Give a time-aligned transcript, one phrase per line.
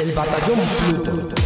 [0.00, 1.40] El batallón Pluto.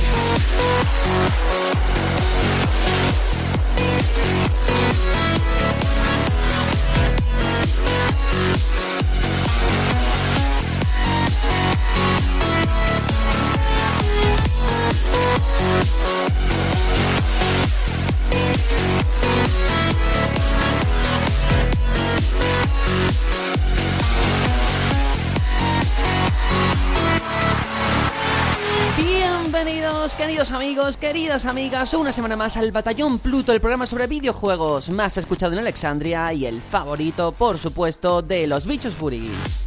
[29.55, 34.91] Bienvenidos, queridos amigos, queridas amigas, una semana más al Batallón Pluto, el programa sobre videojuegos
[34.91, 39.64] más escuchado en Alexandria y el favorito, por supuesto, de los bichos furis.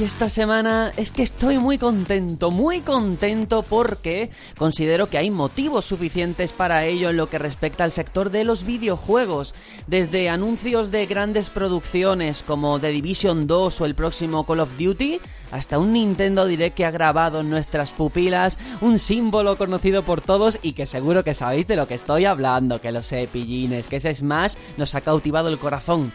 [0.00, 5.84] Ay, esta semana es que estoy muy contento, muy contento porque considero que hay motivos
[5.84, 9.54] suficientes para ello en lo que respecta al sector de los videojuegos.
[9.88, 15.20] Desde anuncios de grandes producciones como The Division 2 o el próximo Call of Duty,
[15.52, 20.58] hasta un Nintendo Direct que ha grabado en nuestras pupilas un símbolo conocido por todos
[20.62, 23.96] y que seguro que sabéis de lo que estoy hablando, que lo sé, pillines, que
[23.96, 26.10] ese Smash nos ha cautivado el corazón.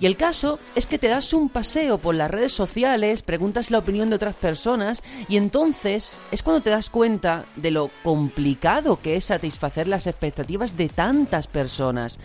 [0.00, 3.78] Y el caso es que te das un paseo por las redes sociales, preguntas la
[3.78, 9.16] opinión de otras personas y entonces es cuando te das cuenta de lo complicado que
[9.16, 12.20] es satisfacer las expectativas de tantas personas.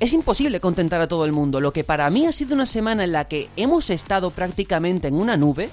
[0.00, 1.60] Es imposible contentar a todo el mundo.
[1.60, 5.14] Lo que para mí ha sido una semana en la que hemos estado prácticamente en
[5.14, 5.70] una nube,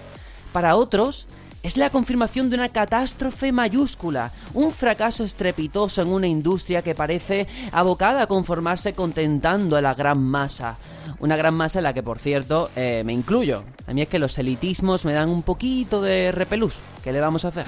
[0.53, 1.27] para otros
[1.63, 7.47] es la confirmación de una catástrofe mayúscula, un fracaso estrepitoso en una industria que parece
[7.71, 10.77] abocada a conformarse contentando a la gran masa.
[11.19, 13.63] Una gran masa en la que, por cierto, eh, me incluyo.
[13.85, 16.79] A mí es que los elitismos me dan un poquito de repelús.
[17.03, 17.67] ¿Qué le vamos a hacer?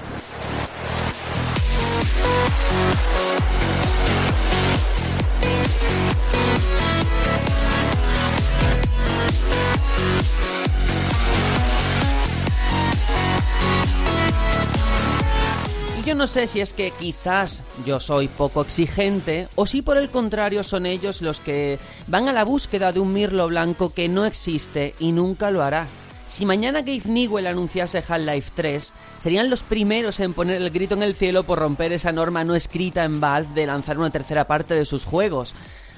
[16.06, 20.09] Yo no sé si es que quizás yo soy poco exigente o si por el
[20.09, 24.25] contrario son ellos los que van a la búsqueda de un mirlo blanco que no
[24.25, 25.88] existe y nunca lo hará.
[26.28, 31.03] Si mañana Gabe Newell anunciase Half-Life 3, serían los primeros en poner el grito en
[31.03, 34.74] el cielo por romper esa norma no escrita en Valve de lanzar una tercera parte
[34.74, 35.53] de sus juegos.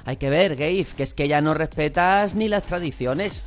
[0.05, 3.41] Hay que ver, Gabe, que es que ya no respetas ni las tradiciones.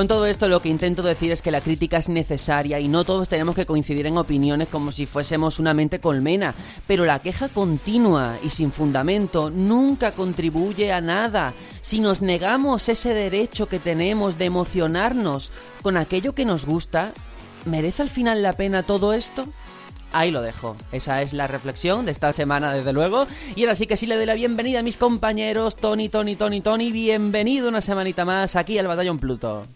[0.00, 3.04] Con todo esto lo que intento decir es que la crítica es necesaria y no
[3.04, 6.54] todos tenemos que coincidir en opiniones como si fuésemos una mente colmena,
[6.86, 11.52] pero la queja continua y sin fundamento nunca contribuye a nada.
[11.82, 15.52] Si nos negamos ese derecho que tenemos de emocionarnos
[15.82, 17.12] con aquello que nos gusta,
[17.66, 19.48] ¿merece al final la pena todo esto?
[20.12, 20.78] Ahí lo dejo.
[20.92, 23.26] Esa es la reflexión de esta semana, desde luego.
[23.54, 25.76] Y ahora sí que sí le doy la bienvenida a mis compañeros.
[25.76, 26.90] Tony, Tony, Tony, Tony.
[26.90, 29.66] Bienvenido una semanita más aquí al Batallón Pluto.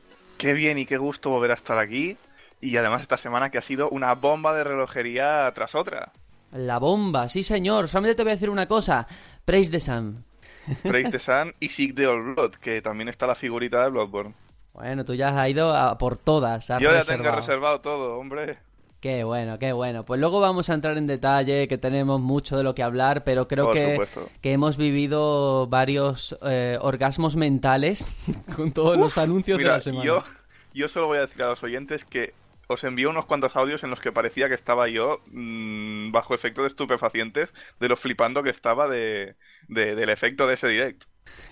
[0.44, 2.18] Qué bien y qué gusto volver a estar aquí.
[2.60, 6.12] Y además esta semana que ha sido una bomba de relojería tras otra.
[6.52, 7.88] La bomba, sí señor.
[7.88, 9.06] Solamente te voy a decir una cosa.
[9.46, 10.22] Praise the Sun.
[10.82, 14.34] Praise the Sun y Seek the Old Blood, que también está la figurita de Bloodborne.
[14.74, 16.68] Bueno, tú ya has ido a por todas.
[16.68, 18.58] Yo ya tengo reservado todo, hombre.
[19.04, 20.06] Qué bueno, qué bueno.
[20.06, 23.46] Pues luego vamos a entrar en detalle, que tenemos mucho de lo que hablar, pero
[23.46, 23.98] creo que,
[24.40, 28.02] que, hemos vivido varios eh, orgasmos mentales
[28.56, 30.04] con todos los anuncios de la semana.
[30.04, 30.24] Yo,
[30.72, 32.32] yo solo voy a decir a los oyentes que
[32.66, 36.62] os envío unos cuantos audios en los que parecía que estaba yo mmm, bajo efecto
[36.62, 39.36] de estupefacientes de lo flipando que estaba de,
[39.68, 41.04] de del efecto de ese direct.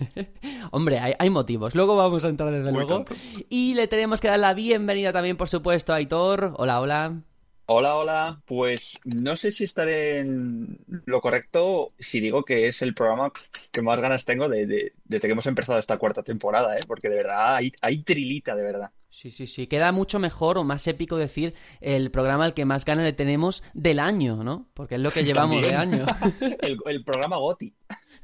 [0.71, 1.75] Hombre, hay, hay, motivos.
[1.75, 3.03] Luego vamos a entrar desde Muy luego.
[3.03, 3.13] Tonto.
[3.47, 6.55] Y le tenemos que dar la bienvenida también, por supuesto, a Aitor.
[6.57, 7.21] Hola, hola.
[7.65, 8.41] Hola, hola.
[8.45, 13.31] Pues no sé si estaré en lo correcto si digo que es el programa
[13.71, 16.81] que más ganas tengo de, de, desde que hemos empezado esta cuarta temporada, ¿eh?
[16.87, 18.91] porque de verdad hay, hay trilita, de verdad.
[19.09, 19.67] Sí, sí, sí.
[19.67, 23.63] Queda mucho mejor o más épico decir el programa al que más ganas le tenemos
[23.73, 24.67] del año, ¿no?
[24.73, 26.05] Porque es lo que llevamos de año.
[26.61, 27.73] el, el programa GOTI.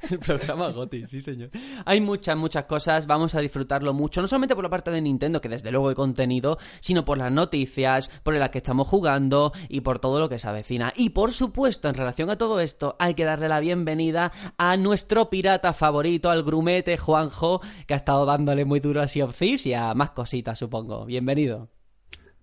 [0.10, 1.50] El programa GOTI, sí señor.
[1.84, 5.40] Hay muchas, muchas cosas, vamos a disfrutarlo mucho, no solamente por la parte de Nintendo,
[5.40, 9.82] que desde luego hay contenido, sino por las noticias, por las que estamos jugando y
[9.82, 10.92] por todo lo que se avecina.
[10.96, 15.28] Y por supuesto, en relación a todo esto, hay que darle la bienvenida a nuestro
[15.28, 19.66] pirata favorito, al grumete Juanjo, que ha estado dándole muy duro a Sea of Thieves
[19.66, 21.04] y a más cositas, supongo.
[21.04, 21.68] Bienvenido.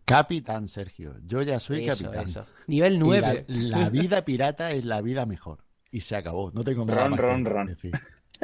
[0.05, 2.29] Capitán Sergio, yo ya soy eso, capitán.
[2.29, 2.45] Eso.
[2.67, 3.45] Nivel 9.
[3.47, 6.51] La, la, vida pirata es la vida mejor y se acabó.
[6.51, 7.67] No tengo nada ron, más ron, que ron.
[7.67, 7.91] decir.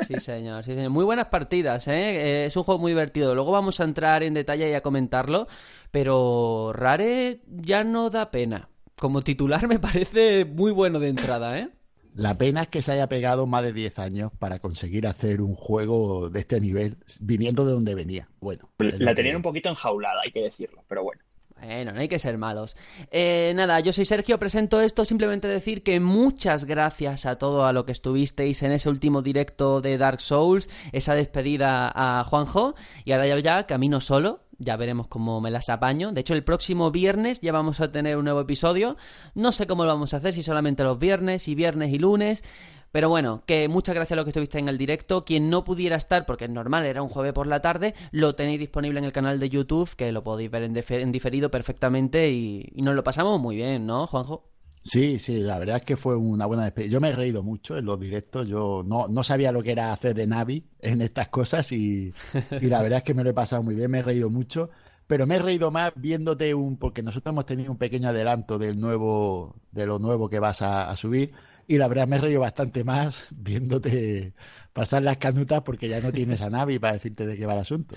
[0.08, 0.90] Sí, señor, sí, señor.
[0.90, 1.94] Muy buenas partidas, ¿eh?
[1.94, 2.46] ¿eh?
[2.46, 3.36] Es un juego muy divertido.
[3.36, 5.48] Luego vamos a entrar en detalle y a comentarlo,
[5.92, 8.70] pero Rare ya no da pena.
[8.96, 11.70] Como titular me parece muy bueno de entrada, ¿eh?
[12.16, 15.56] La pena es que se haya pegado más de 10 años para conseguir hacer un
[15.56, 18.30] juego de este nivel, viniendo de donde venía.
[18.40, 18.70] Bueno.
[18.78, 21.23] La tenían un poquito enjaulada, hay que decirlo, pero bueno.
[21.66, 22.76] Bueno, no hay que ser malos.
[23.10, 27.74] Eh, nada, yo soy Sergio, presento esto, simplemente decir que muchas gracias a todo a
[27.74, 32.76] lo que estuvisteis en ese último directo de Dark Souls, esa despedida a Juanjo,
[33.06, 36.12] y ahora ya, ya camino solo, ya veremos cómo me las apaño.
[36.12, 38.98] De hecho, el próximo viernes ya vamos a tener un nuevo episodio.
[39.36, 42.44] No sé cómo lo vamos a hacer, si solamente los viernes, y viernes y lunes.
[42.94, 45.26] Pero bueno, que muchas gracias a los que estuviste en el directo.
[45.26, 48.60] Quien no pudiera estar, porque es normal, era un jueves por la tarde, lo tenéis
[48.60, 52.94] disponible en el canal de YouTube, que lo podéis ver en, diferido perfectamente y, nos
[52.94, 54.48] lo pasamos muy bien, ¿no, Juanjo?
[54.84, 56.92] Sí, sí, la verdad es que fue una buena despedida.
[56.92, 58.48] Yo me he reído mucho en los directos.
[58.48, 62.14] Yo no, no sabía lo que era hacer de Navi en estas cosas y,
[62.62, 64.70] y, la verdad es que me lo he pasado muy bien, me he reído mucho.
[65.08, 68.80] Pero me he reído más viéndote un, porque nosotros hemos tenido un pequeño adelanto del
[68.80, 71.34] nuevo, de lo nuevo que vas a subir
[71.68, 74.34] y la verdad me he reído bastante más viéndote
[74.74, 77.60] pasar las canutas porque ya no tienes a Navi para decirte de qué va el
[77.60, 77.96] asunto.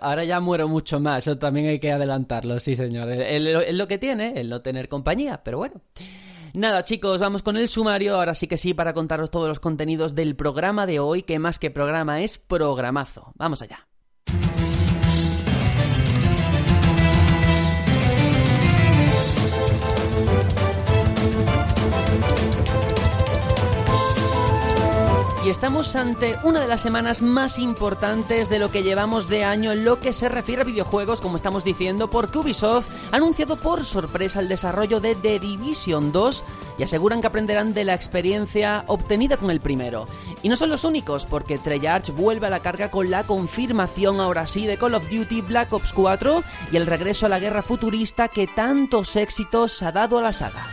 [0.00, 3.10] Ahora ya muero mucho más, eso también hay que adelantarlo, sí señor.
[3.10, 5.80] Es lo que tiene, el no tener compañía, pero bueno.
[6.54, 10.14] Nada chicos, vamos con el sumario, ahora sí que sí, para contaros todos los contenidos
[10.14, 13.32] del programa de hoy, que más que programa es programazo.
[13.34, 13.86] Vamos allá.
[25.46, 29.70] Y estamos ante una de las semanas más importantes de lo que llevamos de año
[29.70, 33.84] en lo que se refiere a videojuegos, como estamos diciendo, porque Ubisoft ha anunciado por
[33.84, 36.42] sorpresa el desarrollo de The Division 2
[36.78, 40.08] y aseguran que aprenderán de la experiencia obtenida con el primero.
[40.42, 44.48] Y no son los únicos, porque Treyarch vuelve a la carga con la confirmación ahora
[44.48, 48.26] sí de Call of Duty Black Ops 4 y el regreso a la guerra futurista
[48.26, 50.66] que tantos éxitos ha dado a la saga.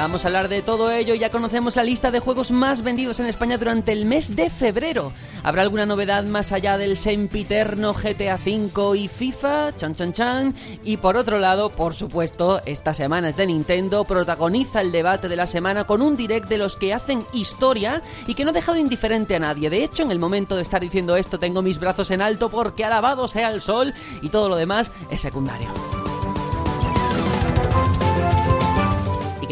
[0.00, 3.26] Vamos a hablar de todo ello, ya conocemos la lista de juegos más vendidos en
[3.26, 5.12] España durante el mes de febrero.
[5.42, 9.76] ¿Habrá alguna novedad más allá del sempiterno GTA V y FIFA?
[9.76, 10.54] Chan chan chan.
[10.84, 15.36] Y por otro lado, por supuesto, esta semana es de Nintendo, protagoniza el debate de
[15.36, 18.78] la semana con un direct de los que hacen historia y que no ha dejado
[18.78, 19.68] indiferente a nadie.
[19.68, 22.86] De hecho, en el momento de estar diciendo esto tengo mis brazos en alto porque
[22.86, 23.92] alabado sea el sol
[24.22, 25.99] y todo lo demás es secundario.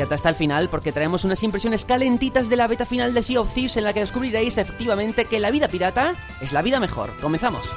[0.02, 3.52] Hasta el final porque traemos unas impresiones calentitas de la beta final de Sea of
[3.52, 7.10] Thieves en la que descubriréis efectivamente que la vida pirata es la vida mejor.
[7.20, 7.72] Comenzamos.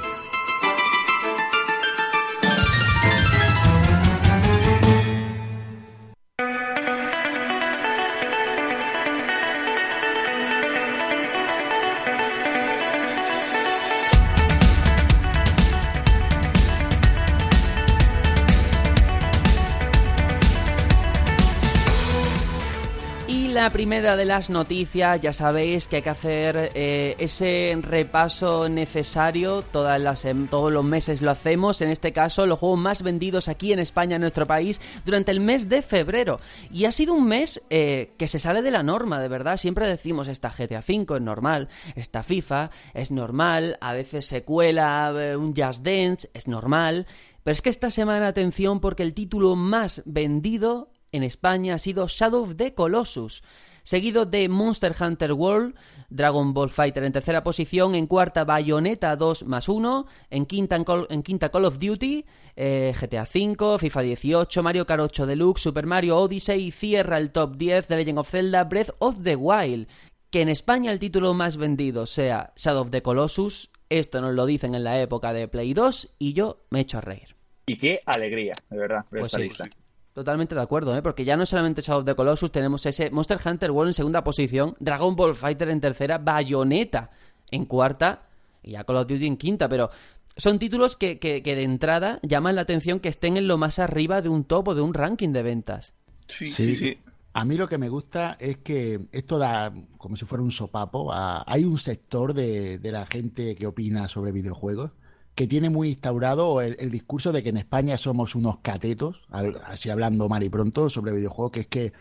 [23.62, 29.62] La primera de las noticias, ya sabéis que hay que hacer eh, ese repaso necesario,
[29.62, 33.72] todas las, todos los meses lo hacemos, en este caso los juegos más vendidos aquí
[33.72, 36.40] en España, en nuestro país, durante el mes de febrero.
[36.72, 39.86] Y ha sido un mes eh, que se sale de la norma, de verdad, siempre
[39.86, 45.36] decimos, esta GTA V es normal, esta FIFA es normal, a veces se cuela eh,
[45.36, 47.06] un Just Dance, es normal.
[47.44, 52.08] Pero es que esta semana, atención, porque el título más vendido en España ha sido
[52.08, 53.42] Shadow of the Colossus,
[53.82, 55.74] seguido de Monster Hunter World,
[56.08, 61.22] Dragon Ball Fighter en tercera posición, en cuarta Bayonetta 2 más 1, en quinta, en
[61.22, 62.24] quinta Call of Duty,
[62.56, 67.56] eh, GTA V, FIFA 18, Mario Kart 8 Deluxe, Super Mario Odyssey, cierra el top
[67.56, 69.88] 10 de Legend of Zelda Breath of the Wild.
[70.30, 74.46] Que en España el título más vendido sea Shadow of the Colossus, esto nos lo
[74.46, 77.36] dicen en la época de Play 2 y yo me echo a reír.
[77.66, 79.81] Y qué alegría, de verdad, ver pues esta lista.
[80.12, 81.00] Totalmente de acuerdo, ¿eh?
[81.00, 84.22] porque ya no solamente Shadow of the Colossus, tenemos ese Monster Hunter World en segunda
[84.22, 87.10] posición, Dragon Ball Fighter en tercera, Bayonetta
[87.50, 88.26] en cuarta
[88.62, 89.90] y ya Call of Duty en quinta, pero
[90.36, 94.20] son títulos que, que, de entrada llaman la atención que estén en lo más arriba
[94.20, 95.94] de un top o de un ranking de ventas.
[96.28, 96.98] Sí, sí, sí.
[97.34, 101.10] A mí lo que me gusta es que esto da como si fuera un sopapo.
[101.12, 104.90] hay un sector de, de la gente que opina sobre videojuegos
[105.34, 109.22] que tiene muy instaurado el, discurso de que en España somos unos catetos,
[109.64, 111.92] así hablando mal y pronto sobre videojuegos, que es que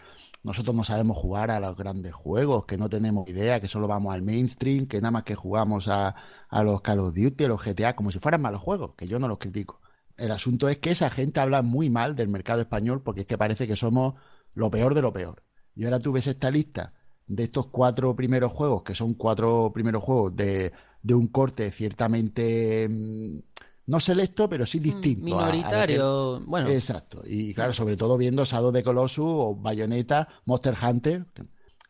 [0.44, 4.14] nosotros no sabemos jugar a los grandes juegos, que no tenemos idea, que solo vamos
[4.14, 6.16] al mainstream, que nada más que jugamos a,
[6.50, 9.20] a los Call of Duty, a los GTA, como si fueran malos juegos, que yo
[9.20, 9.82] no los critico.
[10.18, 13.38] El asunto es que esa gente habla muy mal del mercado español porque es que
[13.38, 14.16] parece que somos
[14.54, 15.44] lo peor de lo peor.
[15.76, 16.94] Y ahora tú ves esta lista
[17.28, 20.74] de estos cuatro primeros juegos, que son cuatro primeros juegos de,
[21.04, 23.40] de un corte ciertamente mm,
[23.88, 25.26] no selecto, pero sí distinto.
[25.26, 26.70] Minoritario, bueno.
[26.70, 27.24] Exacto.
[27.26, 31.26] Y claro, sobre todo viendo Shadow de Colossus o Bayonetta, Monster Hunter.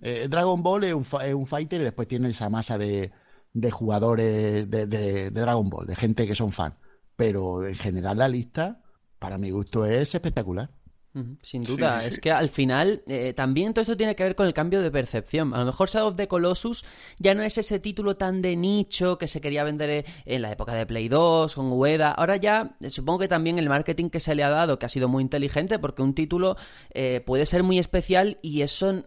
[0.01, 3.11] Eh, Dragon Ball es un, es un, fighter y después tiene esa masa de,
[3.53, 6.75] de jugadores de, de, de, Dragon Ball, de gente que son fan.
[7.15, 8.81] Pero en general la lista,
[9.19, 10.71] para mi gusto, es espectacular.
[11.41, 12.13] Sin duda, sí, sí, sí.
[12.13, 14.91] es que al final eh, también todo eso tiene que ver con el cambio de
[14.91, 15.53] percepción.
[15.53, 16.85] A lo mejor Shadow of the Colossus
[17.19, 20.73] ya no es ese título tan de nicho que se quería vender en la época
[20.73, 22.11] de Play 2, con Ueda.
[22.11, 24.89] Ahora ya, eh, supongo que también el marketing que se le ha dado, que ha
[24.89, 26.55] sido muy inteligente, porque un título
[26.93, 29.03] eh, puede ser muy especial y eso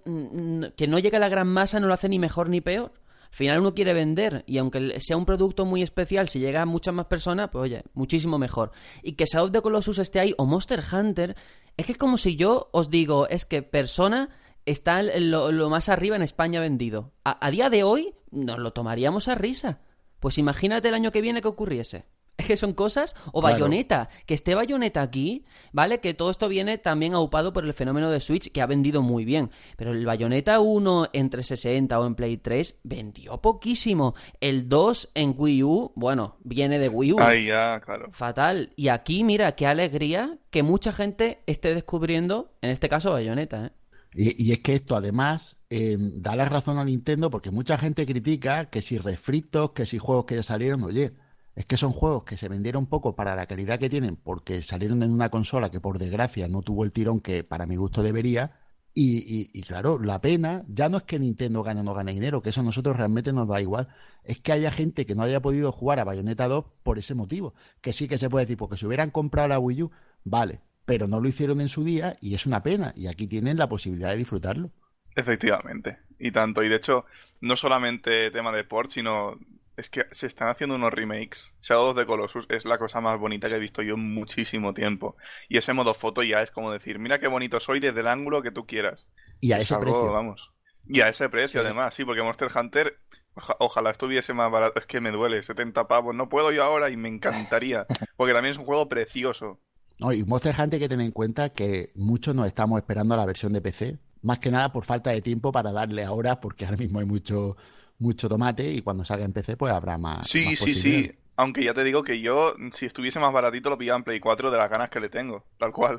[0.76, 2.92] que no llegue a la gran masa no lo hace ni mejor ni peor.
[3.34, 6.66] Al final uno quiere vender y aunque sea un producto muy especial, si llega a
[6.66, 8.70] muchas más personas, pues oye, muchísimo mejor.
[9.02, 11.34] Y que Shadow of the Colossus esté ahí o Monster Hunter,
[11.76, 14.28] es que es como si yo os digo, es que Persona
[14.66, 17.10] está lo, lo más arriba en España vendido.
[17.24, 19.80] A, a día de hoy nos lo tomaríamos a risa.
[20.20, 22.04] Pues imagínate el año que viene que ocurriese.
[22.36, 23.14] Es que son cosas.
[23.32, 23.54] O claro.
[23.54, 24.08] Bayonetta.
[24.26, 26.00] Que esté Bayonetta aquí, ¿vale?
[26.00, 29.24] Que todo esto viene también aupado por el fenómeno de Switch, que ha vendido muy
[29.24, 29.50] bien.
[29.76, 34.14] Pero el Bayonetta 1 en 360 o en Play 3 vendió poquísimo.
[34.40, 37.20] El 2 en Wii U, bueno, viene de Wii U.
[37.20, 38.08] Ahí ya, claro.
[38.10, 38.72] Fatal.
[38.76, 43.70] Y aquí, mira, qué alegría que mucha gente esté descubriendo, en este caso, Bayonetta, ¿eh?
[44.16, 48.06] Y, y, es que esto además eh, da la razón a Nintendo porque mucha gente
[48.06, 51.14] critica que si refritos, que si juegos que ya salieron, oye,
[51.54, 55.02] es que son juegos que se vendieron poco para la calidad que tienen porque salieron
[55.02, 58.58] en una consola que por desgracia no tuvo el tirón que para mi gusto debería.
[58.96, 62.42] Y, y, claro, la pena ya no es que Nintendo gane o no gane dinero,
[62.42, 63.88] que eso a nosotros realmente nos da igual.
[64.22, 67.54] Es que haya gente que no haya podido jugar a Bayonetta 2 por ese motivo.
[67.80, 69.90] Que sí que se puede decir, porque si hubieran comprado la Wii U,
[70.22, 72.92] vale, pero no lo hicieron en su día y es una pena.
[72.94, 74.70] Y aquí tienen la posibilidad de disfrutarlo.
[75.16, 76.62] Efectivamente, y tanto.
[76.62, 77.04] Y de hecho,
[77.40, 79.38] no solamente tema de port, sino
[79.76, 81.52] es que se están haciendo unos remakes.
[81.62, 84.74] Shadow of the Colossus es la cosa más bonita que he visto yo en muchísimo
[84.74, 85.16] tiempo.
[85.48, 88.42] Y ese modo foto ya es como decir, mira qué bonito soy desde el ángulo
[88.42, 89.06] que tú quieras.
[89.40, 90.12] Y a es ese algo, precio.
[90.12, 90.52] Vamos.
[90.86, 91.66] Y a ese precio, sí.
[91.66, 92.98] además, sí, porque Monster Hunter,
[93.34, 94.78] oja ojalá estuviese más barato.
[94.78, 96.14] Es que me duele, 70 pavos.
[96.14, 97.86] No puedo yo ahora y me encantaría.
[98.16, 99.60] Porque también es un juego precioso.
[99.98, 103.16] No, y Monster Hunter hay que tener en cuenta que muchos nos estamos esperando a
[103.16, 103.98] la versión de PC.
[104.22, 107.56] Más que nada por falta de tiempo para darle ahora, porque ahora mismo hay mucho
[108.04, 110.28] mucho tomate y cuando salga en PC pues habrá más.
[110.28, 111.10] Sí, más sí, sí.
[111.36, 114.50] Aunque ya te digo que yo, si estuviese más baratito, lo pillaba en Play 4
[114.50, 115.98] de las ganas que le tengo, tal cual.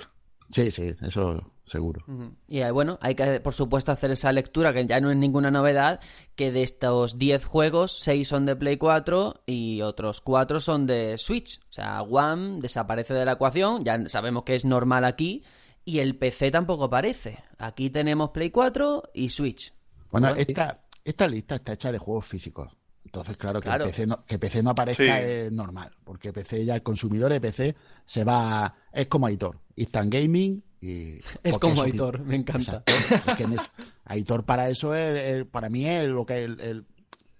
[0.50, 2.03] Sí, sí, eso seguro.
[2.07, 2.35] Uh -huh.
[2.47, 5.50] Y eh, bueno, hay que, por supuesto, hacer esa lectura, que ya no es ninguna
[5.50, 6.00] novedad,
[6.35, 11.17] que de estos 10 juegos, 6 son de Play 4 y otros 4 son de
[11.17, 11.59] Switch.
[11.69, 15.43] O sea, One desaparece de la ecuación, ya sabemos que es normal aquí,
[15.83, 17.39] y el PC tampoco aparece.
[17.57, 19.74] Aquí tenemos Play 4 y Switch.
[20.12, 22.75] Bueno, esta, esta lista está hecha de juegos físicos.
[23.05, 23.85] Entonces, claro, que, claro.
[23.85, 25.24] PC, no, que PC no aparezca sí.
[25.24, 30.12] es normal, porque PC ya el consumidor de PC se va, es como Aitor, Instant
[30.12, 31.19] Gaming y...
[31.43, 32.83] Es como Aitor, me encanta.
[32.85, 33.31] Exacto.
[33.31, 33.62] es que es,
[34.05, 36.85] Aitor para eso, es, es, para mí es lo que el, el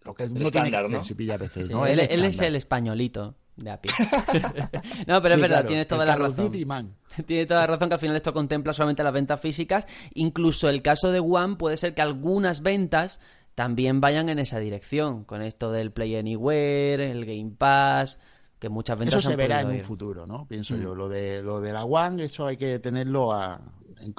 [0.04, 1.04] lo que no estándar, tiene ¿no?
[1.04, 1.64] si pilla PC.
[1.64, 1.88] Sí, ¿no?
[1.88, 3.92] Él, él es el españolito de a pie.
[5.08, 6.52] no, pero sí, es verdad, claro, tienes toda la razón.
[7.26, 9.88] Tiene toda la razón que al final esto contempla solamente las ventas físicas.
[10.14, 13.20] Incluso el caso de One puede ser que algunas ventas
[13.56, 18.20] también vayan en esa dirección, con esto del Play Anywhere, el Game Pass,
[18.60, 19.76] que muchas ventas Eso se verá en ir.
[19.76, 20.46] un futuro, ¿no?
[20.48, 20.82] Pienso mm.
[20.82, 20.94] yo.
[20.94, 23.62] Lo de, lo de la One, eso hay que tenerlo a,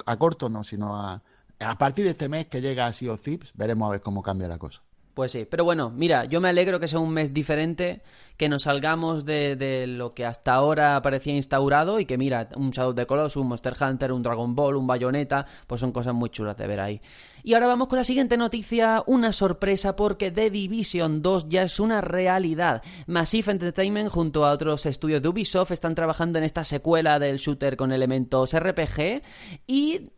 [0.05, 1.21] a corto, no, sino a,
[1.59, 4.21] a partir de este mes que llega a Sea of Thieves, veremos a ver cómo
[4.21, 4.81] cambia la cosa.
[5.13, 8.03] Pues sí, pero bueno, mira, yo me alegro que sea un mes diferente,
[8.37, 12.71] que nos salgamos de, de, lo que hasta ahora parecía instaurado y que mira, un
[12.71, 16.13] Shadow of the Colossus, un Monster Hunter, un Dragon Ball, un Bayonetta, pues son cosas
[16.13, 17.01] muy chulas de ver ahí.
[17.47, 21.79] Y ahora vamos con la siguiente noticia, una sorpresa porque The Division 2 ya es
[21.79, 22.81] una realidad.
[23.05, 27.77] Massive Entertainment junto a otros estudios de Ubisoft están trabajando en esta secuela del shooter
[27.77, 29.21] con elementos RPG
[29.65, 30.09] y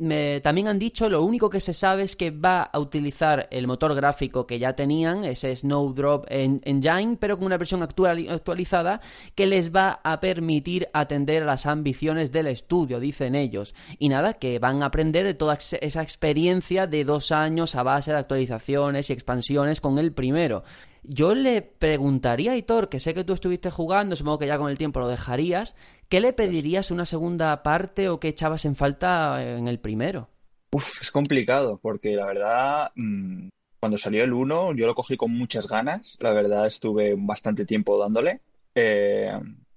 [0.42, 3.94] también han dicho lo único que se sabe es que va a utilizar el motor
[3.94, 9.02] gráfico que ya tenían, ese Snowdrop Engine, pero con una versión actual, actualizada
[9.36, 13.76] que les va a permitir atender a las ambiciones del estudio, dicen ellos.
[13.98, 18.12] Y nada, que van a aprender de toda esa experiencia de dos años a base
[18.12, 20.64] de actualizaciones y expansiones con el primero.
[21.04, 24.70] Yo le preguntaría a Hitor, que sé que tú estuviste jugando, supongo que ya con
[24.70, 25.76] el tiempo lo dejarías,
[26.10, 30.30] ¿qué le pedirías una segunda parte o qué echabas en falta en el primero?
[30.72, 33.48] Uf, es complicado, porque la verdad, mmm,
[33.80, 37.98] cuando salió el 1 yo lo cogí con muchas ganas, la verdad estuve bastante tiempo
[37.98, 38.42] dándole.
[38.76, 39.32] Eh,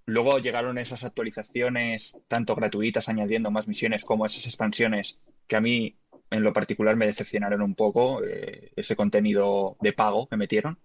[0.06, 5.96] luego llegaron esas actualizaciones, tanto gratuitas, añadiendo más misiones, como esas expansiones, que a mí
[6.30, 10.78] en lo particular me decepcionaron un poco, eh, ese contenido de pago que metieron.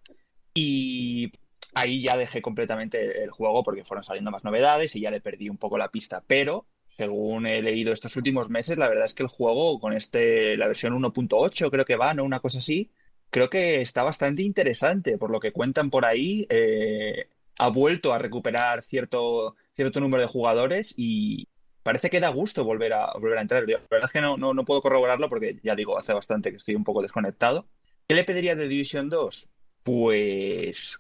[0.54, 1.32] Y
[1.74, 5.50] ahí ya dejé completamente el juego porque fueron saliendo más novedades y ya le perdí
[5.50, 6.24] un poco la pista.
[6.28, 10.58] Pero, según he leído estos últimos meses, la verdad es que el juego con este,
[10.58, 12.24] la versión 1.8 creo que va, ¿no?
[12.24, 12.92] Una cosa así,
[13.30, 15.18] creo que está bastante interesante.
[15.18, 17.28] Por lo que cuentan por ahí, eh,
[17.60, 21.48] ha vuelto a recuperar cierto, cierto número de jugadores y
[21.84, 23.64] parece que da gusto volver a, volver a entrar.
[23.68, 26.58] La verdad es que no, no, no puedo corroborarlo porque ya digo, hace bastante que
[26.58, 27.68] estoy un poco desconectado.
[28.08, 29.50] ¿Qué le pediría de Division 2?
[29.84, 30.98] Pues...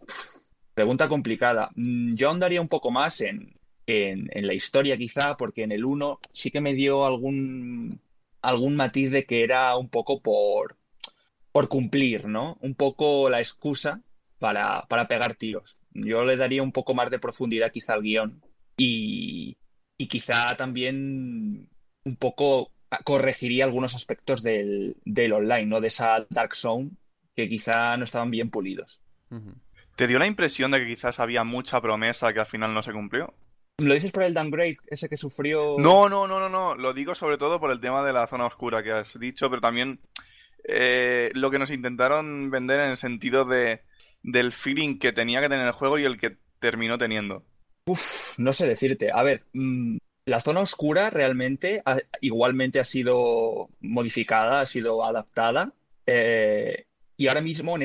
[0.73, 1.71] Pregunta complicada.
[1.75, 3.57] Mm, yo andaría un poco más en,
[3.87, 7.99] en, la historia quizá, porque en el 1 sí que me dio algún,
[8.41, 10.75] algún matiz de que era un poco por,
[11.51, 12.57] por cumplir, ¿no?
[12.61, 14.01] Un poco la excusa
[14.39, 15.77] para, para pegar tiros.
[15.91, 18.41] Yo le daría un poco más de profundidad quizá al guion
[18.77, 19.57] y,
[19.97, 21.69] y quizá también
[22.03, 22.71] un poco
[23.03, 25.81] corregiría algunos aspectos del, del online, ¿no?
[25.81, 26.91] De esa Dark Zone
[27.35, 29.01] que quizá no estaban bien pulidos.
[29.95, 32.93] ¿Te dio la impresión de que quizás había mucha promesa que al final no se
[32.93, 33.33] cumplió?
[33.79, 35.75] ¿Lo dices por el downgrade, ese que sufrió?
[35.77, 36.75] No, no, no, no, no.
[36.75, 39.61] Lo digo sobre todo por el tema de la zona oscura que has dicho, pero
[39.61, 39.99] también
[40.67, 43.81] eh, lo que nos intentaron vender en el sentido de
[44.23, 47.45] del feeling que tenía que tener el juego y el que terminó teniendo.
[47.85, 49.09] Uf, no sé decirte.
[49.11, 51.81] A ver, mm, la zona oscura realmente
[52.19, 55.71] igualmente ha sido modificada, ha sido adaptada.
[56.05, 57.83] Eh, y ahora mismo, en,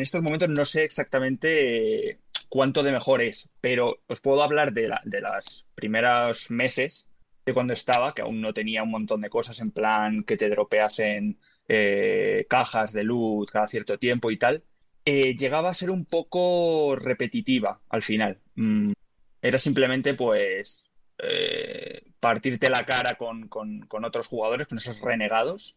[0.00, 5.00] estos momentos, no sé exactamente cuánto de mejor es, pero os puedo hablar de, la,
[5.04, 7.06] los primeros meses
[7.44, 10.48] de cuando estaba, que aún no tenía un montón de cosas en plan que te
[10.48, 14.62] dropeasen eh, cajas de luz cada cierto tiempo y tal.
[15.04, 18.38] Eh, llegaba a ser un poco repetitiva al final.
[18.54, 18.92] Mm,
[19.40, 20.84] era simplemente, pues,
[21.18, 25.76] eh, partirte la cara con, con, con, otros jugadores, con esos renegados,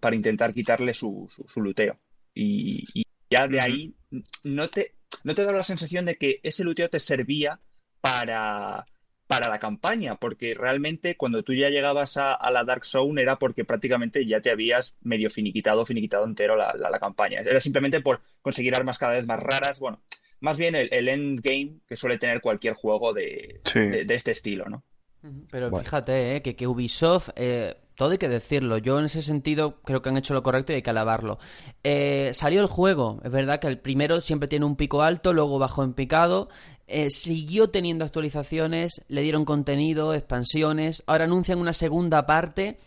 [0.00, 1.96] para intentar quitarle su, su, luteo.
[2.34, 3.94] Y, ya de ahí
[4.42, 7.60] no te, no te da la sensación de que ese luteo te servía
[8.00, 8.84] para,
[9.30, 13.64] para la campaña, porque realmente cuando tú ya llegabas a, la Dark Zone era porque
[13.64, 17.38] prácticamente ya te habías medio finiquitado, finiquitado entero la, la, campaña.
[17.38, 20.02] Era simplemente por conseguir armas cada vez más raras, bueno,
[20.40, 24.82] más bien el, el endgame que suele tener cualquier juego de, de, este estilo, ¿no?
[25.48, 27.28] Pero fíjate, eh, que, que Ubisoft...
[27.36, 28.78] Eh todo hay que decirlo.
[28.78, 31.38] Yo en ese sentido creo que han hecho lo correcto y hay que alabarlo.
[31.84, 33.20] Eh, salió el juego.
[33.22, 36.48] Es verdad que el primero siempre tiene un pico alto, luego bajó en picado.
[36.86, 41.02] Eh, siguió teniendo actualizaciones, le dieron contenido, expansiones.
[41.06, 42.78] Ahora anuncian una segunda parte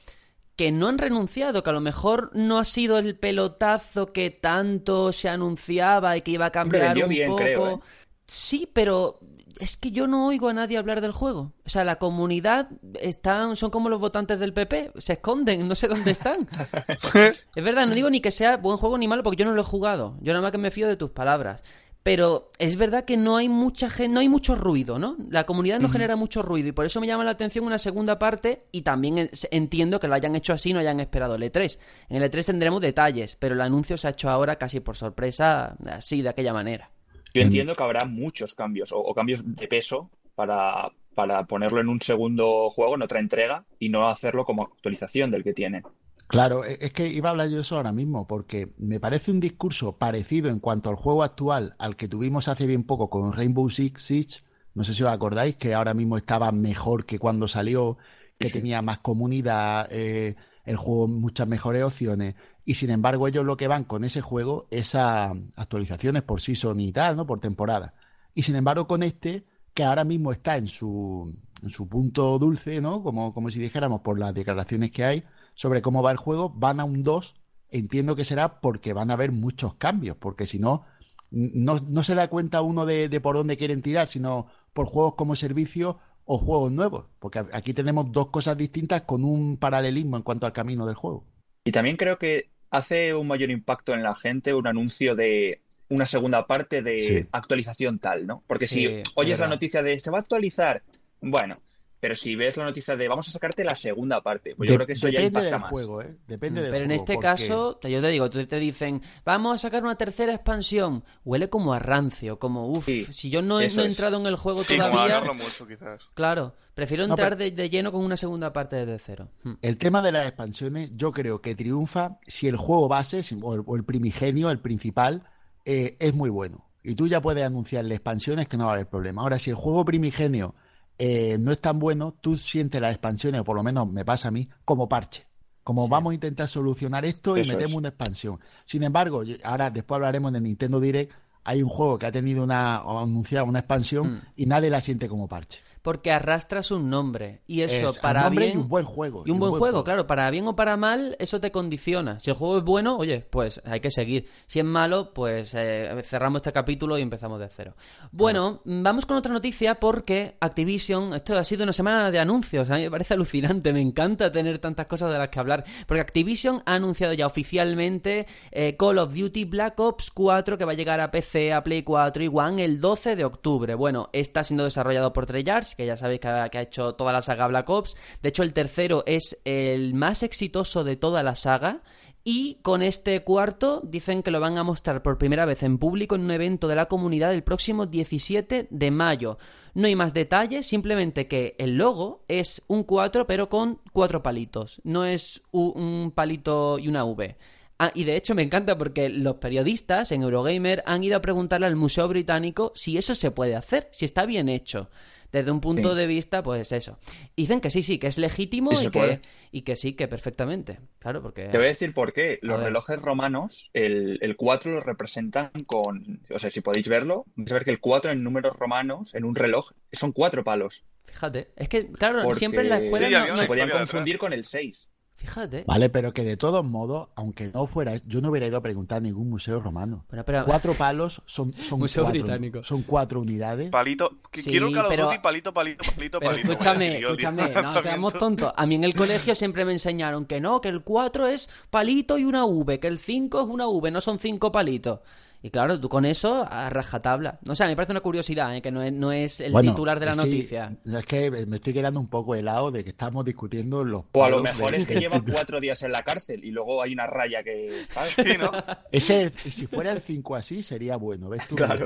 [0.56, 5.12] que no han renunciado, que a lo mejor no ha sido el pelotazo que tanto
[5.12, 7.68] se anunciaba y que iba a cambiar un poco.
[7.68, 7.80] ¿eh?
[8.26, 9.20] Sí, pero
[9.60, 11.54] es que yo no oigo a nadie hablar del juego.
[11.66, 15.88] O sea, la comunidad están, son como los votantes del PP, se esconden, no sé
[15.88, 16.48] dónde están.
[17.56, 19.62] es verdad, no digo ni que sea buen juego ni malo porque yo no lo
[19.62, 20.18] he jugado.
[20.22, 21.64] Yo nada más que me fío de tus palabras.
[22.04, 25.16] Pero es verdad que no hay mucha gente, no hay mucho ruido, ¿no?
[25.30, 28.20] La comunidad no genera mucho ruido y por eso me llama la atención una segunda
[28.20, 31.78] parte y también entiendo que lo hayan hecho así, no hayan esperado el E3.
[32.10, 35.78] En el E3 tendremos detalles, pero el anuncio se ha hecho ahora casi por sorpresa,
[35.90, 36.92] así, de aquella manera.
[37.34, 42.02] Yo entiendo que habrá muchos cambios o, cambios de peso para, para, ponerlo en un
[42.02, 45.82] segundo juego, en otra entrega, y no hacerlo como actualización del que tiene.
[46.28, 49.32] Claro, e, es que iba a hablar yo de eso ahora mismo, porque me parece
[49.32, 53.34] un discurso parecido en cuanto al juego actual al que tuvimos hace bien poco con
[53.34, 54.40] Rainbow Six Siege.
[54.76, 57.98] No sé si os acordáis que ahora mismo estaba mejor que cuando salió,
[58.40, 62.36] que tenía más comunidad, eh, el juego muchas mejores opciones.
[62.66, 66.80] Y sin embargo, ellos lo que van con ese juego es a actualizaciones por season
[66.80, 67.26] y tal, ¿no?
[67.26, 67.94] Por temporada.
[68.34, 72.80] Y sin embargo, con este, que ahora mismo está en su, en su punto dulce,
[72.80, 73.04] ¿no?
[73.04, 75.24] Como, como si dijéramos por las declaraciones que hay
[75.56, 77.36] sobre cómo va el juego, van a un 2.
[77.70, 80.86] Entiendo que será porque van a haber muchos cambios, porque si no,
[81.32, 85.16] no, no se da cuenta uno de, de por dónde quieren tirar, sino por juegos
[85.16, 90.24] como servicio o juegos nuevos, porque aquí tenemos dos cosas distintas con un paralelismo en
[90.24, 91.26] cuanto al camino del juego.
[91.66, 96.08] Y también creo que hace un mayor impacto en la gente un anuncio de una
[96.08, 98.44] segunda parte de actualización tal, ¿no?
[98.48, 100.82] Porque si oyes la noticia de se va a actualizar,
[101.22, 101.60] bueno,
[102.04, 104.86] pero si ves la noticia de vamos a sacarte la segunda parte, pues yo creo
[104.86, 105.70] que eso ya impacta del más.
[105.70, 106.18] Juego, ¿eh?
[106.28, 109.84] Depende del Pero en este caso, yo te digo, tú te dicen, vamos a sacar
[109.84, 111.06] una tercera expansión.
[111.24, 115.22] Huele como a rancio, como uff, si yo no he, entrado en el juego todavía.
[115.32, 116.02] mucho, quizás.
[116.14, 119.30] Claro, prefiero entrar de, lleno con una segunda parte desde cero.
[119.44, 119.54] Hmm.
[119.62, 123.86] El tema de las expansiones, yo creo que triunfa si el juego base, o el,
[123.86, 125.24] primigenio, el principal,
[125.64, 126.68] eh, es muy bueno.
[126.84, 129.22] Y tú ya puedes anunciarle expansiones que no va a haber problema.
[129.22, 130.54] Ahora, si el juego primigenio
[130.98, 134.28] eh, no es tan bueno, tú sientes las expansiones, o por lo menos me pasa
[134.28, 135.26] a mí, como parche.
[135.64, 137.76] Como vamos a intentar solucionar esto y metemos es.
[137.76, 138.40] una expansión.
[138.66, 141.14] Sin embargo, ahora después hablaremos de Nintendo Direct,
[141.46, 144.22] hay un juego que ha tenido una, anunciado una expansión Mm.
[144.36, 145.60] y nadie la siente como parche.
[145.84, 147.42] Porque arrastras un nombre.
[147.46, 148.54] Y eso, Es para un bien.
[148.54, 149.24] y un buen juego.
[149.28, 152.20] Y un buen juego, claro, para bien o para mal, eso te condiciona.
[152.20, 154.28] Si el juego es bueno, oye, pues hay que seguir.
[154.48, 157.76] Si es malo, pues eh, cerramos este capítulo y empezamos de cero.
[158.12, 162.70] Bueno, mm, vamos con otra noticia porque Activision, esto ha sido una semana de anuncios,
[162.70, 166.02] a mí me parece alucinante, me encanta tener tantas cosas de las que hablar, porque
[166.02, 170.76] Activision ha anunciado ya oficialmente eh, Call of Duty Black Ops 4 que va a
[170.76, 173.76] llegar a PC, a Play 4 y One el 12 de octubre.
[173.76, 177.12] Bueno, está siendo desarrollado por Treyarch, que ya sabéis que ha, que ha hecho toda
[177.12, 177.96] la saga Black Ops.
[178.22, 181.82] De hecho, el tercero es el más exitoso de toda la saga.
[182.26, 186.16] Y con este cuarto dicen que lo van a mostrar por primera vez en público
[186.16, 189.38] en un evento de la comunidad el próximo 17 de mayo.
[189.74, 194.80] No hay más detalles, simplemente que el logo es un 4 pero con cuatro palitos.
[194.86, 197.36] No es un palito y una V.
[197.80, 201.66] Ah, y de hecho me encanta porque los periodistas en Eurogamer han ido a preguntarle
[201.66, 204.90] al Museo Británico si eso se puede hacer, si está bien hecho.
[205.34, 205.98] Desde un punto Sí.
[205.98, 206.98] de vista, pues eso.
[207.36, 209.20] Y dicen que sí, sí, que es legítimo y que,
[209.52, 210.80] y que sí, que perfectamente.
[211.00, 211.46] Claro, porque...
[211.50, 212.38] Te voy a decir por qué.
[212.44, 216.22] Los relojes romanos, el, el 4 lo representan con.
[216.30, 219.26] O sea, si podéis verlo, vais a ver que el 4 en números romanos, en
[219.26, 220.86] un reloj, son cuatro palos.
[221.06, 224.18] Fíjate, es que, claro, Porque siempre en la escuela Sí, no- no- se podían confundir
[224.20, 224.90] con el 6.
[225.16, 225.64] Fíjate.
[225.66, 228.98] Vale, pero que de todos modos, aunque no fuera, yo no hubiera ido a preguntar
[228.98, 230.04] a ningún museo romano.
[230.10, 232.62] Bueno, pero- Cuatro palos son, son, Museo cuatro, británico.
[232.64, 233.70] son cuatro unidades.
[233.70, 234.18] Palito.
[234.32, 236.52] que Sí, Quiero of pero- palito, palito, palito, Pero palito.
[236.52, 238.52] escúchame, tío, escúchame, no seamos tontos.
[238.56, 242.18] A mí en el colegio siempre me enseñaron que no, que el 4 es palito
[242.18, 245.00] y una V, que el 5 es una V, no son cinco palitos.
[245.46, 247.38] Y claro, tú con eso a rajatabla.
[247.48, 248.62] O sea, me parece una curiosidad, ¿eh?
[248.62, 250.74] que no es, no es el Bueno, titular de la sí, noticia.
[250.86, 254.30] Es que me estoy quedando un poco helado de que estamos discutiendo los O a
[254.30, 257.08] lo mejor de- es que lleva cuatro días en la cárcel y luego hay una
[257.08, 257.86] raya que.
[257.90, 258.12] ¿sabes?
[258.12, 258.52] Sí, ¿no?
[258.92, 261.28] Ese, si fuera el 5 así, sería bueno.
[261.28, 261.56] ¿Ves tú?
[261.58, 261.86] Claro.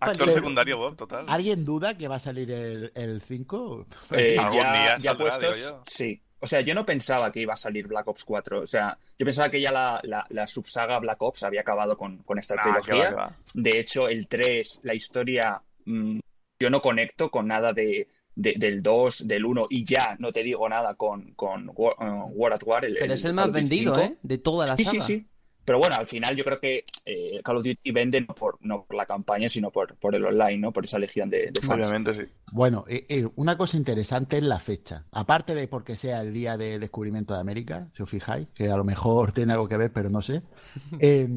[0.00, 1.26] Actor secundario, Bob, total.
[1.28, 3.86] ¿Alguien duda que va a salir el, el 5?
[4.12, 5.82] Eh, Algún ya, día ya puestos, yo.
[5.86, 6.20] sí.
[6.44, 8.60] O sea, yo no pensaba que iba a salir Black Ops 4.
[8.60, 12.18] O sea, yo pensaba que ya la, la, la subsaga Black Ops había acabado con,
[12.18, 13.08] con esta Ah, que va, trilogía.
[13.08, 13.36] que va.
[13.54, 16.18] De hecho, el 3, la historia, mm,
[16.60, 20.42] yo no conecto con nada de, de- del 2, del 1 y ya no te
[20.42, 22.84] digo nada con, con War, uh, War at War.
[22.84, 24.06] El, Pero es el más vendido, 5.
[24.06, 24.16] ¿eh?
[24.22, 25.00] De toda la Sí, saga.
[25.00, 25.26] sí, sí.
[25.64, 28.84] Pero bueno, al final yo creo que eh, Call of Duty vende no por, no
[28.84, 30.72] por la campaña, sino por, por el online, ¿no?
[30.72, 31.86] Por esa legión de, de fans.
[31.86, 32.32] Obviamente, sí.
[32.52, 35.06] Bueno, eh, eh, una cosa interesante es la fecha.
[35.10, 38.76] Aparte de porque sea el día de descubrimiento de América, si os fijáis, que a
[38.76, 40.42] lo mejor tiene algo que ver, pero no sé.
[41.00, 41.28] Eh,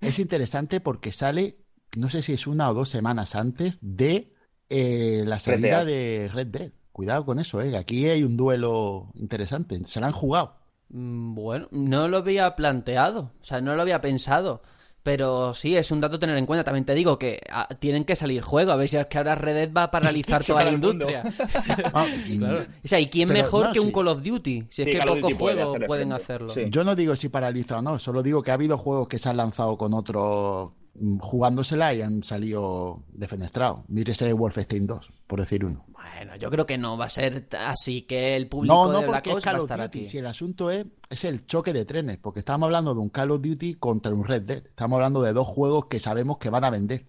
[0.00, 1.58] es interesante porque sale,
[1.96, 4.32] no sé si es una o dos semanas antes de
[4.68, 6.72] eh, la salida de Red Dead.
[6.92, 7.76] Cuidado con eso, eh.
[7.76, 9.78] Aquí hay un duelo interesante.
[9.84, 10.56] Se la han jugado.
[10.88, 14.62] Mm, Bueno, no lo había planteado, o sea, no lo había pensado.
[15.02, 16.64] Pero sí, es un dato a tener en cuenta.
[16.64, 18.72] También te digo que ah, tienen que salir juego.
[18.72, 21.22] A ver si es que ahora Red Dead va a paralizar toda la industria.
[21.94, 22.06] Ah,
[22.38, 22.58] Claro.
[22.84, 23.92] O sea, ¿y quién Pero, mejor no, que un.
[23.92, 24.66] Call of Duty?
[24.68, 26.50] Si es Sí, que pocos juegos pueden hacerlo.
[26.50, 26.64] Sí.
[26.70, 29.28] Yo no digo si paraliza o no, solo digo que ha habido juegos que se
[29.28, 30.85] han lanzado con otros mm,
[31.20, 33.80] jugándosela y han salido defenestrados.
[33.88, 35.84] Mírese Wolfenstein 2, por decir uno.
[35.88, 39.06] Bueno, yo creo que no va a ser así que el público No, no, de
[39.06, 39.98] porque es Ops va a Call of estar Duty.
[39.98, 40.06] aquí.
[40.10, 43.30] Si el asunto es, es el choque de trenes, porque estamos hablando de un Call
[43.32, 44.66] of Duty contra un Red Dead.
[44.66, 47.04] Estamos hablando de dos juegos que sabemos que van a vender.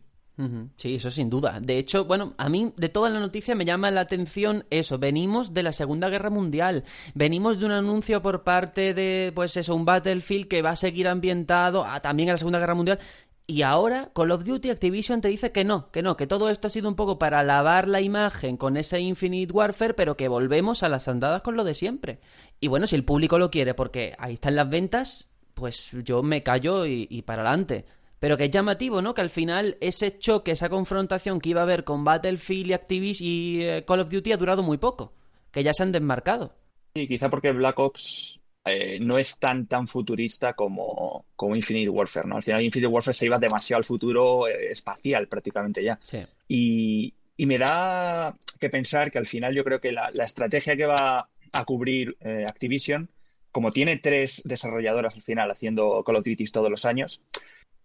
[0.75, 1.59] Sí, eso sin duda.
[1.59, 4.99] De hecho, bueno, a mí de toda la noticia me llama la atención eso.
[4.99, 6.83] Venimos de la Segunda Guerra Mundial.
[7.15, 11.07] Venimos de un anuncio por parte de, pues eso, un Battlefield que va a seguir
[11.07, 12.99] ambientado a, también a la Segunda Guerra Mundial.
[13.49, 16.67] Y ahora Call of Duty Activision te dice que no, que no, que todo esto
[16.67, 20.83] ha sido un poco para lavar la imagen con ese Infinite Warfare, pero que volvemos
[20.83, 22.19] a las andadas con lo de siempre.
[22.59, 26.43] Y bueno, si el público lo quiere, porque ahí están las ventas, pues yo me
[26.43, 27.85] callo y, para adelante.
[28.19, 29.13] Pero que es llamativo, ¿no?
[29.13, 33.29] Que al final ese choque, esa confrontación que iba a haber con Battlefield y Activision
[33.29, 35.13] y eh, Call of Duty ha durado muy poco.
[35.51, 36.53] Que ya se han desmarcado.
[36.95, 38.36] Sí, quizá porque Black Ops
[38.71, 42.37] eh, no es tan tan futurista como, como Infinite Warfare, ¿no?
[42.37, 45.99] Al final Infinite Warfare se iba demasiado al futuro eh, espacial prácticamente ya.
[46.03, 46.19] Sí.
[46.47, 50.75] Y, y me da que pensar que al final yo creo que la, la estrategia
[50.75, 53.09] que va a cubrir eh, Activision,
[53.51, 57.21] como tiene tres desarrolladoras al final haciendo Call of Duty todos los años,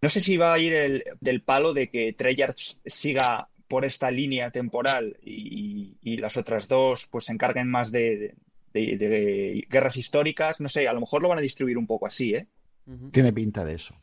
[0.00, 4.10] no sé si va a ir el, del palo de que Treyarch siga por esta
[4.10, 8.34] línea temporal y, y las otras dos pues se encarguen más de, de-
[8.72, 10.60] de guerras históricas.
[10.60, 12.48] No sé, a lo mejor lo van a distribuir un poco así, ¿eh?
[13.12, 13.94] Tiene pinta de eso.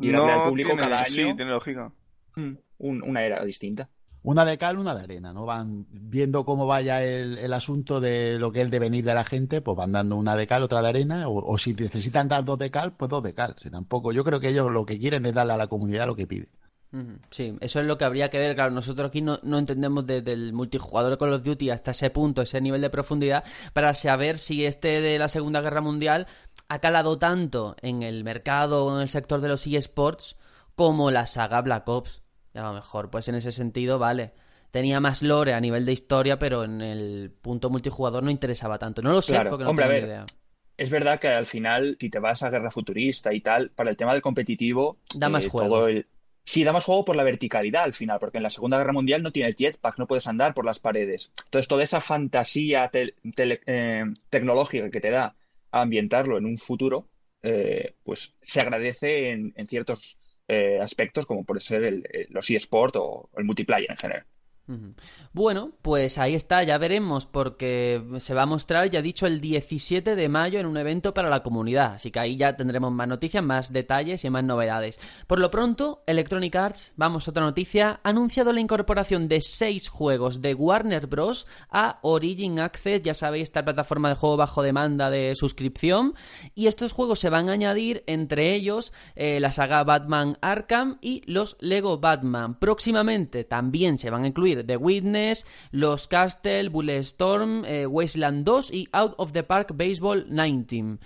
[0.00, 1.36] Y darle al público tiene, cada Sí, año.
[1.36, 1.92] tiene lógica.
[2.34, 3.88] Mm, un- una era distinta.
[4.22, 5.46] Una de cal, una de arena, ¿no?
[5.46, 9.22] Van viendo cómo vaya el, el asunto de lo que es el devenir de la
[9.24, 12.44] gente, pues van dando una de cal, otra de arena, o, o si necesitan dar
[12.44, 13.54] dos de cal, pues dos de cal.
[13.58, 16.16] Si tampoco, yo creo que ellos lo que quieren es darle a la comunidad lo
[16.16, 16.48] que pide.
[17.30, 18.54] Sí, eso es lo que habría que ver.
[18.54, 22.10] Claro, nosotros aquí no, no entendemos de- del multijugador de Call of Duty hasta ese
[22.10, 26.26] punto, ese nivel de profundidad, para saber si este de la Segunda Guerra Mundial
[26.68, 30.36] ha calado tanto en el mercado o en el sector de los eSports
[30.74, 32.22] como la saga Black Ops.
[32.54, 34.32] Y a lo mejor, pues en ese sentido, vale.
[34.70, 39.00] Tenía más lore a nivel de historia, pero en el punto multijugador no interesaba tanto.
[39.00, 40.24] No lo sé Claro, porque no hombre, tengo ver, idea.
[40.76, 43.96] Es verdad que al final, si te vas a guerra futurista y tal, para el
[43.96, 45.68] tema del competitivo, Da más eh, juego.
[45.68, 46.06] todo el-
[46.46, 49.22] Sí, da más juego por la verticalidad al final, porque en la Segunda Guerra Mundial
[49.22, 51.32] no tienes jetpack, no puedes andar por las paredes.
[51.44, 55.34] Entonces, toda esa fantasía eh, tecnológica que te da
[55.72, 57.08] a ambientarlo en un futuro,
[57.42, 62.48] eh, pues se agradece en, en ciertos eh, aspectos, como puede ser el, el- los
[62.48, 64.26] eSport o el multiplayer en general.
[65.32, 70.16] Bueno, pues ahí está, ya veremos, porque se va a mostrar, ya dicho, el 17
[70.16, 71.94] de mayo en un evento para la comunidad.
[71.94, 74.98] Así que ahí ya tendremos más noticias, más detalles y más novedades.
[75.26, 79.88] Por lo pronto, Electronic Arts, vamos a otra noticia, ha anunciado la incorporación de seis
[79.88, 81.46] juegos de Warner Bros.
[81.70, 86.14] a Origin Access, ya sabéis, esta plataforma de juego bajo demanda de suscripción.
[86.54, 91.22] Y estos juegos se van a añadir, entre ellos, eh, la saga Batman Arkham y
[91.30, 92.58] los Lego Batman.
[92.58, 98.88] Próximamente también se van a incluir The Witness, Los Castle, Bulletstorm, eh, Wasteland 2 y
[98.92, 100.98] Out of the Park Baseball 19.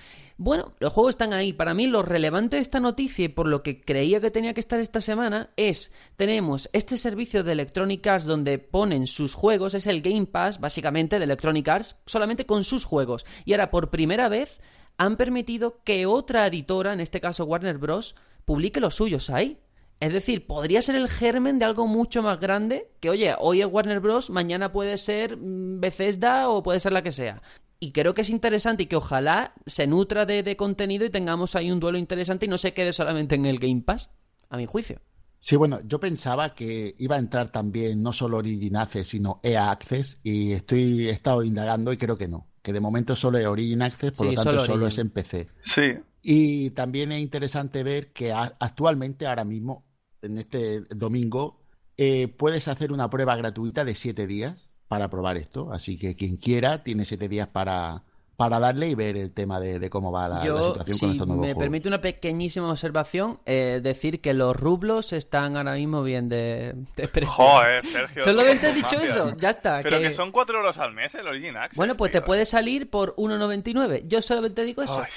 [0.43, 1.53] Bueno, los juegos están ahí.
[1.53, 4.61] Para mí lo relevante de esta noticia y por lo que creía que tenía que
[4.61, 9.87] estar esta semana es, tenemos este servicio de Electronic Arts donde ponen sus juegos, es
[9.87, 13.27] el Game Pass básicamente de Electronic Arts, solamente con sus juegos.
[13.45, 14.61] Y ahora por primera vez
[14.97, 19.59] han permitido que otra editora, en este caso Warner Bros., publique los suyos ahí.
[20.01, 23.67] Es decir, podría ser el germen de algo mucho más grande que, oye, hoy es
[23.67, 27.43] Warner Bros., mañana puede ser mm, Bethesda o puede ser la que sea.
[27.79, 31.55] Y creo que es interesante y que ojalá se nutra de, de contenido y tengamos
[31.55, 34.11] ahí un duelo interesante y no se quede solamente en el Game Pass,
[34.49, 35.01] a mi juicio.
[35.39, 39.71] Sí, bueno, yo pensaba que iba a entrar también no solo Origin Access, sino EA
[39.71, 43.47] Access, y estoy, he estado indagando y creo que no, que de momento solo es
[43.47, 45.49] Origin Access, por Sí, lo tanto solo solo, es en PC.
[45.61, 49.87] Sí, Y también es interesante ver que actualmente, ahora mismo,
[50.23, 51.61] en este domingo,
[51.97, 55.73] eh, puedes hacer una prueba gratuita de siete días para probar esto.
[55.73, 58.03] Así que quien quiera tiene siete días para,
[58.37, 61.37] para darle y ver el tema de, de cómo va la, situación con estos nuevos
[61.43, 61.61] me juegos.
[61.63, 67.07] permite una pequeñísima observación, eh, decir que los rublos están ahora mismo bien de, de
[67.09, 67.33] precio.
[67.35, 68.25] joder, Sergio.
[68.25, 69.81] Solamente he qué dicho eso, ya está.
[69.83, 71.77] Pero que- que son 4 euros al mes el Origin Access.
[71.77, 74.05] Bueno, pues te puede salir por 1,99.
[74.09, 75.01] Yo solamente digo eso.
[75.03, 75.11] Ay,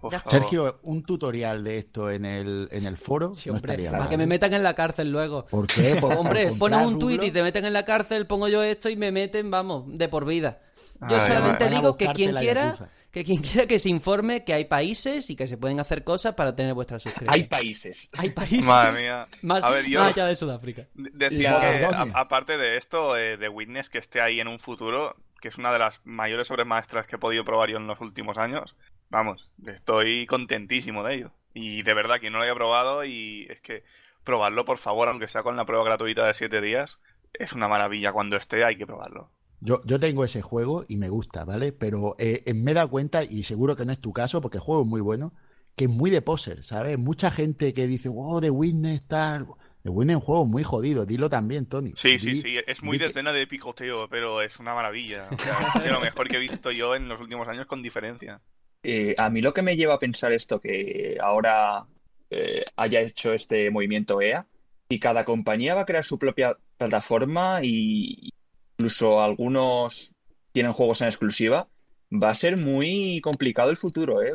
[0.00, 0.20] por Ya.
[0.20, 0.30] favor.
[0.40, 4.02] Sergio, un tutorial de esto en el, en el foro Sí, no hombre, estaría para
[4.04, 5.46] mal, que me metan en la cárcel luego.
[5.46, 5.96] ¿Por qué?
[6.00, 8.96] Por- Hombre, pones un tuit y te meten en la cárcel, pongo yo esto y
[8.96, 10.60] me meten, vamos, de por vida.
[11.00, 12.88] Yo Ay, solamente digo que quien quiera, Yakuza.
[13.10, 16.34] que quien quiera que se informe que hay países y que se pueden hacer cosas
[16.34, 17.34] para tener vuestra suscripción.
[17.34, 18.08] Hay países.
[18.16, 19.26] Hay países Madre mía.
[19.42, 20.86] más, A ver, yo- más allá de Sudáfrica.
[20.94, 25.16] De- Decir que, aparte de esto, eh, de Witness que esté ahí en un futuro,
[25.40, 28.00] que es una de las mayores obras maestras que he podido probar yo en los
[28.00, 28.74] últimos años,
[29.10, 31.32] vamos, estoy contentísimo de ello.
[31.54, 33.82] Y de verdad, quien no lo haya probado, y es que
[34.24, 36.98] probarlo, por favor, aunque sea con la prueba gratuita de 7 días,
[37.32, 38.12] es una maravilla.
[38.12, 39.30] Cuando esté, hay que probarlo.
[39.60, 41.72] Yo, yo tengo ese juego y me gusta, ¿vale?
[41.72, 44.62] Pero eh, me he dado cuenta, y seguro que no es tu caso, porque el
[44.62, 45.32] juego es muy bueno,
[45.76, 46.98] que es muy de poser, ¿sabes?
[46.98, 49.46] Mucha gente que dice, wow, The Witness, tal.
[49.82, 51.92] The Witness es un juego muy jodido, dilo también, Tony.
[51.96, 55.28] Sí, sí, Di- sí, es muy de que- escena de picoteo, pero es una maravilla.
[55.32, 58.42] O sea, es lo mejor que he visto yo en los últimos años con diferencia.
[58.88, 61.84] Eh, a mí lo que me lleva a pensar esto, que ahora
[62.30, 64.46] eh, haya hecho este movimiento EA,
[64.88, 68.30] y cada compañía va a crear su propia plataforma y
[68.78, 70.12] incluso algunos
[70.52, 71.66] tienen juegos en exclusiva,
[72.12, 74.34] va a ser muy complicado el futuro, ¿eh?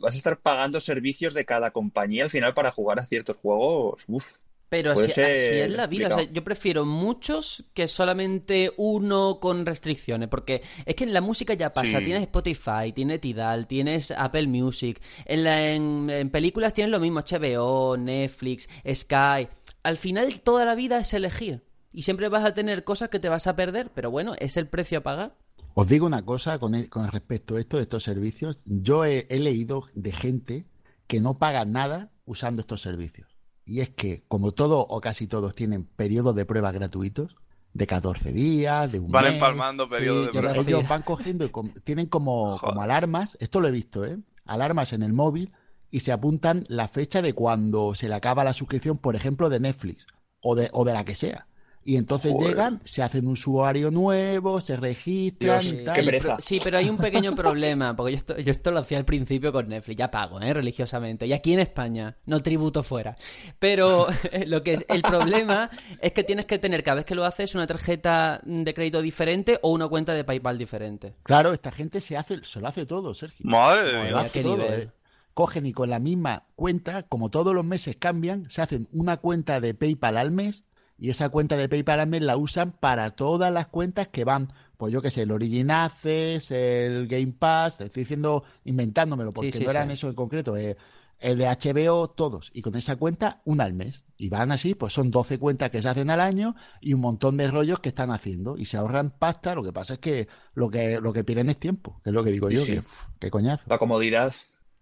[0.00, 4.04] Vas a estar pagando servicios de cada compañía al final para jugar a ciertos juegos.
[4.08, 4.38] Uf.
[4.72, 5.20] Pero así,
[5.60, 6.08] es la vida.
[6.16, 10.28] O sea, yo prefiero muchos que solamente uno con restricciones.
[10.28, 11.98] Porque es que en la música ya pasa.
[11.98, 12.04] Sí.
[12.06, 15.00] Tienes Spotify, tienes Tidal, tienes Apple Music.
[15.26, 19.48] En, la- en- en películas tienes lo mismo: HBO, Netflix, Sky.
[19.82, 21.62] Al final, toda la vida es elegir.
[21.92, 23.90] Y siempre vas a tener cosas que te vas a perder.
[23.94, 25.34] Pero bueno, es el precio a pagar.
[25.74, 28.58] Os digo una cosa con, el- con respecto a esto, de estos servicios.
[28.64, 30.64] Yo he, he leído de gente
[31.06, 33.31] que no paga nada usando estos servicios.
[33.64, 37.36] Y es que, como todos o casi todos tienen periodos de prueba gratuitos,
[37.74, 40.56] de 14 días, de un Van mes, empalmando periodos de prueba.
[40.56, 44.18] ellos van cogiendo y com- tienen como, como alarmas, esto lo he visto, ¿eh?
[44.44, 45.52] Alarmas en el móvil
[45.90, 49.60] y se apuntan la fecha de cuando se le acaba la suscripción, por ejemplo, de
[49.60, 50.06] Netflix.
[50.42, 51.46] o de, o de la que sea.
[51.84, 52.48] Y entonces Joder.
[52.50, 56.04] llegan, se hacen un usuario nuevo, se registran Dios, y qué tal.
[56.04, 56.36] pereza.
[56.38, 59.52] Sí, pero hay un pequeño problema, porque yo esto, yo esto lo hacía al principio
[59.52, 60.54] con Netflix, ya pago, ¿eh?
[60.54, 63.16] religiosamente, y aquí en España, no tributo fuera.
[63.58, 64.06] Pero
[64.46, 65.68] lo que es, el problema
[66.00, 69.58] es que tienes que tener cada vez que lo haces una tarjeta de crédito diferente
[69.62, 71.14] o una cuenta de PayPal diferente.
[71.24, 73.44] Claro, esta gente se hace, se lo hace todo, Sergio.
[73.48, 74.80] Madre lo hace qué todo, nivel.
[74.82, 74.90] eh.
[75.34, 79.60] Cogen y con la misma cuenta, como todos los meses cambian, se hacen una cuenta
[79.60, 80.62] de PayPal al mes
[81.02, 84.52] y esa cuenta de PayPal al mes la usan para todas las cuentas que van,
[84.76, 89.50] pues yo qué sé, el Origin Access, el Game Pass, te estoy diciendo, inventándomelo, porque
[89.50, 89.94] sí, no eran sí.
[89.94, 90.76] eso en concreto, eh,
[91.18, 94.04] el de HBO, todos, y con esa cuenta, una al mes.
[94.16, 97.36] Y van así, pues son 12 cuentas que se hacen al año y un montón
[97.36, 98.56] de rollos que están haciendo.
[98.56, 101.58] Y se ahorran pasta, lo que pasa es que lo que, lo que pierden es
[101.58, 102.72] tiempo, que es lo que digo Sí, yo, sí.
[102.74, 102.82] que
[103.18, 103.64] qué coñazo.
[103.66, 104.32] La comodidad.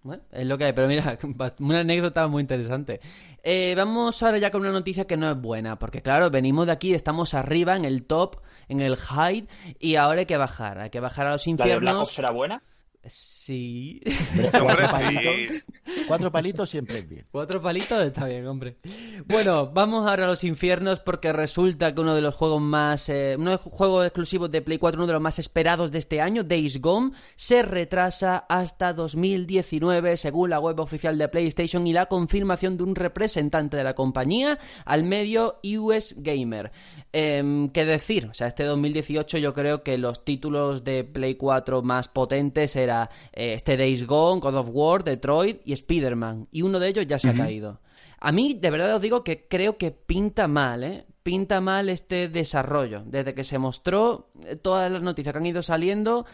[0.03, 1.19] Bueno, es lo que hay, pero mira,
[1.59, 3.01] una anécdota muy interesante.
[3.43, 6.73] Eh, vamos ahora ya con una noticia que no es buena, porque claro, venimos de
[6.73, 8.37] aquí, estamos arriba en el top,
[8.69, 9.47] en el high,
[9.79, 12.09] y ahora hay que bajar, hay que bajar a los ¿La de Black infiernos.
[12.09, 12.63] Ops era buena?
[13.09, 14.03] Sí.
[14.37, 15.65] Hombre, cuatro, palitos,
[16.07, 17.25] cuatro palitos siempre es bien.
[17.31, 18.77] Cuatro palitos está bien, hombre.
[19.27, 23.09] Bueno, vamos ahora a los infiernos porque resulta que uno de los juegos más.
[23.09, 25.99] Eh, uno de los juegos exclusivos de Play 4, uno de los más esperados de
[25.99, 31.95] este año, Days Gone, se retrasa hasta 2019, según la web oficial de PlayStation y
[31.95, 36.71] la confirmación de un representante de la compañía al medio US Gamer.
[37.13, 38.27] Em, ¿Qué decir?
[38.27, 43.11] O sea, este 2018 yo creo que los títulos de Play 4 más potentes era
[43.33, 46.48] eh, este Days Gone, God of War, Detroit y Spider-Man.
[46.50, 47.81] Y uno de ellos ya se ha caído.
[48.20, 51.07] A mí, de verdad os digo que creo que pinta mal, ¿eh?
[51.22, 53.03] Pinta mal este desarrollo.
[53.07, 56.26] Desde que se mostró, eh, todas las noticias que han ido saliendo,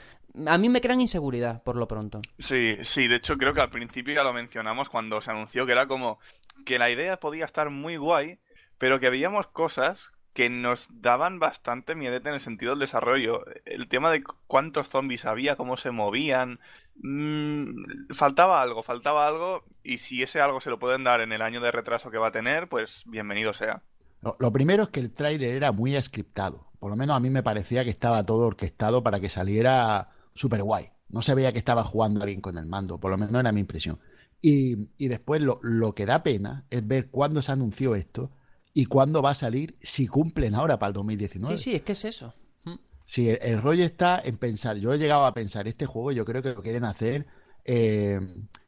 [0.46, 2.20] a mí me crean inseguridad, por lo pronto.
[2.38, 5.72] Sí, sí, de hecho creo que al principio ya lo mencionamos cuando se anunció que
[5.72, 6.18] era como
[6.64, 8.38] que la idea podía estar muy guay,
[8.78, 13.44] pero que veíamos cosas que nos daban bastante miedete en el sentido del desarrollo.
[13.64, 16.60] El tema de cu- cuántos zombies había, cómo se movían,
[17.02, 21.42] mm, faltaba algo, faltaba algo, y si ese algo se lo pueden dar en el
[21.42, 23.82] año de retraso que va a tener, pues bienvenido sea.
[24.20, 26.66] Lo, lo primero es que el tráiler era muy scriptado.
[26.78, 30.62] Por lo menos a mí me parecía que estaba todo orquestado para que saliera súper
[30.62, 30.86] guay.
[31.08, 33.60] No se veía que estaba jugando alguien con el mando, por lo menos era mi
[33.60, 33.98] impresión.
[34.42, 38.30] Y, y después lo, lo que da pena es ver cuándo se anunció esto
[38.78, 41.56] y cuándo va a salir si cumplen ahora para el 2019.
[41.56, 42.34] Sí, sí, es que es eso.
[42.64, 42.74] Mm.
[43.06, 44.76] Sí, el, el rollo está en pensar.
[44.76, 47.26] Yo he llegado a pensar, este juego yo creo que lo quieren hacer
[47.64, 48.20] eh,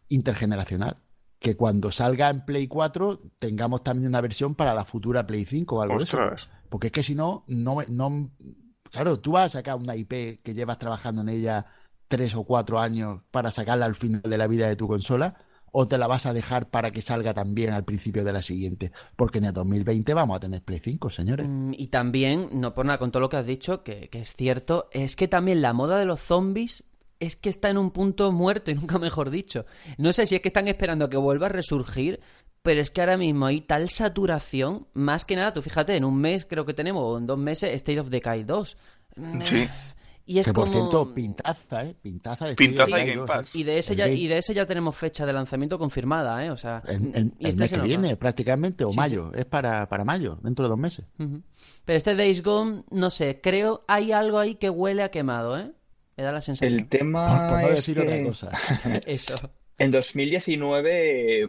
[0.08, 0.96] intergeneracional.
[1.38, 5.76] Que cuando salga en Play 4 tengamos también una versión para la futura Play 5
[5.76, 6.16] o algo de eso.
[6.18, 6.50] Ostras.
[6.68, 8.30] Porque es que si no, no, me- no.
[8.90, 11.66] Claro, tú vas a sacar una IP que llevas trabajando en ella
[12.08, 15.44] tres o cuatro años para sacarla al final de la vida de tu consola,
[15.80, 18.90] o te la vas a dejar para que salga también al principio de la siguiente.
[19.14, 21.46] Porque en el 2020 vamos a tener Play 5, señores.
[21.48, 24.34] Mm, Y también, no por nada, con todo lo que has dicho, que, que es
[24.34, 26.82] cierto, es que también la moda de los zombies
[27.20, 29.66] es que está en un punto muerto y nunca mejor dicho.
[29.98, 32.18] No sé si es que están esperando que vuelva a resurgir,
[32.62, 36.16] pero es que ahora mismo hay tal saturación, más que nada, tú fíjate, en un
[36.18, 38.76] mes creo que tenemos, o en dos meses, State of Decay 2.
[39.14, 39.68] Mm, Sí.
[40.30, 40.72] Y es que por como...
[40.76, 41.94] cierto, pintaza, ¿eh?
[42.02, 43.56] Pintaza de Pintaza y Decay Game 2, Pass.
[43.56, 46.50] Y de ese ya, y de ese ya tenemos fecha de lanzamiento confirmada, ¿eh?
[46.50, 49.32] O sea, El, el- y el este mes que viene, prácticamente, o Sí, mayo.
[49.34, 51.06] Es para, para mayo, dentro de dos meses.
[51.16, 55.72] Pero este Days Gone, no sé, creo hay algo ahí que huele a quemado, ¿eh?
[56.18, 56.74] Me da la sensación.
[56.74, 58.50] El Por, tema por no es decir otra que cosa.
[59.06, 59.34] Eso.
[59.78, 61.48] en 2019, eh,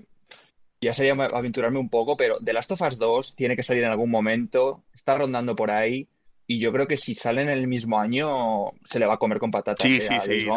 [0.82, 3.90] ya sería aventurarme un poco, pero The Last of Us 2 tiene que salir en
[3.92, 6.08] algún momento, está rondando por ahí,
[6.52, 9.38] y yo creo que si sale en el mismo año, se le va a comer
[9.38, 10.48] con patatas Sí, eh, sí, a sí.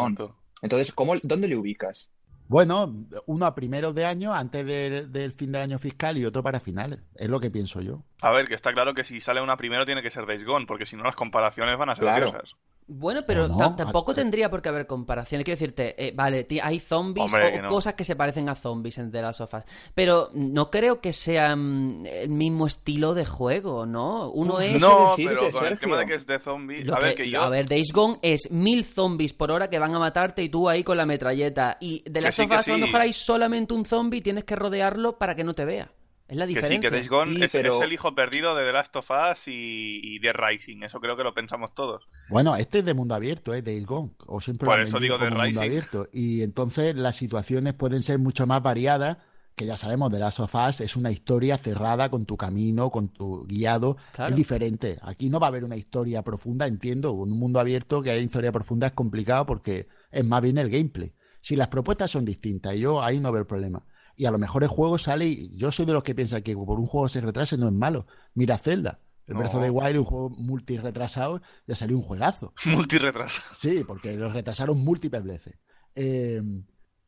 [0.63, 2.09] Entonces, ¿cómo, dónde le ubicas?
[2.47, 6.41] Bueno, uno a primeros de año, antes del, del fin del año fiscal, y otro
[6.41, 6.99] para finales.
[7.13, 8.03] Es lo que pienso yo.
[8.21, 10.65] A ver, que está claro que si sale una primero tiene que ser Days Gone,
[10.65, 12.29] porque si no las comparaciones van a ser Claro.
[12.31, 12.55] odiosas.
[12.87, 15.45] Bueno, pero ta- tampoco Ah, tendría por qué haber comparaciones.
[15.45, 17.69] Quiero decirte, eh, vale, hay zombies Hombre, o que no.
[17.69, 19.63] cosas que se parecen a zombies en The Last of Us.
[19.95, 24.29] Pero no creo que sean el mismo estilo de juego, ¿no?
[24.31, 24.81] Uno es.
[24.81, 27.29] No, pero con el tema de que es de zombie, Lo a ver que- que
[27.29, 30.49] yo a ver, Days Gone es mil zombies por hora que van a matarte y
[30.49, 31.77] tú ahí con la metralleta.
[31.79, 32.81] Y The Last sí, of que Us a lo sí.
[32.83, 35.91] mejor hay solamente un zombie y tienes que rodearlo para que no te vea.
[36.33, 36.89] Es la que sí, diferencia.
[36.89, 39.47] que Days Gone Sí, es, pero- es el hijo perdido de The Last of Us
[39.47, 42.07] y, y The Rising, eso creo que lo pensamos todos.
[42.29, 44.11] Bueno, este es de mundo abierto, es Days Gone.
[44.25, 45.59] O siempre Por lo eso digo mundo Rising.
[45.59, 46.07] abierto.
[46.11, 49.17] Y entonces las situaciones pueden ser mucho más variadas,
[49.55, 53.09] que ya sabemos, de Last of Us es una historia cerrada con tu camino, con
[53.09, 53.97] tu guiado.
[54.13, 54.31] Claro.
[54.31, 54.97] Es diferente.
[55.03, 57.11] Aquí no va a haber una historia profunda, entiendo.
[57.11, 60.71] En un mundo abierto que haya historia profunda es complicado porque es más bien el
[60.71, 61.13] gameplay.
[61.41, 63.83] Si las propuestas son distintas, yo ahí no veo el problema.
[64.15, 66.55] Y a lo mejor el juego sale y yo soy de los que piensa que
[66.55, 68.05] por un juego se retrase no es malo.
[68.33, 68.99] Mira Zelda.
[69.25, 72.53] El Breath of the Wild, un juego multi-retrasado, ya salió un juegazo.
[72.65, 73.55] Multi-retrasado.
[73.55, 75.55] Sí, porque lo retrasaron múltiples veces.
[75.95, 76.41] Eh,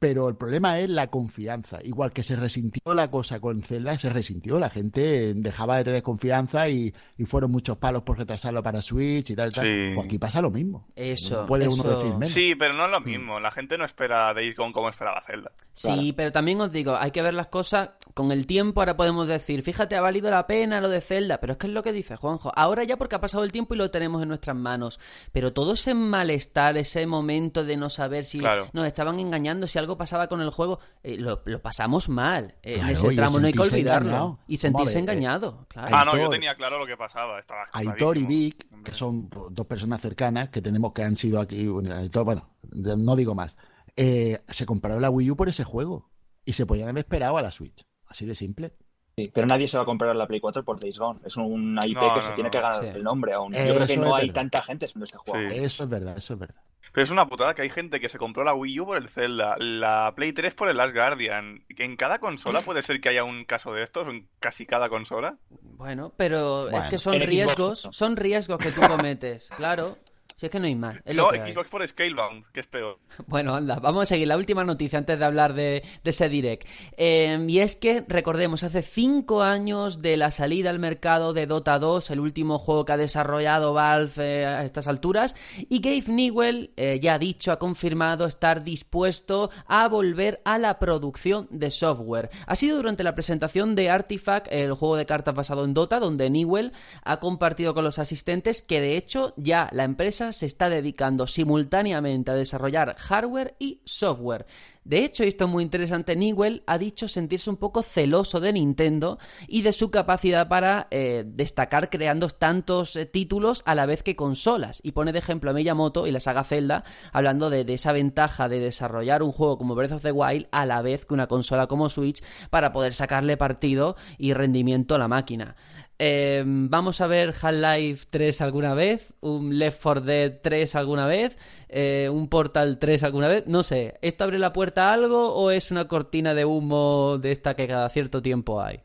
[0.07, 1.79] pero el problema es la confianza.
[1.83, 4.59] Igual que se resintió la cosa con Zelda, se resintió.
[4.59, 9.31] La gente dejaba de tener confianza y, y fueron muchos palos por retrasarlo para Switch
[9.31, 9.51] y tal.
[9.51, 9.65] tal.
[9.65, 9.91] Sí.
[9.95, 10.87] Pues aquí pasa lo mismo.
[10.95, 12.29] Eso, No puede uno eso- decir menos.
[12.29, 13.39] Sí, pero no es lo mismo.
[13.39, 15.51] La gente no espera Days Gone como esperaba Zelda.
[15.73, 18.81] Sí, pero también os digo, hay que ver las cosas con el tiempo.
[18.81, 21.73] Ahora podemos decir, fíjate, ha valido la pena lo de Zelda, pero es que es
[21.73, 22.51] lo que dice Juanjo.
[22.55, 24.99] Ahora ya porque ha pasado el tiempo y lo tenemos en nuestras manos.
[25.31, 28.69] Pero todo ese malestar, ese momento de no saber si Claro.
[28.73, 32.55] nos estaban engañando, si algo pasaba con el juego, eh, lo, lo pasamos mal.
[32.63, 34.07] eh, en ese tramo no hay que olvidarlo.
[34.09, 34.39] engañado.
[34.47, 35.95] Y sentirse eh, engañado, claro.
[35.95, 37.39] Ah, no, yo tenía claro lo que pasaba.
[37.39, 38.25] Estaba Aitor y.
[38.25, 38.91] Vic, Hombre.
[38.91, 43.15] que son dos personas cercanas que tenemos que han sido aquí, bueno, Aitor, bueno, no
[43.15, 43.57] digo más,
[43.95, 46.09] eh, se compraron la Wii U por ese juego
[46.43, 47.85] y se podían haber esperado a la Switch.
[48.07, 48.73] Así de simple.
[49.17, 51.21] Sí, pero nadie se va a comprar la Play 4 por Days Gone.
[51.23, 52.87] Es una IP No, que no, se tiene que ganar Sí.
[52.95, 53.53] el nombre aún.
[53.53, 54.41] Yo creo que no hay verdad.
[54.41, 55.49] tanta gente haciendo este juego.
[55.49, 55.55] Sí.
[55.57, 56.61] Eso es verdad, eso es verdad.
[56.91, 59.09] Pero es una putada que hay gente que se compró la Wii U por el
[59.09, 61.63] Zelda, la Play 3 por el Last Guardian.
[61.69, 65.37] En cada consola puede ser que haya un caso de estos, en casi cada consola.
[65.61, 67.93] Bueno, pero es que son Xbox, riesgos, no.
[67.93, 69.97] son riesgos que tú cometes, claro.
[70.37, 70.97] Si es que no hay más.
[71.05, 71.29] es No.
[71.29, 72.99] Xbox por Scalebound, que es peor.
[73.27, 76.67] Bueno, anda, vamos a seguir la última noticia antes de hablar de, de ese direct.
[76.97, 81.79] Eh, y es que, recordemos, hace cinco años de la salida al mercado de Dota
[81.79, 85.35] 2, el último juego que ha desarrollado Valve eh, a estas alturas,
[85.69, 90.79] y Gabe Newell eh, ya ha dicho, ha confirmado estar dispuesto a volver a la
[90.79, 92.29] producción de software.
[92.45, 96.29] Ha sido durante la presentación de Artifact, el juego de cartas basado en Dota, donde
[96.29, 96.73] Newell
[97.03, 102.31] ha compartido con los asistentes que de hecho ya la empresa se está dedicando simultáneamente
[102.31, 104.45] a desarrollar hardware y software.
[104.85, 108.53] De hecho, y esto es muy interesante, Newell ha dicho sentirse un poco celoso de
[108.53, 109.17] Nintendo
[109.47, 114.15] y de su capacidad para eh, destacar creando tantos eh, títulos a la vez que
[114.15, 114.81] consolas.
[114.83, 118.47] Y pone de ejemplo a Miyamoto y la saga Zelda, hablando de, de esa ventaja
[118.47, 121.65] de desarrollar un juego como Breath of the Wild a la vez que una consola
[121.65, 122.21] como Switch
[122.51, 125.55] para poder sacarle partido y rendimiento a la máquina.
[125.97, 131.37] Eh, vamos a ver Half-Life 3 alguna vez, un Left 4 Dead 3 alguna vez,
[131.69, 135.51] eh, un Portal 3 alguna vez, no sé, ¿esto abre la puerta a algo o
[135.51, 138.81] es una cortina de humo de esta que cada cierto tiempo hay?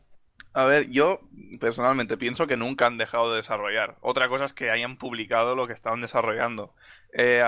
[0.52, 1.20] A ver, yo
[1.60, 3.96] personalmente pienso que nunca han dejado de desarrollar.
[4.00, 6.70] Otra cosa es que hayan publicado lo que estaban desarrollando.
[7.12, 7.40] Eh,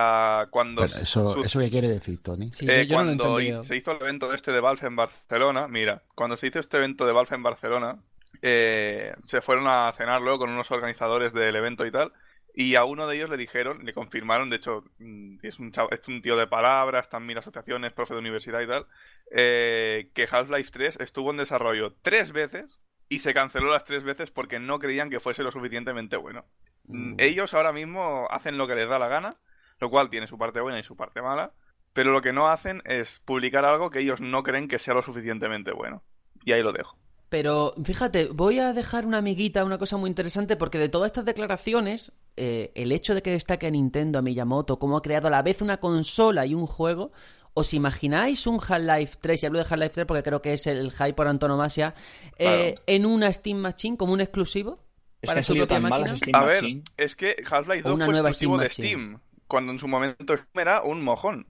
[0.50, 2.52] cuando Pero eso, su- ¿Eso qué quiere decir, Tony?
[2.52, 4.96] Sí, eh, yo no lo he cuando se hizo el evento este de Valve en
[4.96, 7.98] Barcelona, mira, cuando se hizo este evento de Valve en Barcelona,
[8.42, 12.12] eh, se fueron a cenar luego con unos organizadores del evento y tal,
[12.54, 15.88] y a uno de ellos le dijeron, le confirmaron, de hecho, mm, es un, chavo-
[15.92, 18.86] es un tío de palabras, mil asociaciones, profe de universidad y tal,
[19.30, 22.78] eh, que Half-Life 3 estuvo en desarrollo tres veces
[23.08, 26.46] y se canceló las tres veces porque no creían que fuese lo suficientemente bueno.
[26.86, 29.36] Mm, Ellos ahora mismo hacen lo que les da la gana,
[29.80, 31.54] lo cual tiene su parte buena y su parte mala,
[31.92, 35.02] pero lo que no hacen es publicar algo que ellos no creen que sea lo
[35.02, 36.04] suficientemente bueno.
[36.44, 36.98] Y ahí lo dejo.
[37.32, 41.24] Pero fíjate, voy a dejar una amiguita, una cosa muy interesante, porque de todas estas
[41.24, 45.30] declaraciones, eh, el hecho de que destaque a Nintendo, a Miyamoto, cómo ha creado a
[45.30, 47.10] la vez una consola y un juego,
[47.54, 49.42] ¿os imagináis un Half-Life 3?
[49.42, 51.94] Y hablo de Half-Life 3 porque creo que es el hype por antonomasia,
[52.38, 54.80] eh, en una Steam Machine como un exclusivo
[55.22, 56.14] Es para que su propia tan máquina.
[56.18, 56.82] Steam A ver, Machine.
[56.98, 58.88] es que Half-Life O 2 una fue nueva exclusivo Steam de Machine.
[59.14, 61.46] Steam, cuando en su momento era un mojón.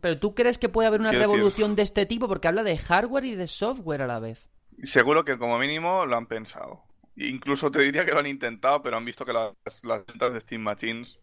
[0.00, 2.26] Pero ¿tú crees que puede haber una Quiero decir- revolución de este tipo?
[2.26, 4.48] Porque habla de hardware y de software a la vez.
[4.82, 6.84] Seguro que como mínimo lo han pensado.
[7.16, 9.52] Incluso te diría que lo han intentado, pero han visto que las,
[9.84, 11.20] las ventas de Steam Machines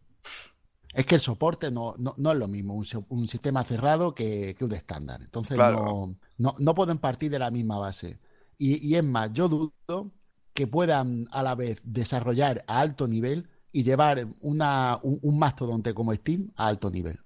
[0.94, 4.56] Es que el soporte no, no, no es lo mismo, un, un sistema cerrado que,
[4.58, 5.22] que un estándar.
[5.22, 5.84] Entonces Claro.
[5.84, 8.20] no, no, no pueden partir de la misma base.
[8.58, 10.12] Y, y es más, yo dudo
[10.54, 15.94] que puedan a la vez desarrollar a alto nivel y llevar una, un, un mastodonte
[15.94, 17.20] como Steam a alto nivel.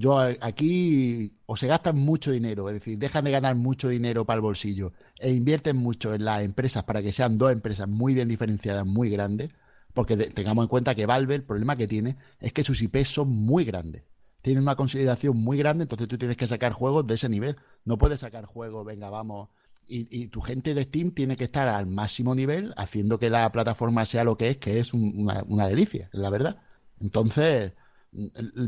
[0.00, 4.36] Yo aquí o se gastan mucho dinero, es decir, dejan de ganar mucho dinero para
[4.36, 8.28] el bolsillo e invierten mucho en las empresas para que sean dos empresas muy bien
[8.28, 9.50] diferenciadas, muy grandes,
[9.94, 13.28] porque tengamos en cuenta que Valve el problema que tiene es que sus IPs son
[13.30, 14.04] muy grandes.
[14.42, 17.56] Tienen una consideración muy grande, entonces tú tienes que sacar juegos de ese nivel.
[17.84, 19.48] No puedes sacar juegos, venga, vamos.
[19.88, 23.50] Y, y tu gente de Steam tiene que estar al máximo nivel, haciendo que la
[23.50, 26.58] plataforma sea lo que es, que es un- una, una delicia, la verdad.
[27.00, 27.72] Entonces,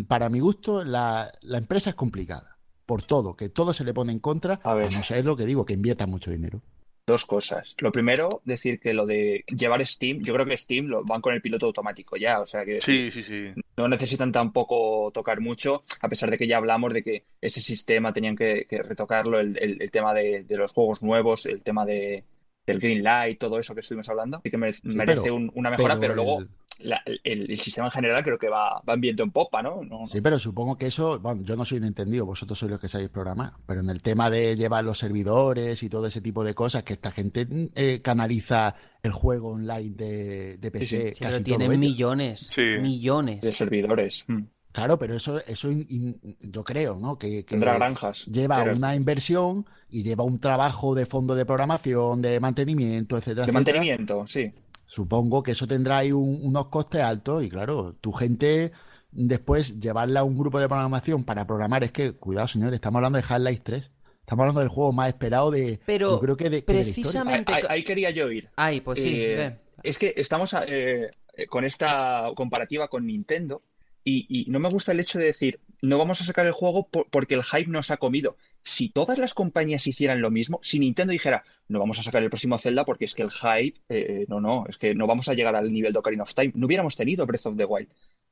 [0.08, 2.56] para mi gusto, la, la empresa es complicada.
[2.86, 4.88] Por todo, que todo se le pone en contra, A ver.
[4.92, 6.60] a no ser lo que digo, que invierta mucho dinero.
[7.06, 7.74] Dos cosas.
[7.78, 11.32] Lo primero, decir que lo de llevar Steam, yo creo que Steam lo van con
[11.34, 13.52] el piloto automático ya, o sea que Sí, sí, sí.
[13.76, 18.12] no necesitan tampoco tocar mucho, a pesar de que ya hablamos de que ese sistema
[18.12, 21.84] tenían que, que retocarlo, el, el- el tema de, de los juegos nuevos, el tema
[21.86, 22.22] de,
[22.66, 25.70] del green light, todo eso que estuvimos hablando, y que mere- merece pero- un- una
[25.70, 26.48] mejora, pero, pero luego el-
[26.82, 29.82] la- el, el sistema en general creo que va, va en viento en popa, ¿no?
[29.84, 32.80] No- Sí, pero supongo que eso, bueno, yo no soy un entendido, vosotros sois los
[32.80, 36.42] que sabéis programar, pero en el tema de llevar los servidores y todo ese tipo
[36.44, 40.96] de cosas, que esta gente eh, canaliza el juego online de, de PC, sí.
[40.96, 41.78] Sí, casi pero todo tienen ello.
[41.80, 42.76] millones, Sí.
[42.80, 43.40] millones.
[43.40, 44.24] de servidores.
[44.26, 44.42] Mm.
[44.72, 47.18] Claro, pero eso, eso in- in- yo creo, ¿no?
[47.18, 48.26] Que, que Tendrá granjas.
[48.26, 53.46] lleva pero- una inversión y lleva un trabajo de fondo de programación, de mantenimiento, etcétera,
[53.46, 53.78] de etcétera.
[53.80, 54.52] mantenimiento, sí.
[54.94, 58.72] Supongo que eso tendrá ahí un- unos costes altos y claro, tu gente
[59.12, 63.18] después llevarla a un grupo de programación para programar, es que, cuidado señores, estamos hablando
[63.20, 66.64] de Half-Life 3, estamos hablando del juego más esperado de, Pero yo creo que de,
[66.64, 67.22] que de la historia.
[67.22, 68.48] precisamente- Ahí, ahí quería yo ir.
[68.56, 71.08] Ay, pues sí, Eh, es que estamos eh,
[71.48, 73.62] con esta comparativa con Nintendo
[74.04, 77.08] y, no me gusta el hecho de decir, no vamos a sacar el juego por-
[77.10, 78.36] porque el hype nos ha comido.
[78.62, 82.30] Si todas las compañías hicieran lo mismo, si Nintendo dijera, no vamos a sacar el
[82.30, 85.34] próximo Zelda porque es que el hype, eh, no, no, es que no vamos a
[85.34, 87.88] llegar al nivel de Ocarina of Time, no hubiéramos tenido Breath of the Wild.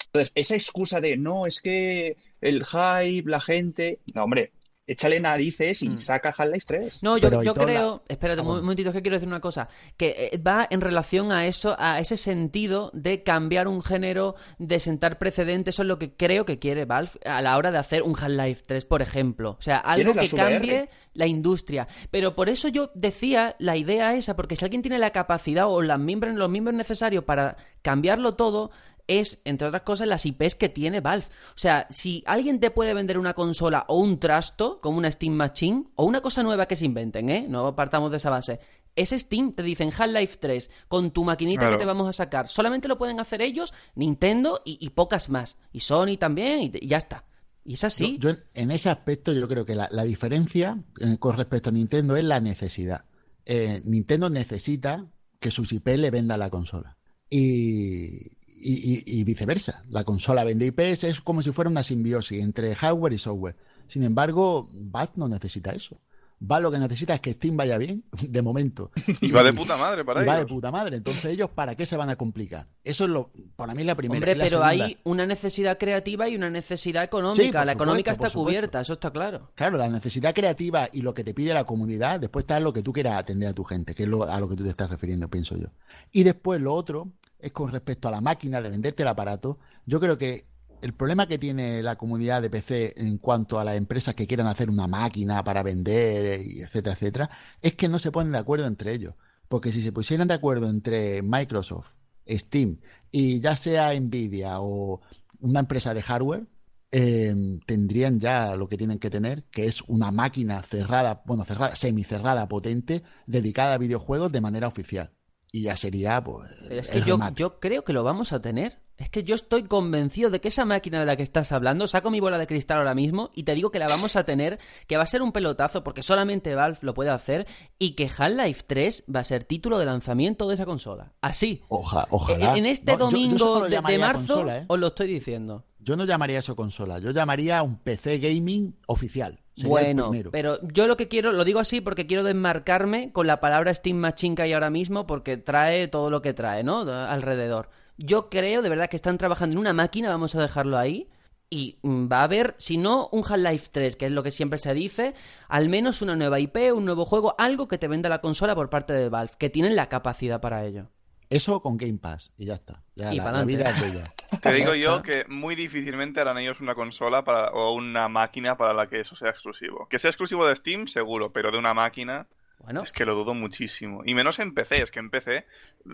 [0.06, 4.52] Entonces, esa excusa de, no, es que el hype, la gente, no, hombre,
[4.88, 5.98] échale narices y Mm.
[5.98, 7.02] saca Half-Life 3.
[7.02, 9.68] No, yo, toda la- creo, espérate Ah, un momentito, es que quiero decir una cosa,
[9.96, 14.80] que eh, va en relación a eso, a ese sentido de cambiar un género, de
[14.80, 18.02] sentar precedentes, eso es lo que creo que quiere Valve a la hora de hacer
[18.02, 19.56] un Half-Life 3, por ejemplo.
[19.58, 20.36] O sea, algo que VR.
[20.36, 21.86] cambie la industria.
[22.10, 25.82] Pero por eso yo decía la idea esa, porque si alguien tiene la capacidad o
[25.82, 28.70] las miembros, los miembros necesarios para cambiarlo todo,
[29.08, 31.26] es, entre otras cosas, las IPs que tiene Valve.
[31.26, 35.32] O sea, si alguien te puede vender una consola o un trasto, como una Steam
[35.34, 37.46] Machine, o una cosa nueva que se inventen, ¿eh?
[37.48, 38.60] No partamos de esa base.
[38.94, 41.76] Es Steam, te dicen Half-Life 3, con tu maquinita Claro.
[41.76, 42.48] que te vamos a sacar.
[42.48, 45.56] Solamente lo pueden hacer ellos, Nintendo y, y pocas más.
[45.72, 47.24] Y Sony también, y, y ya está.
[47.64, 48.18] Y es así.
[48.18, 51.72] Yo, yo en- ese aspecto yo creo que la, la diferencia eh, con respecto a
[51.72, 53.04] Nintendo es la necesidad.
[53.46, 55.06] Eh, Nintendo necesita
[55.38, 56.96] que sus IP le venda la consola.
[57.30, 59.82] Y, y- y- y viceversa.
[59.90, 63.56] La consola vende IPs, es como si fuera una simbiosis entre hardware y software.
[63.88, 66.00] Sin embargo, Valve no necesita eso.
[66.40, 68.92] Valve lo que necesita es que Steam vaya bien, de momento.
[69.20, 70.96] Y va de puta madre para Y va de puta madre.
[70.98, 72.68] Entonces, ¿ellos para qué se van a complicar?
[72.84, 74.18] Eso es lo, para mí, la primera.
[74.18, 77.60] Hombre, la pero segunda, hay una necesidad creativa y una necesidad económica.
[77.60, 79.50] Sí, la económica está cubierta, eso está claro.
[79.56, 82.82] Claro, la necesidad creativa y lo que te pide la comunidad, después está lo que
[82.84, 84.88] tú quieras atender a tu gente, que es lo- a lo que tú te estás
[84.90, 85.66] refiriendo, pienso yo.
[86.12, 89.58] Y después lo otro es con respecto a la máquina de venderte el aparato.
[89.86, 90.46] Yo creo que
[90.82, 94.46] el problema que tiene la comunidad de PC en cuanto a las empresas que quieran
[94.46, 97.30] hacer una máquina para vender, eh, etcétera, etcétera,
[97.62, 99.14] es que no se ponen de acuerdo entre ellos.
[99.48, 101.88] Porque si se pusieran de acuerdo entre Microsoft,
[102.28, 102.80] Steam
[103.10, 105.00] y ya sea Nvidia o
[105.40, 106.46] una empresa de hardware,
[106.90, 107.34] eh,
[107.66, 112.48] tendrían ya lo que tienen que tener, que es una máquina cerrada, bueno, cerrada, semicerrada,
[112.48, 115.12] potente, dedicada a videojuegos de manera oficial.
[115.50, 116.50] Y ya sería, pues.
[116.68, 117.02] Pero es que
[117.34, 118.80] yo, creo que lo vamos a tener.
[118.98, 122.10] Es que yo estoy convencido de que esa máquina de la que estás hablando, saco
[122.10, 124.96] mi bola de cristal ahora mismo y te digo que la vamos a tener, que
[124.96, 127.46] va a ser un pelotazo porque solamente Valve lo puede hacer
[127.78, 131.12] y que Half-Life 3 va a ser título de lanzamiento de esa consola.
[131.20, 131.62] Así.
[131.68, 132.56] Oja- ojalá.
[132.58, 134.64] En este No, yo- yo eso domingo de- marzo consola, ¿eh?
[134.66, 135.64] os lo estoy diciendo.
[135.78, 139.38] Yo no llamaría eso consola, yo llamaría un PC gaming oficial.
[139.58, 143.40] Sería Bueno, pero yo lo que quiero, lo digo así porque quiero desmarcarme con la
[143.40, 146.80] palabra Steam Machine que hay ahora mismo porque trae todo lo que trae, ¿no?
[146.80, 147.68] Alrededor.
[147.96, 151.08] Yo creo de verdad que están trabajando en una máquina, vamos a dejarlo ahí,
[151.50, 154.74] y va a haber, si no un Half-Life 3, que es lo que siempre se
[154.74, 155.14] dice,
[155.48, 158.70] al menos una nueva IP, un nuevo juego, algo que te venda la consola por
[158.70, 160.90] parte de Valve, que tienen la capacidad para ello.
[161.30, 162.82] Eso con Game Pass y ya está.
[162.96, 164.04] Ya Y la, la vida es bella.
[164.40, 168.72] Te digo yo que muy difícilmente harán ellos una consola para, o una máquina para
[168.72, 169.86] la que eso sea exclusivo.
[169.88, 172.26] Que sea exclusivo de Steam, seguro, pero de una máquina
[172.60, 174.02] Bueno, es que lo dudo muchísimo.
[174.06, 175.46] Y menos en PC, es que en PC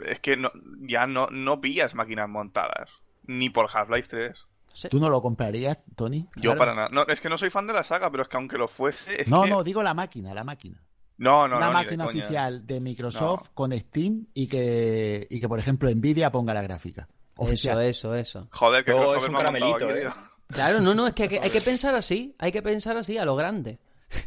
[0.06, 2.90] es que no, ya no, no pillas máquinas montadas.
[3.26, 4.46] Ni por Half-Life 3.
[4.70, 4.88] no sé.
[4.88, 6.28] ¿Tú no lo comprarías, Tony?
[6.36, 6.58] Yo Claro.
[6.58, 6.88] para nada.
[6.92, 9.22] No, es que no soy fan de la saga, pero es que aunque lo fuese.
[9.22, 10.80] es No, que- no, digo la máquina, la máquina.
[11.16, 13.54] No, no, una no, máquina oficial de Microsoft No.
[13.54, 17.08] con Steam y que, y que, por ejemplo, Nvidia ponga la gráfica.
[17.34, 17.82] Eso, Oficial.
[17.82, 18.48] eso, eso.
[18.52, 20.08] Joder, que es un caramelito, aquí, eh.
[20.48, 23.16] Claro, no, no, es que hay, que hay que pensar así, hay que pensar así,
[23.18, 23.78] a lo grande.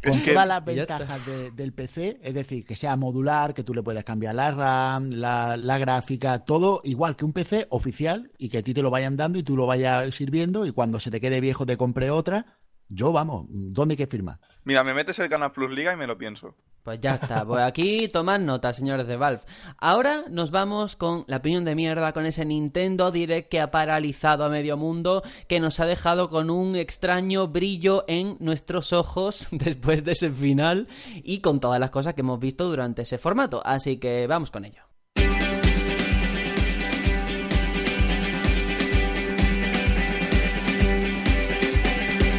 [0.02, 3.62] Con Es que- todas las ventajas de- del PC, es decir, que sea modular, que
[3.64, 8.30] tú le puedas cambiar la RAM, la, la gráfica, todo igual que un PC oficial
[8.36, 11.00] y que a ti te lo vayan dando y tú lo vayas sirviendo y cuando
[11.00, 12.58] se te quede viejo te compre otra.
[12.88, 14.38] Yo, vamos, ¿dónde hay que firmar?
[14.64, 16.54] Mira, me metes el Canal Plus Liga y me lo pienso.
[16.82, 19.42] Pues ya está, pues aquí tomad nota, señores de Valve.
[19.76, 24.44] Ahora nos vamos con la opinión de mierda, con ese Nintendo Direct que ha paralizado
[24.44, 30.02] a medio mundo, que nos ha dejado con un extraño brillo en nuestros ojos después
[30.02, 33.60] de ese final y con todas las cosas que hemos visto durante ese formato.
[33.66, 34.87] Así que vamos con ello.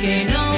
[0.10, 0.49] No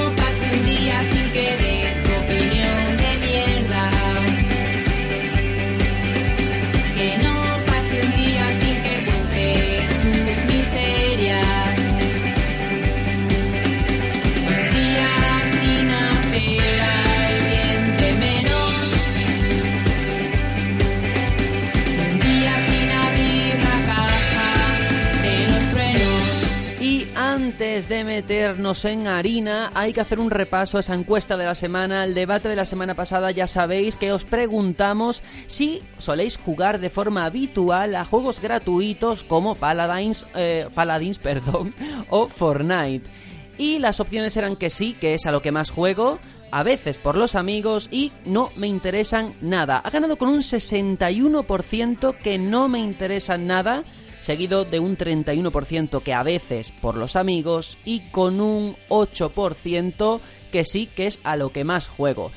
[27.72, 32.04] de meternos en harina, hay que hacer un repaso a esa encuesta de la semana,
[32.04, 33.30] el debate de la semana pasada.
[33.30, 39.54] Ya sabéis que os preguntamos si soléis jugar de forma habitual a juegos gratuitos como
[39.54, 41.74] Paladins, eh, Paladins perdón,
[42.10, 43.08] o Fortnite.
[43.56, 46.18] Y las opciones eran que sí, que es a lo que más juego,
[46.50, 49.78] a veces por los amigos y no me interesan nada.
[49.78, 53.84] Ha ganado con un 61% que no me interesan nada,
[54.22, 60.20] seguido de un 31% que a veces por los amigos y con un 8%
[60.52, 62.30] que sí que es a lo que más juego.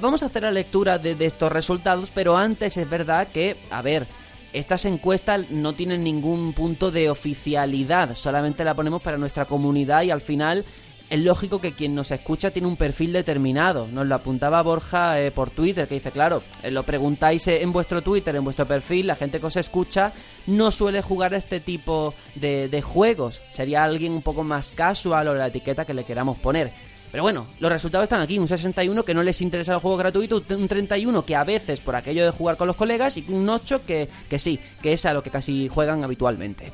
[0.00, 3.82] Vamos a hacer la lectura de, de estos resultados, pero antes es verdad que, a
[3.82, 4.06] ver,
[4.52, 10.12] estas encuestas no tienen ningún punto de oficialidad, solamente la ponemos para nuestra comunidad y
[10.12, 10.64] al final
[11.10, 13.86] es lógico que quien nos escucha tiene un perfil determinado.
[13.86, 17.72] Nos lo apuntaba Borja eh, por Twitter, que dice, claro, eh, lo preguntáis eh, en
[17.72, 20.12] vuestro Twitter, en vuestro perfil, la gente que os escucha
[20.46, 23.42] no suele jugar este tipo de, de juegos.
[23.50, 26.72] Sería alguien un poco más casual o la etiqueta que le queramos poner.
[27.10, 28.40] Pero bueno, los resultados están aquí.
[28.40, 31.94] Un 61 que no les interesa el juego gratuito, un 31 que a veces por
[31.94, 35.12] aquello de jugar con los colegas y un 8 que, que sí, que es a
[35.12, 36.72] lo que casi juegan habitualmente.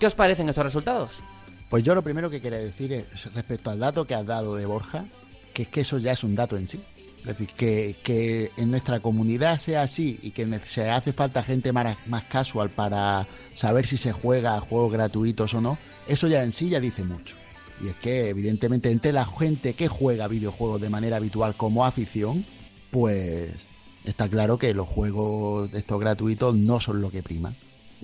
[0.00, 1.20] ¿Qué os parecen estos resultados?
[1.68, 4.64] Pues yo lo primero que quería decir es respecto al dato que has dado de
[4.64, 5.04] Borja,
[5.52, 6.80] que es que eso ya es un dato en sí.
[7.18, 11.72] Es decir, que, que en nuestra comunidad sea así y que se hace falta gente
[11.72, 16.42] más, más casual para saber si se juega a juegos gratuitos o no, eso ya
[16.42, 17.36] en sí ya dice mucho.
[17.84, 22.46] Y es que evidentemente entre la gente que juega videojuegos de manera habitual como afición,
[22.90, 23.52] pues
[24.04, 27.54] está claro que los juegos estos gratuitos no son lo que prima.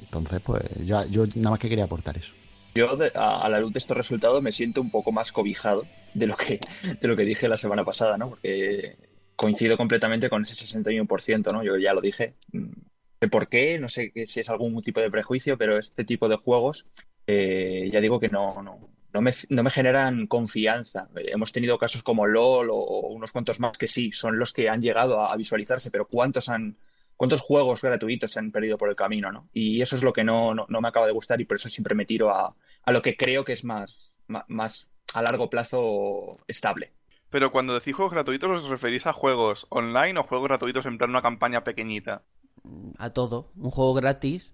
[0.00, 2.34] Entonces, pues yo nada más que quería aportar eso.
[2.74, 6.26] Yo, de- a, la luz de estos resultados, me siento un poco más cobijado de
[6.26, 6.58] lo que,
[7.00, 8.30] de lo que dije la semana pasada, ¿no?
[8.30, 8.96] Porque
[9.36, 11.62] coincido completamente con ese 61%, ¿no?
[11.62, 12.34] Yo ya lo dije.
[12.52, 12.72] Mm, No
[13.20, 16.36] sé por qué, no sé si es algún tipo de prejuicio, pero este tipo de
[16.36, 16.86] juegos,
[17.26, 21.08] eh, ya digo que no, no, no me, no me generan confianza.
[21.16, 22.76] Eh, Hemos tenido casos como LOL o,
[23.08, 26.76] unos cuantos más que sí, son los que han llegado a visualizarse, pero ¿cuántos han,
[27.16, 29.48] cuántos juegos gratuitos se han perdido por el camino, ¿no?
[29.52, 31.68] Y eso es lo que no, no, no me acaba de gustar y por eso
[31.68, 35.48] siempre me tiro a, a lo que creo que es más, ma- más, a largo
[35.50, 36.92] plazo estable.
[37.28, 41.10] Pero cuando decís juegos gratuitos, ¿os referís a juegos online o juegos gratuitos en plan
[41.10, 42.22] una campaña pequeñita?
[42.98, 43.50] A todo.
[43.56, 44.52] Un juego gratis.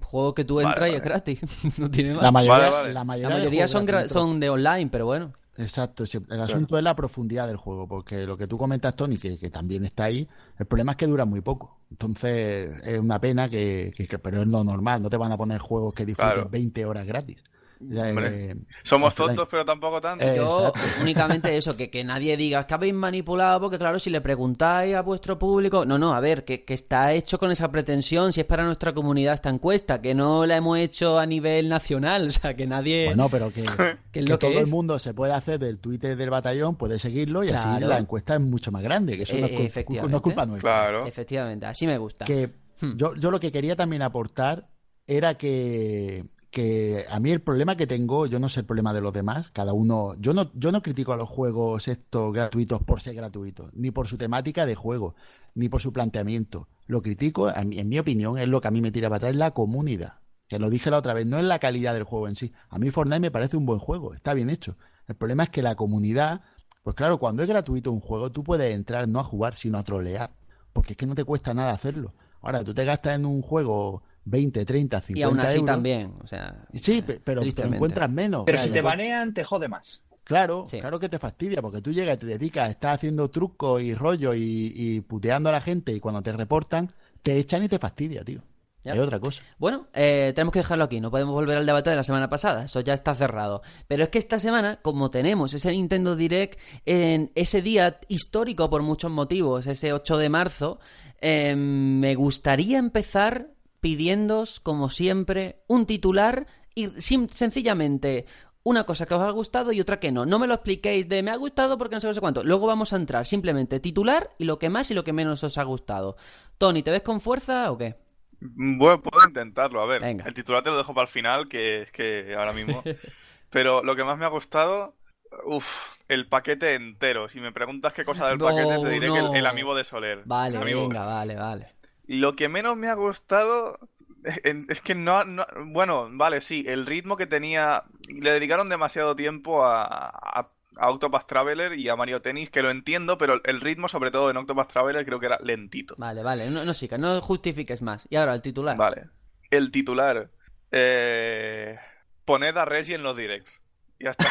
[0.00, 1.40] Un juego que tú Vale, entras y es gratis.
[1.78, 2.22] no tiene más.
[2.22, 2.92] La mayoría, Vale, vale.
[2.94, 3.68] la La mayoría,
[4.08, 5.32] son de online, pero bueno.
[5.58, 9.38] Exacto, el asunto es la profundidad del juego, porque lo que tú comentas, Tony, que,
[9.38, 10.28] que también está ahí,
[10.58, 11.78] el problema es que dura muy poco.
[11.90, 15.36] Entonces es una pena que, que- que- pero es lo normal, no te van a
[15.36, 16.48] poner juegos que disfrutes Claro.
[16.50, 17.38] 20 horas gratis.
[17.80, 18.50] Hombre.
[18.50, 20.24] eh, Somos tontos, pero tampoco tanto.
[20.24, 24.10] Eh, Yo únicamente eso, que, que nadie diga "Es que habéis manipulado, porque claro, si
[24.10, 27.70] le preguntáis a vuestro público, no, no, a ver, que, que está hecho con esa
[27.70, 31.68] pretensión, si es para nuestra comunidad esta encuesta, que no la hemos hecho a nivel
[31.68, 33.06] nacional, o sea, que nadie...
[33.06, 33.62] Bueno, pero que,
[34.12, 36.76] Que es que lo que todo el mundo se puede hacer del Twitter del batallón,
[36.76, 39.66] puede seguirlo y así la encuesta es mucho más grande, que eso no, es cul-
[39.66, 40.10] efectivamente.
[40.12, 40.70] no es culpa nuestra.
[40.70, 41.06] Claro.
[41.06, 42.24] Efectivamente, así me gusta.
[42.24, 42.50] que
[42.80, 42.96] Hmm.
[42.96, 44.68] yo, yo lo que quería también aportar
[45.04, 49.00] era que, que a mí el problema que tengo, yo no sé el problema de
[49.00, 53.00] los demás, cada uno, yo no, yo no critico a los juegos estos gratuitos por
[53.00, 55.14] ser gratuitos, ni por su temática de juego,
[55.54, 56.68] ni por su planteamiento.
[56.86, 59.50] Lo critico, en mi opinión, es lo que a mí me tira para atrás, la
[59.50, 60.20] comunidad.
[60.48, 62.52] Que lo dije la otra vez, no es la calidad del juego en sí.
[62.70, 64.78] A mí Fortnite me parece un buen juego, está bien hecho.
[65.06, 66.40] El problema es que la comunidad,
[66.82, 69.84] pues claro, cuando es gratuito un juego, tú puedes entrar no a jugar, sino a
[69.84, 70.32] trolear.
[70.72, 72.14] Porque es que no te cuesta nada hacerlo.
[72.40, 75.66] Ahora, tú te gastas en un juego 20, 30, 50 y aún así euros.
[75.66, 76.66] también, o sea...
[76.74, 78.42] Sí, eh, pe- pero, pero encuentras menos.
[78.46, 80.00] Pero Claro, si te banean, te jode más.
[80.24, 80.78] Claro, Sí.
[80.80, 84.34] claro que te fastidia, porque tú llegas y te dedicas, estás haciendo trucos y rollo
[84.34, 88.22] y, y puteando a la gente y cuando te reportan, te echan y te fastidia,
[88.24, 88.42] tío.
[88.84, 88.92] Ya.
[88.92, 89.42] Es otra cosa.
[89.58, 92.64] Bueno, eh, tenemos que dejarlo aquí, no podemos volver al debate de la semana pasada,
[92.64, 93.60] eso ya está cerrado.
[93.88, 98.82] Pero es que esta semana, como tenemos ese Nintendo Direct en ese día histórico por
[98.82, 100.78] muchos motivos, ese 8 de marzo,
[101.20, 103.48] eh, me gustaría empezar
[103.80, 108.26] pidiéndos, como siempre, un titular y sencillamente
[108.62, 110.26] una cosa que os ha gustado y otra que no.
[110.26, 112.44] No me lo expliquéis de me ha gustado porque no sé, no sé cuánto.
[112.44, 115.58] Luego vamos a entrar simplemente titular y lo que más y lo que menos os
[115.58, 116.16] ha gustado.
[116.58, 117.96] Tony, ¿te ves con fuerza o qué?
[118.40, 120.02] Bueno, puedo intentarlo, a ver.
[120.02, 120.24] Venga.
[120.24, 122.84] El titular te lo dejo para el final, que es que ahora mismo.
[123.50, 124.96] Pero lo que más me ha gustado,
[125.44, 127.28] uff, el paquete entero.
[127.28, 129.84] Si me preguntas qué cosa del No, paquete, te diré que el, el amigo de
[129.84, 130.28] Soler.
[130.28, 131.77] Vale, venga, vale, vale.
[132.08, 133.78] Lo que menos me ha gustado
[134.44, 139.64] es que no, no- bueno, vale, sí, el ritmo que tenía, le dedicaron demasiado tiempo
[139.64, 143.88] a, a, a Octopath Traveler y a Mario Tennis, que lo entiendo, pero el ritmo,
[143.88, 145.94] sobre todo en Octopath Traveler, creo que era lentito.
[145.98, 148.06] Vale, vale, no, no sigas, no justifiques más.
[148.10, 148.76] Y ahora el titular.
[148.76, 149.06] Vale.
[149.50, 150.30] El titular.
[150.70, 151.78] Eh,
[152.24, 153.62] poned a Reggie en los directs.
[154.00, 154.26] Ya está.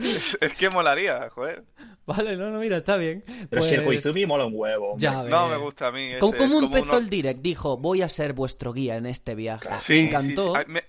[0.00, 1.64] es, es que molaría, joder.
[2.04, 3.22] Vale, no, no, mira, está bien.
[3.48, 4.94] Pero si el Pues, Koizumi mola un huevo.
[4.98, 5.22] Ya.
[5.22, 6.02] No me gusta a mí.
[6.02, 7.40] ese, ¿Cómo, es cómo como empezó uno- el direct?
[7.42, 9.68] Dijo, voy a ser vuestro guía en este viaje.
[9.78, 10.46] Sí, Me encantó.
[10.54, 10.58] sí.
[10.58, 10.82] Ay, Me,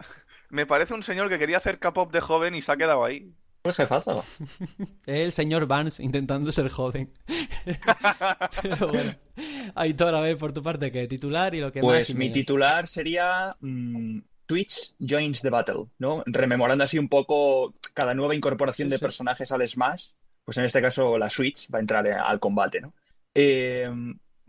[0.50, 3.32] me parece un señor que quería hacer K-pop de joven y se ha quedado ahí.
[3.64, 4.26] Fue jefazo.
[5.06, 7.12] El señor Barnes intentando ser joven.
[8.62, 9.12] Pero bueno.
[9.76, 11.08] Aitor, a ver, por tu parte, ¿qué?
[11.08, 16.24] Titular y lo que más Pues mi titular sería mm, Twitch joins the battle, ¿no?
[16.26, 19.02] Rememorando así un poco cada nueva incorporación Sí, de sí.
[19.02, 20.12] personajes al Smash,
[20.46, 22.94] pues en este caso la Switch va a entrar eh, al combate, ¿no?
[23.34, 23.90] Eh,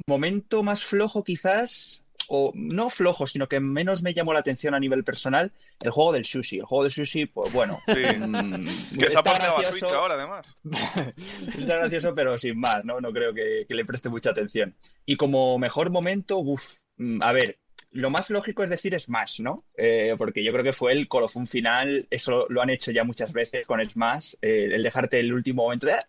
[0.07, 4.81] momento más flojo quizás, o no flojo, sino que menos me llamó la atención a
[4.81, 6.59] nivel personal, el juego del sushi.
[6.59, 7.81] El juego del sushi, pues bueno.
[7.87, 7.95] Sí.
[8.19, 8.61] mm,
[8.99, 9.65] Que se ha portado a.
[9.65, 10.47] Switch ahora, además.
[11.49, 13.01] Está gracioso, pero sin más, ¿no?
[13.01, 14.75] No creo que, que le preste mucha atención.
[15.05, 16.65] Y como mejor momento, uff,
[16.97, 17.59] mm, a ver,
[17.95, 19.57] lo más lógico es decir Smash, ¿no?
[19.77, 23.33] Eh, porque yo creo que fue el colofón final, eso lo han hecho ya muchas
[23.33, 26.01] veces con Smash, eh, el dejarte el último momento de, "Ah,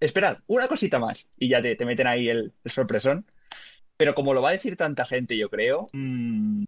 [0.00, 3.24] esperad, una cosita más, y ya te, te meten ahí el, el sorpresón.
[3.96, 6.64] Pero como lo va a decir tanta gente, yo creo, mm,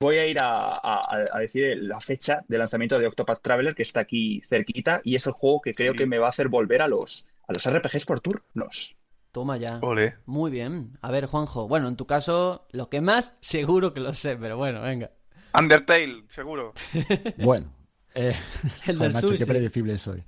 [0.00, 3.82] voy a ir a, a- a decir la fecha de lanzamiento de Octopath Traveler, que
[3.82, 5.98] está aquí cerquita, y es el juego que creo Sí.
[5.98, 8.96] que me va a hacer volver a los, a los RPGs por turnos.
[9.32, 9.78] Toma ya.
[9.82, 10.14] Ole.
[10.26, 10.98] Muy bien.
[11.02, 11.68] A ver, Juanjo.
[11.68, 15.10] Bueno, en tu caso, lo que más, seguro que lo sé, pero bueno, venga.
[15.58, 16.72] Undertale, seguro.
[17.38, 17.72] Bueno,
[18.14, 18.34] eh,
[18.86, 19.38] El joder, macho, sushi.
[19.38, 20.22] qué predecible soy.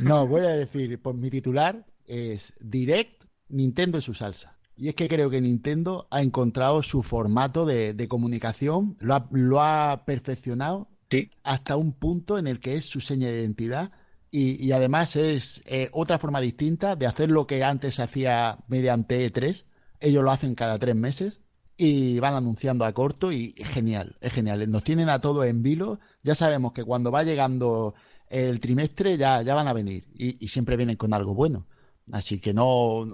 [0.00, 4.56] No, voy a decir, pues mi titular es Direct Nintendo y su salsa.
[4.76, 9.26] Y es que creo que Nintendo ha encontrado su formato de, de comunicación, lo ha,
[9.32, 11.30] lo ha perfeccionado Sí.
[11.42, 13.90] hasta un punto en el que es su seña de identidad
[14.30, 19.64] y, además es eh, otra forma distinta de hacer lo que antes hacía mediante E3.
[20.00, 21.40] Ellos lo hacen cada tres meses
[21.76, 24.70] y van anunciando a corto y es genial, es genial.
[24.70, 26.00] Nos tienen a todos en vilo.
[26.22, 27.94] Ya sabemos que cuando va llegando
[28.28, 31.66] el trimestre ya, ya van a venir y, y siempre vienen con algo bueno.
[32.12, 33.06] Así que no,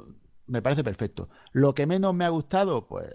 [0.47, 1.29] me parece perfecto.
[1.53, 3.07] Lo que menos me ha gustado, pues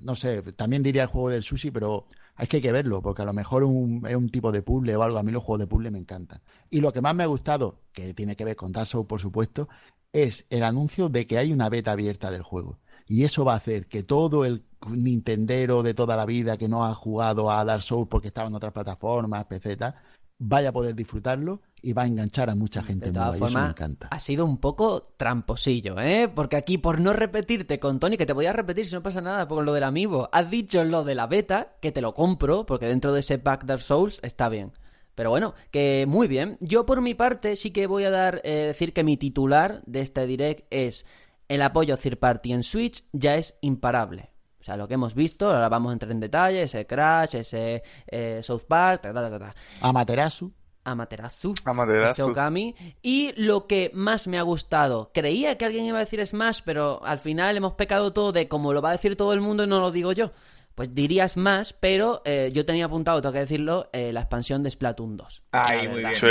[0.00, 2.06] no sé, también diría el juego del sushi, pero
[2.40, 4.96] es que hay que verlo, porque a lo mejor un- es un tipo de puzzle
[4.96, 5.18] o algo.
[5.18, 6.40] A mí los juegos de puzzle me encantan.
[6.70, 9.20] Y lo que más me ha gustado, que tiene que ver con Dark Souls, por
[9.20, 9.68] supuesto,
[10.12, 12.78] es el anuncio de que hay una beta abierta del juego.
[13.06, 16.86] Y eso va a hacer que todo el Nintendero de toda la vida que no
[16.86, 19.46] ha jugado a Dark Souls porque estaba en otras plataformas,
[19.78, 19.94] tal,
[20.38, 23.26] vaya a poder disfrutarlo y va a enganchar a mucha gente De nueva.
[23.36, 24.08] todas Y eso me encanta.
[24.10, 26.28] ha sido un poco tramposillo, ¿eh?
[26.34, 29.20] Porque aquí, por no repetirte con Tony, que te voy a repetir si no pasa
[29.20, 32.66] nada por lo del amiibo, has dicho lo de la beta, que te lo compro,
[32.66, 34.72] porque dentro de ese pack Dark Souls está bien.
[35.14, 36.56] Pero bueno, que muy bien.
[36.60, 40.00] Yo por mi parte sí que voy a dar, eh, decir que mi titular de
[40.00, 41.04] este direct es
[41.48, 44.30] el apoyo third party en Switch ya es imparable.
[44.60, 47.82] O sea, lo que hemos visto, ahora vamos a entrar en detalle, ese Crash, ese
[48.06, 49.54] eh, South Park, ta, ta, ta, ta.
[49.80, 50.52] Amaterasu.
[50.84, 51.54] Amaterasu.
[51.64, 52.10] Amaterasu.
[52.10, 52.74] Este Okami.
[53.02, 57.04] Y lo que más me ha gustado, creía que alguien iba a decir Smash, pero
[57.04, 59.66] al final hemos pecado todo de como lo va a decir todo el mundo y
[59.66, 60.30] no lo digo yo.
[60.80, 64.70] Pues diría Smash, pero eh, yo tenía apuntado, tengo que decirlo, eh, la expansión de
[64.70, 65.42] Splatoon 2.
[65.52, 66.14] Ay, La muy bien.
[66.14, 66.26] Sí,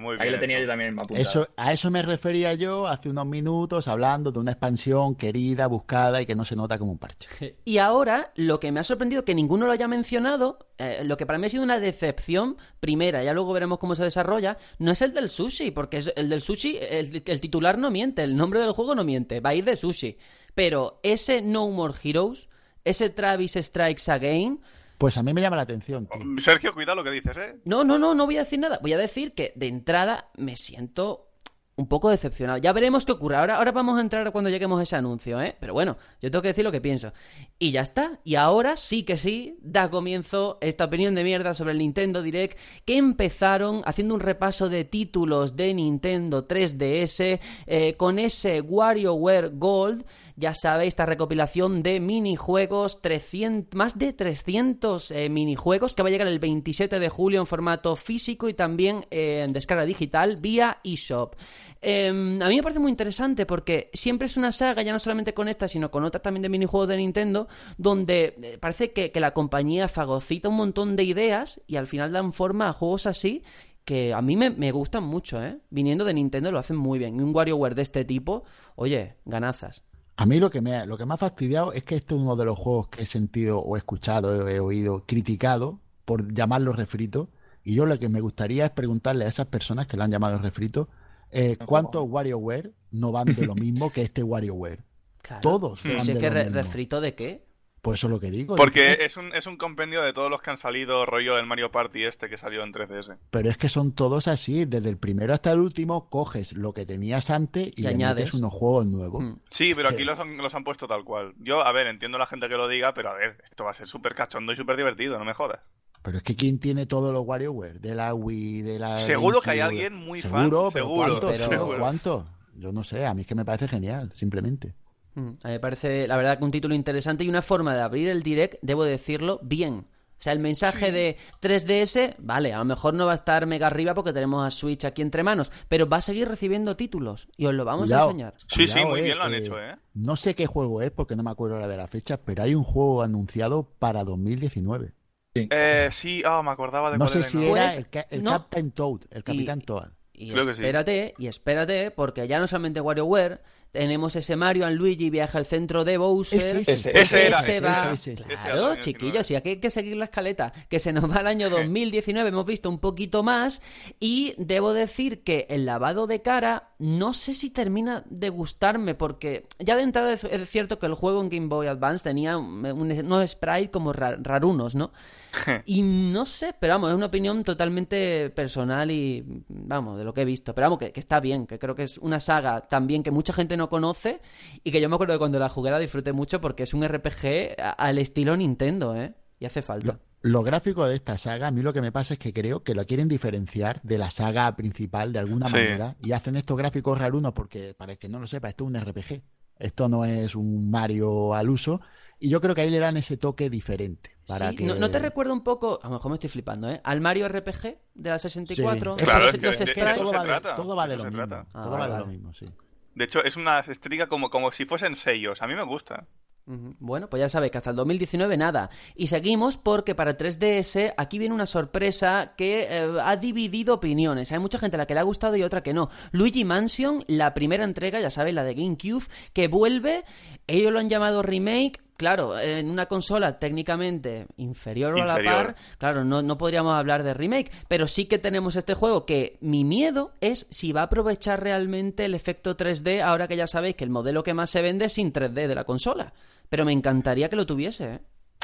[0.00, 0.22] muy bien.
[0.22, 0.64] Ahí lo tenía eso.
[0.64, 1.20] yo también apuntado.
[1.20, 6.20] Eso, a eso me refería yo hace unos minutos hablando de una expansión querida, buscada
[6.20, 7.28] y que no se nota como un parche.
[7.64, 11.24] Y ahora, lo que me ha sorprendido que ninguno lo haya mencionado, eh, lo que
[11.24, 15.00] para mí ha sido una decepción primera, ya luego veremos cómo se desarrolla, no es
[15.02, 18.58] el del sushi, porque es- el del sushi, el, el titular no miente, el nombre
[18.58, 20.18] del juego no miente, va a ir de sushi.
[20.56, 22.48] Pero ese No More Heroes,
[22.84, 24.60] ese Travis Strikes Again,
[24.98, 26.22] Pues a mí me llama la atención, tío.
[26.38, 27.60] Sergio, cuidado lo que dices, ¿eh?
[27.64, 28.78] no, no, no, no voy a decir nada.
[28.82, 31.32] Voy a decir que de entrada me siento
[31.74, 32.58] un poco decepcionado.
[32.58, 33.36] Ya veremos qué ocurre.
[33.36, 35.56] Ahora, ahora vamos a entrar cuando lleguemos a ese anuncio, ¿eh?
[35.58, 37.12] Pero bueno, yo tengo que decir lo que pienso.
[37.58, 38.20] Y ya está.
[38.24, 42.58] Y ahora sí que sí, da comienzo esta opinión de mierda sobre el Nintendo Direct,
[42.84, 50.04] que empezaron haciendo un repaso de títulos de Nintendo 3DS eh, con ese WarioWare Gold.
[50.36, 56.12] Ya sabéis, esta recopilación de minijuegos, 300, más de 300 eh, minijuegos que va a
[56.12, 60.78] llegar el 27 de julio en formato físico y también eh, en descarga digital vía
[60.84, 61.34] eShop.
[61.80, 65.34] Eh, a mí me parece muy interesante porque siempre es una saga, ya no solamente
[65.34, 69.20] con esta, sino con otras también de minijuegos de Nintendo, donde eh, parece que, que
[69.20, 73.42] la compañía fagocita un montón de ideas y al final dan forma a juegos así
[73.84, 75.58] que a mí me, me gustan mucho, ¿eh?
[75.70, 77.16] Viniendo de Nintendo lo hacen muy bien.
[77.16, 78.44] Y un WarioWare de este tipo,
[78.76, 79.82] oye, ganazas.
[80.16, 82.20] A mí lo que me ha, lo que me ha fastidiado es que este es
[82.20, 86.32] uno de los juegos que he sentido o he escuchado, he, he oído criticado por
[86.34, 87.30] llamarlo refrito.
[87.64, 90.38] Y yo lo que me gustaría es preguntarle a esas personas que lo han llamado
[90.38, 90.88] refrito,
[91.30, 94.80] eh, ¿cuántos WarioWare no van de lo mismo que este WarioWare?
[95.22, 95.40] Claro.
[95.40, 96.56] Todos Pero van si es que lo re- mismo.
[96.56, 97.46] refrito de qué?
[97.82, 98.54] Pues eso es lo que digo.
[98.54, 101.72] Porque es un, es un compendio de todos los que han salido, rollo del Mario
[101.72, 103.18] Party este que salió en 3DS.
[103.30, 106.86] Pero es que son todos así, desde el primero hasta el último, coges lo que
[106.86, 108.26] tenías antes y, Y le añades.
[108.26, 109.24] metes unos juegos nuevos.
[109.24, 109.32] Mm.
[109.50, 111.34] Sí, pero aquí los han, los han puesto tal cual.
[111.38, 113.74] Yo, a ver, entiendo la gente que lo diga, pero a ver, esto va a
[113.74, 115.58] ser súper cachondo y súper divertido, no me jodas.
[116.02, 117.80] Pero es que ¿quién tiene todos los WarioWare?
[117.80, 118.98] De la Wii, de la...
[118.98, 122.24] Seguro que hay alguien muy fan, Seguro, pero seguro, Pero ¿Cuántos?
[122.54, 124.74] Yo no sé, a mí es que me parece genial, simplemente.
[125.14, 127.80] Mm, A mí me parece, la verdad, que un título interesante y una forma de
[127.82, 129.86] abrir el direct, debo decirlo, bien.
[130.18, 133.66] O sea, el mensaje de 3DS, vale, a lo mejor no va a estar mega
[133.66, 137.46] arriba porque tenemos a Switch aquí entre manos, pero va a seguir recibiendo títulos y
[137.46, 138.06] os lo vamos Cuidado.
[138.08, 138.34] a enseñar.
[138.46, 139.76] Sí, sí, muy eh, bien lo han eh, hecho, ¿eh?
[139.94, 142.54] No sé qué juego es porque no me acuerdo ahora de la fecha, pero hay
[142.54, 144.92] un juego anunciado para 2019.
[145.34, 147.42] Eh, sí, ah, me acordaba de No cuál sé si no.
[147.42, 148.30] era Pues, el, ca- el no.
[148.30, 149.90] Captain Toad, el Capitán Toad.
[150.12, 150.62] Y Creo que sí.
[150.62, 153.42] espérate, y espérate, porque ya no solamente WarioWare,
[153.72, 156.58] tenemos ese Mario and Luigi viaja al centro de Bowser.
[156.58, 156.92] Ese, ese.
[157.00, 158.80] Ese era, Ese va- Claro, 2019.
[158.80, 160.52] chiquillos, y aquí hay que seguir la escaleta.
[160.68, 163.62] Que se nos va el año 2019, hemos visto un poquito más.
[163.98, 169.46] Y debo decir que el lavado de cara no sé si termina de gustarme, porque
[169.58, 172.92] ya de entrada es, cierto que el juego en Game Boy Advance tenía un- un-
[172.92, 174.92] unos sprites como ra- rarunos, ¿no?
[175.64, 180.22] Y no sé, pero vamos, es una opinión totalmente personal y vamos, de lo que
[180.22, 180.54] he visto.
[180.54, 183.32] Pero vamos, que, que está bien, que creo que es una saga también que mucha
[183.32, 184.20] gente no conoce
[184.64, 186.86] y que yo me acuerdo de cuando la jugué la disfruté mucho porque es un
[186.86, 189.14] RPG al estilo Nintendo, ¿eh?
[189.38, 189.98] Y hace falta.
[190.22, 192.62] Lo, lo gráfico de esta saga, a mí lo que me pasa es que creo
[192.62, 195.54] que lo quieren diferenciar de la saga principal de alguna Sí.
[195.54, 198.68] manera y hacen estos gráficos rarunos porque, para el que no lo sepa, esto es
[198.70, 199.22] un RPG.
[199.58, 201.80] Esto no es un Mario al uso
[202.18, 204.16] y yo creo que ahí le dan ese toque diferente.
[204.26, 204.64] Para Sí, que...
[204.64, 206.80] ¿no, no te recuerda un poco, a lo mejor me estoy flipando, ¿eh?
[206.84, 208.96] Al Mario RPG de la 64.
[208.98, 209.04] Sí.
[209.04, 209.92] Claro, los, es que los de- de sprites.
[209.94, 211.26] eso todo se va de, trata, todo va de de eso lo mismo.
[211.52, 212.46] todo vale, va de lo mismo, sí.
[212.94, 215.42] De hecho, es una estética como, como si fuesen sellos.
[215.42, 216.06] A mí me gusta.
[216.44, 218.68] Bueno, pues ya sabéis que hasta el 2019 nada.
[218.96, 224.32] Y seguimos porque para 3DS aquí viene una sorpresa que eh, ha dividido opiniones.
[224.32, 225.88] Hay mucha gente a la que le ha gustado y otra que no.
[226.10, 230.04] Luigi Mansion, la primera entrega, ya sabéis, la de GameCube, que vuelve.
[230.48, 231.80] Ellos lo han llamado remake.
[231.96, 235.46] Claro, en una consola técnicamente inferior, o a la Inferior.
[235.46, 239.38] par, claro, no, no podríamos hablar de remake, pero sí que tenemos este juego que
[239.40, 243.76] mi miedo es si va a aprovechar realmente el efecto 3D ahora que ya sabéis
[243.76, 246.12] que el modelo que más se vende es sin 3D de la consola.
[246.48, 248.00] Pero me encantaría que lo tuviese, ¿eh?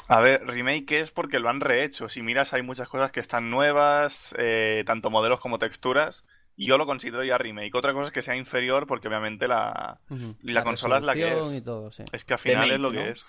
[0.07, 2.09] A ver, remake es porque lo han rehecho.
[2.09, 6.25] Si miras, hay muchas cosas que están nuevas, eh, tanto modelos como texturas.
[6.61, 7.73] Y yo lo considero ya remake.
[7.77, 10.01] Otra cosa es que sea inferior porque obviamente la,
[10.43, 11.55] y la, consola es la que es.
[11.55, 12.03] y todo, sí.
[12.11, 13.25] Es que al final Remake, es lo que es.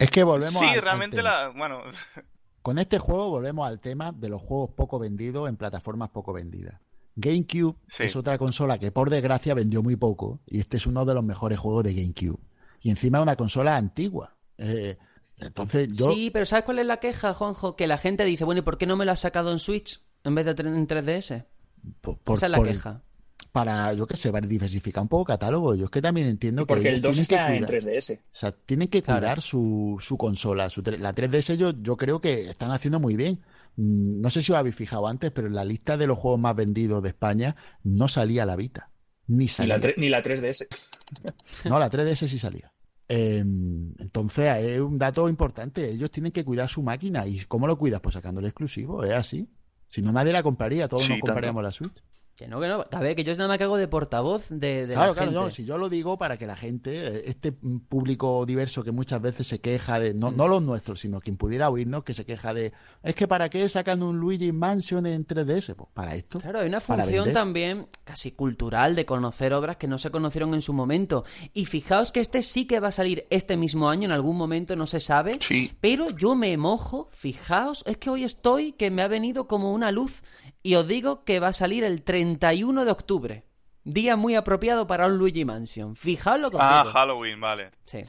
[0.00, 1.48] Es que volvemos Sí, al- al realmente la...
[1.56, 1.82] Bueno,
[2.62, 6.80] Con este juego volvemos al tema de los juegos poco vendidos en plataformas poco vendidas.
[7.14, 8.02] GameCube Sí.
[8.04, 11.22] es otra consola que por desgracia vendió muy poco y este es uno de los
[11.24, 12.40] mejores juegos de GameCube.
[12.80, 14.34] Y encima es una consola antigua.
[14.58, 14.98] Eh,
[15.38, 16.12] entonces yo...
[16.12, 17.76] Sí, pero ¿sabes cuál es la queja, Juanjo?
[17.76, 20.00] Que la gente dice, bueno, ¿y por qué no me lo has sacado en Switch
[20.24, 21.46] en vez de en 3DS?
[22.00, 23.02] Por- por- Esa es la por el- queja.
[23.52, 25.74] para, yo qué sé, para diversificar un poco catálogo.
[25.74, 27.64] Yo es que también entiendo Y que porque el ellos 2 tienen que está en
[27.64, 28.18] cuidar- 3DS.
[28.18, 29.20] O sea, tienen que Claro.
[29.20, 30.70] cuidar su, su consola.
[30.70, 33.40] Su la 3DS yo, yo creo que están haciendo muy bien.
[33.76, 36.38] Mm, No sé si os habéis fijado antes, pero en la lista de los juegos
[36.40, 38.90] más vendidos de España no salía la Vita.
[39.26, 39.78] Ni Ni salía.
[39.78, 40.66] la, tre- ni la 3DS.
[41.68, 42.72] No, la 3DS sí salía.
[43.08, 45.90] Eh, entonces es un dato importante.
[45.90, 47.26] Ellos tienen que cuidar su máquina.
[47.26, 48.00] ¿Y cómo lo cuidas?
[48.00, 49.02] Pues sacándole exclusivo.
[49.04, 49.48] Es así.
[49.90, 50.86] Si no, nadie la compraría.
[50.88, 51.26] Todos Sí, nos tanto.
[51.32, 52.02] compraríamos la Switch.
[52.40, 52.86] Que no, que no.
[52.90, 55.30] A ver, que yo nada más que hago de portavoz de, de Claro, la claro,
[55.30, 55.44] gente.
[55.44, 58.92] no, si yo lo digo para que la gente, eh, este mm, público diverso que
[58.92, 62.24] muchas veces se queja de, no, no los nuestros, sino quien pudiera oírnos, que se
[62.24, 62.72] queja de,
[63.02, 66.40] es que para qué sacan un Luigi Mansion en 3DS, pues para esto.
[66.40, 70.62] Claro, hay una función también casi cultural de conocer obras que no se conocieron en
[70.62, 71.24] su momento.
[71.52, 74.74] Y fijaos que este sí que va a salir este mismo año, en algún momento,
[74.76, 75.36] no se sabe.
[75.42, 75.72] Sí.
[75.82, 79.92] Pero yo me mojo, fijaos, es que hoy estoy que me ha venido como una
[79.92, 80.22] luz.
[80.62, 83.44] Y os digo que va a salir el 31 de octubre.
[83.84, 85.96] Día muy apropiado para un Luigi Mansion.
[85.96, 86.92] Fijaos lo que os Ah, digo.
[86.92, 87.70] Halloween, vale.
[87.86, 88.02] Sí.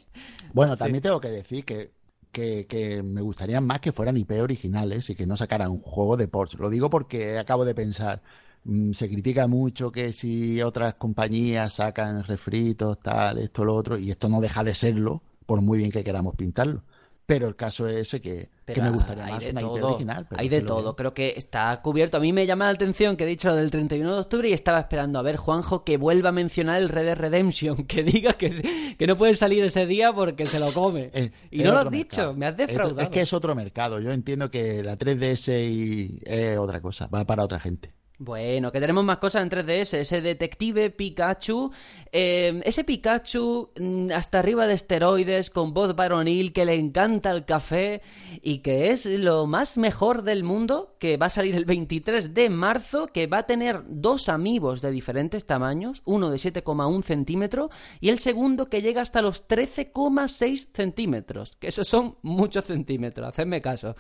[0.54, 1.94] Bueno, también tengo que decir que,
[2.32, 6.18] que, que me gustaría más que fueran IP originales y que no sacaran un juego
[6.18, 6.56] de ports.
[6.60, 8.22] Lo digo porque acabo de pensar,
[8.66, 14.12] mm, se critica mucho que si otras compañías sacan refritos, tal, esto, lo otro, y
[14.12, 16.84] esto no deja de serlo, por muy bien que queramos pintarlo.
[17.26, 19.68] Pero el caso es ese que, que Pero me gustaría hay más de una IP
[19.68, 20.26] todo, original.
[20.30, 22.18] pero hay de todo, creo que está cubierto.
[22.18, 24.54] A mí me llama la atención que he dicho lo del 31 de octubre y
[24.54, 28.34] estaba esperando a ver, Juanjo, que vuelva a mencionar el Red Dead Redemption, que diga
[28.34, 31.10] que, que no puede salir ese día porque se lo come.
[31.14, 32.34] Eh, y no lo has dicho, mercado.
[32.36, 33.02] me has defraudado.
[33.02, 34.00] Es que es otro mercado.
[34.00, 37.94] Yo entiendo que la 3DS y es otra cosa, va para otra gente.
[38.24, 39.98] Bueno, que tenemos más cosas en 3DS.
[39.98, 41.72] Ese detective Pikachu.
[42.12, 47.46] eh, ese Pikachu mm, hasta arriba de esteroides, con voz varonil, que le encanta el
[47.46, 48.04] café
[48.44, 50.96] y que es lo más mejor del mundo.
[51.00, 53.08] Que va a salir el 23 de marzo.
[53.08, 56.04] Que va a tener dos amigos de diferentes tamaños.
[56.06, 61.58] Uno de 7,1 centímetros y el segundo que llega hasta los 13,6 centímetros.
[61.60, 63.96] Que esos son muchos centímetros, hacedme caso.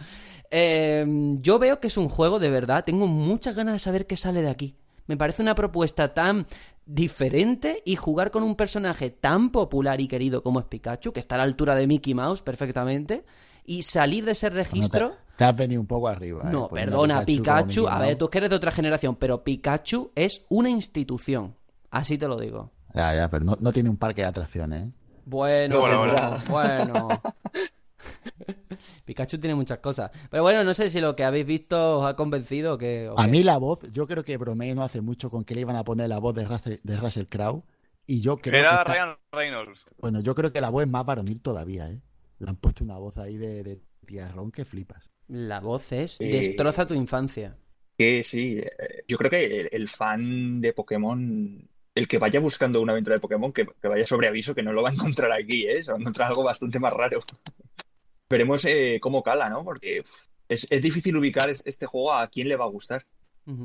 [0.52, 1.06] Eh,
[1.40, 2.84] yo veo que es un juego de verdad.
[2.86, 4.76] Tengo muchas ganas de saber qué sale de aquí.
[5.07, 6.45] Me parece una propuesta tan
[6.86, 11.36] diferente y jugar con un personaje tan popular y querido como es Pikachu, que está
[11.36, 13.24] a la altura de Mickey Mouse perfectamente,
[13.64, 15.09] y salir de ese Bueno, registro.
[15.12, 16.41] te, te has venido un poco arriba.
[16.43, 17.84] eh, No, perdona, Pikachu.
[17.84, 18.18] Mickey A ver, Mouse.
[18.18, 21.55] tú que eres de otra generación, pero Pikachu es una institución.
[21.89, 22.72] Así te lo digo.
[22.93, 24.89] Ya, ya, pero no, no tiene un parque de atracciones.
[24.89, 24.91] ¿eh?
[25.24, 27.07] Bueno, Bueno, bueno, bueno.
[29.06, 30.12] Pikachu tiene muchas cosas.
[30.30, 33.10] Pero bueno, no sé si lo que habéis visto os ha convencido que...
[33.10, 33.32] o A qué.
[33.32, 35.84] mí la voz, yo creo que bromeé no hace mucho con que le iban a
[35.84, 37.64] poner la voz de Russell, de Russell Crowe.
[38.08, 39.86] Y yo creo que Era está- Ryan Reynolds.
[40.00, 42.02] bueno, yo creo que la voz es más varonil todavía, ¿eh?
[42.40, 45.12] Le han puesto una voz ahí de, de tierrón que flipas.
[45.28, 47.56] La voz es Eh, destroza tu infancia.
[47.98, 52.82] Que sí, eh, yo creo que el, el fan de Pokémon, el que vaya buscando
[52.82, 55.32] una aventura de Pokémon, que, que vaya sobre aviso, que no lo va a encontrar
[55.32, 55.84] aquí, ¿eh?
[55.84, 57.22] Se va a encontrar algo bastante más raro.
[58.32, 59.64] Veremos eh, cómo cala, ¿no?
[59.64, 60.04] Porque
[60.50, 63.06] es, es difícil ubicar es- este juego a quién le va a gustar.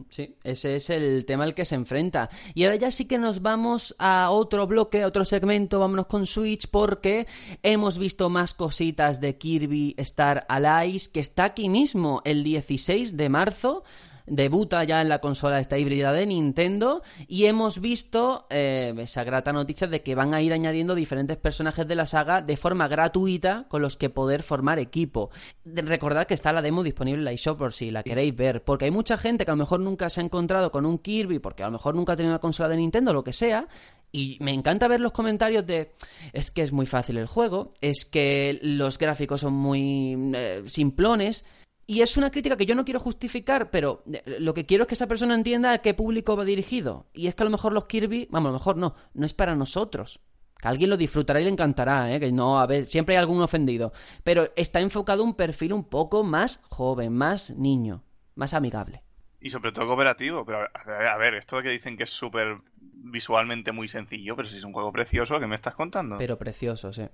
[0.09, 2.29] Sí, ese es el tema al que se enfrenta.
[2.55, 6.27] Y ahora ya sí que nos vamos a otro bloque, a otro segmento, vámonos con
[6.27, 7.27] Switch porque
[7.62, 13.29] hemos visto más cositas de Kirby Star Allies que está aquí mismo el 16 de
[13.29, 13.85] marzo.
[14.27, 19.53] Debuta ya en la consola esta híbrida de Nintendo y hemos visto eh, esa grata
[19.53, 23.66] noticia de que van a ir añadiendo diferentes personajes de la saga de forma gratuita
[23.68, 25.31] con los que poder formar equipo.
[25.64, 28.87] Recordad que está la demo disponible en la eShop por si la queréis ver, porque
[28.87, 31.62] hay mucha gente que a lo mejor nunca se ha encontrado con un Kirby, porque
[31.62, 33.68] a lo mejor nunca ha tenido una consola de Nintendo, lo que sea,
[34.12, 35.93] y me encanta ver los comentarios de
[36.33, 41.45] es que es muy fácil el juego, es que los gráficos son muy eh, simplones.
[41.87, 44.89] Y es una crítica que yo no quiero justificar, pero eh, lo que quiero es
[44.89, 47.07] que esa persona entienda a qué público va dirigido.
[47.14, 49.34] Y es que a lo mejor los Kirby, vamos, a lo mejor no, no es
[49.34, 50.20] para nosotros.
[50.59, 52.18] Que a alguien lo disfrutará y le encantará, ¿eh?
[52.18, 53.93] Que no, a ver, siempre hay algún ofendido.
[54.24, 58.03] Pero está enfocado un perfil un poco más joven, más niño,
[58.34, 59.05] más amigable.
[59.41, 60.45] Y sobre todo cooperativo.
[60.45, 64.49] Pero a ver, a ver, esto que dicen que es súper visualmente muy sencillo, pero
[64.49, 66.18] si es un juego precioso, ¿qué me estás contando?
[66.18, 67.05] Pero precioso, sí.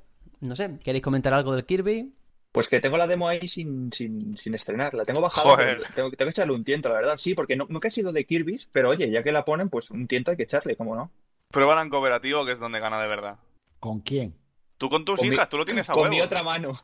[0.40, 2.14] No sé, ¿queréis comentar algo del Kirby?
[2.52, 4.92] Pues que tengo la demo ahí sin, sin, sin estrenar.
[4.92, 5.56] La tengo bajada.
[5.94, 7.16] Tengo, tengo que echarle un tiento, la verdad.
[7.16, 9.90] Sí, porque no, nunca he sido de Kirby's, pero oye, ya que la ponen, pues
[9.90, 11.10] un tiento hay que echarle, ¿cómo no?
[11.50, 13.38] Pruébala en cooperativo, que es donde gana de verdad.
[13.80, 14.34] ¿Con quién?
[14.76, 16.14] Tú con tus Con mi- hijas, tú lo tienes a Con huevo.
[16.16, 16.74] mi otra mano.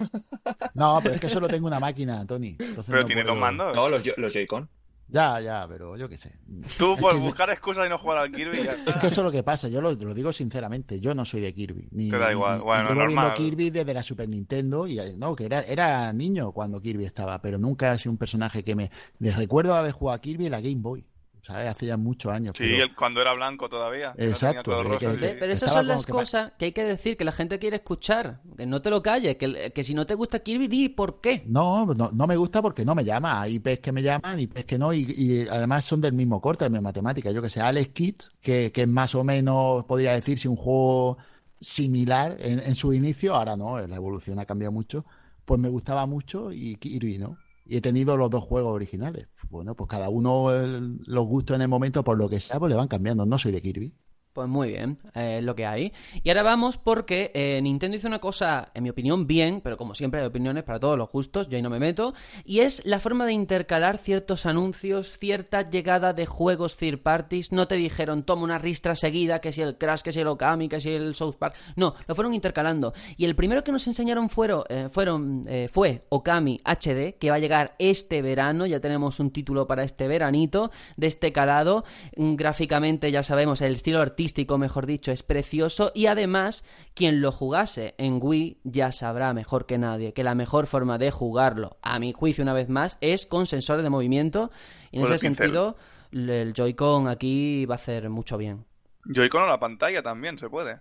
[0.75, 2.57] No, pero es que solo tengo una máquina, Tony.
[2.59, 3.75] entonces Pero no tiene puedo- dos mandos.
[3.77, 4.69] No, los, los Joy-Con.
[5.11, 6.33] Ya, ya, pero yo qué sé.
[6.79, 9.25] Tú por que- buscar excusas y no jugar al Kirby ya Es que eso es
[9.25, 11.89] lo que pasa, yo lo, lo digo sinceramente, yo no soy de Kirby.
[11.93, 13.35] Ni, Te da igual, ni- bueno, viendo normal.
[13.35, 17.41] Kirby desde la Super Nintendo y eh, no, que era, era niño cuando Kirby estaba,
[17.41, 18.91] pero nunca ha sido un personaje que me...
[19.19, 21.05] Les recuerdo haber jugado a Kirby en la Game Boy,
[21.49, 21.69] ¿sabes?
[21.71, 22.55] Hace ya muchos años.
[22.57, 24.15] Sí, pero- cuando era blanco todavía.
[24.17, 25.37] no Exacto, tenía color que- rosa, que- sí, sí.
[25.41, 28.41] Pero esas Estaba son las cosas que hay que decir, que la gente quiere escuchar.
[28.57, 31.43] Que no te lo calles, que, que si no te gusta Kirby, di por qué.
[31.47, 33.41] No, no, no me gusta porque no me llama.
[33.43, 36.65] Hay IPs que me llaman, IPs que no, y, y además son del mismo corte,
[36.65, 37.31] de la misma temática.
[37.33, 37.93] Yo que sé, Alex
[38.41, 41.19] que, que es más o menos, podría decirse, un juego
[41.61, 45.05] similar en, en su inicio, ahora no, la evolución ha cambiado mucho,
[45.45, 47.37] pues me gustaba mucho y Kirby, ¿no?
[47.69, 49.29] Y he tenido los dos juegos originales.
[49.51, 52.71] Bueno, pues cada uno el- los gustos en el momento, por lo que sea, pues
[52.71, 53.27] le van cambiando.
[53.27, 53.95] No soy de Kirby.
[54.39, 55.93] Pues muy bien, es lo que hay.
[56.23, 59.97] Y ahora vamos porque eh, Nintendo hizo una cosa, en mi opinión, bien, pero como
[59.97, 62.15] siempre hay opiniones para todos los gustos, yo ahí no me meto,
[62.45, 67.51] y es la forma de intercalar ciertos anuncios, cierta llegada de juegos third parties.
[67.51, 70.69] No te dijeron, toma una ristra seguida, que si el Crash, que si el Okami,
[70.69, 71.57] que si el South Park.
[71.75, 72.93] No, lo fueron intercalando.
[73.17, 77.37] Y el primero que nos enseñaron fueron, eh, fueron, eh, fue Okami HD, que va
[77.37, 81.85] a llegar este verano, ya tenemos un título para este veranito, de este calado.
[82.17, 84.28] Mm, Gráficamente, ya sabemos, el estilo artístico,
[84.59, 86.65] mejor dicho, es precioso y además,
[86.95, 91.11] quien lo jugase en Wii ya sabrá mejor que nadie que la mejor forma de
[91.11, 94.51] jugarlo, a mi juicio una vez más, es con sensores de movimiento
[94.91, 95.77] y en Con ese sentido
[96.13, 98.65] el Joy-Con aquí va a hacer mucho bien.
[99.05, 100.81] Joy-Con a la pantalla también se puede.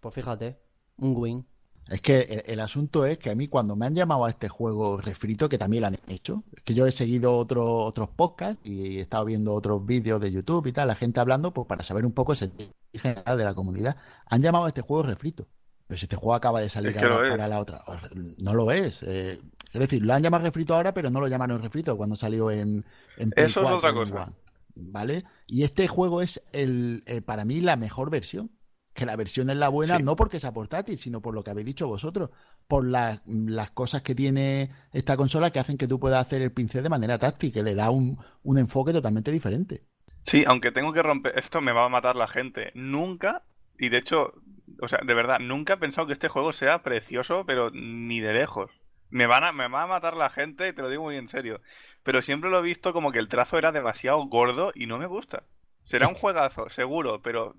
[0.00, 0.58] Pues fíjate,
[0.96, 1.46] un win.
[1.88, 4.48] Es que el, el asunto es que a mí cuando me han llamado a este
[4.48, 8.60] juego refrito, que también lo han hecho, es que yo he seguido otro- otros podcasts
[8.64, 11.82] y he estado viendo otros vídeos de YouTube y tal, la gente hablando, pues para
[11.84, 12.52] saber un poco ese
[12.92, 15.46] general de la comunidad, han llamado a este juego refrito.
[15.86, 17.32] Pero si este juego acaba de salir Es que lo ahora es.
[17.32, 17.82] para la otra,
[18.36, 19.02] no lo es.
[19.02, 19.40] eh,
[19.72, 22.84] es decir, lo han llamado refrito ahora, pero no lo llamaron refrito cuando salió en,
[23.16, 24.22] en Eso es 4 otra cosa.
[24.24, 24.32] One,
[24.74, 25.24] ¿Vale?
[25.46, 28.50] Y este juego es el, eh, para mí la mejor versión.
[28.98, 30.02] Que la versión es la buena, Sí.
[30.02, 32.30] no porque sea portátil, sino por lo que habéis dicho vosotros,
[32.66, 36.50] por las, las cosas que tiene esta consola que hacen que tú puedas hacer el
[36.50, 39.84] pincel de manera táctil, que le da un, un enfoque totalmente diferente.
[40.24, 41.38] Sí, aunque tengo que romper.
[41.38, 42.72] Esto me va a matar la gente.
[42.74, 43.44] Nunca,
[43.78, 44.32] y de hecho,
[44.82, 48.32] o sea, de verdad, nunca he pensado que este juego sea precioso, pero ni de
[48.32, 48.68] lejos.
[49.10, 51.28] Me van a, me va a matar la gente, y te lo digo muy en
[51.28, 51.60] serio.
[52.02, 55.06] Pero siempre lo he visto como que el trazo era demasiado gordo y no me
[55.06, 55.44] gusta.
[55.84, 57.54] Será un juegazo, seguro, pero.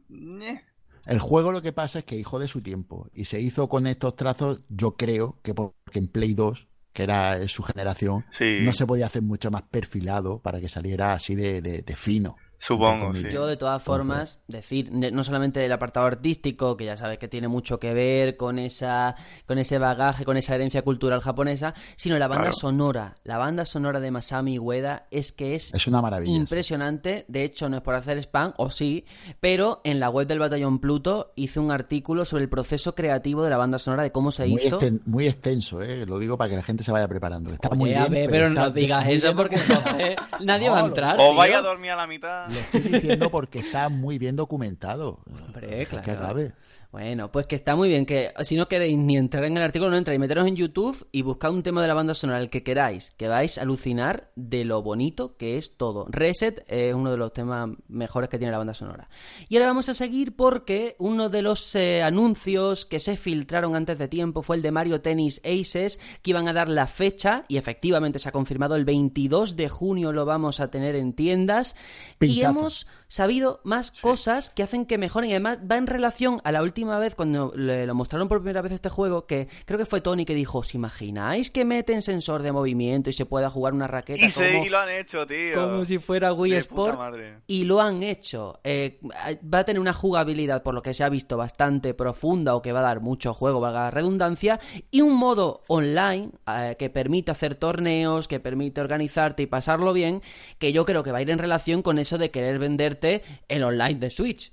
[1.05, 3.87] El juego lo que pasa es que hijo de su tiempo y se hizo con
[3.87, 8.57] estos trazos, yo creo que porque en Play 2, que era eh, su generación, Sí,
[8.61, 12.35] no se podía hacer mucho más perfilado para que saliera así de, de- de fino.
[12.59, 13.29] Supongo, sí.
[13.31, 17.47] Yo, de todas formas, decir, no solamente el apartado artístico, que ya sabes que tiene
[17.47, 19.15] mucho que ver con esa,
[19.47, 22.57] con ese bagaje, con esa herencia cultural japonesa, sino la banda Claro.
[22.57, 23.15] sonora.
[23.23, 26.35] La banda sonora de Masami Ueda es que es Es una maravilla.
[26.35, 27.25] impresionante.
[27.27, 29.05] De hecho, no es por hacer spam, o sí,
[29.39, 33.49] pero en la web del Batallón Pluto hice un artículo sobre el proceso creativo de
[33.49, 34.79] la banda sonora, de cómo se muy, hizo.
[34.79, 36.05] exten- muy extenso, ¿eh?
[36.05, 37.51] lo digo para que la gente se vaya preparando.
[37.53, 40.73] Está muy Oye, a bien, ver, pero no digas muy eso porque entonces nadie No,
[40.73, 41.15] va a entrar.
[41.19, 41.35] O tío.
[41.35, 42.48] vaya a dormir a la mitad.
[42.49, 45.19] Lo estoy diciendo porque está muy bien documentado.
[45.47, 46.19] Hombre, Es que claro.
[46.23, 46.53] acabe.
[46.91, 49.91] Bueno, pues que está muy bien, que si no queréis ni entrar en el artículo,
[49.91, 52.63] no entréis, meteros en YouTube y buscad un tema de la banda sonora, el que
[52.63, 56.07] queráis, que vais a alucinar de lo bonito que es todo.
[56.09, 59.07] Reset es uno de los temas mejores que tiene la banda sonora.
[59.49, 63.99] Y ahora vamos a seguir porque uno de los eh, anuncios que se filtraron antes
[63.99, 67.57] de tiempo fue el de Mario Tennis Aces, que iban a dar la fecha, y
[67.57, 71.75] efectivamente se ha confirmado, el 22 de junio lo vamos a tener en tiendas.
[72.19, 75.29] Y hemos sabido más cosas que hacen que mejoren.
[75.29, 78.61] Y además va en relación a la última vez cuando le lo mostraron por primera
[78.61, 82.43] vez este juego que creo que fue Tony que dijo ¿os imagináis que meten sensor
[82.43, 85.55] de movimiento y se pueda jugar una raqueta Y, como, y lo han hecho, tío.
[85.55, 86.99] como si fuera Wii De Sport
[87.47, 88.59] y lo han hecho.
[88.63, 88.99] Eh,
[89.43, 92.71] va a tener una jugabilidad por lo que se ha visto bastante profunda o que
[92.71, 94.59] va a dar mucho juego valga la redundancia
[94.91, 100.21] y un modo online eh, que permite hacer torneos que permite organizarte y pasarlo bien
[100.59, 102.59] que yo creo que va a ir en relación con eso de querer
[102.99, 104.51] venderte el online de Switch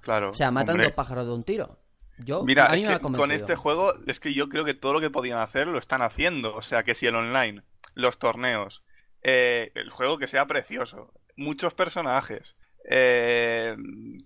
[0.00, 0.30] Claro.
[0.30, 0.86] o sea, matan hombre.
[0.86, 1.78] dos pájaros de un tiro.
[2.18, 4.92] Yo, Mira, a mí es me con este juego es que yo creo que todo
[4.94, 6.54] lo que podían hacer lo están haciendo.
[6.54, 7.62] O sea, que si el online,
[7.94, 8.82] los torneos,
[9.22, 12.56] eh, el juego que sea precioso, muchos personajes,
[12.90, 13.76] eh,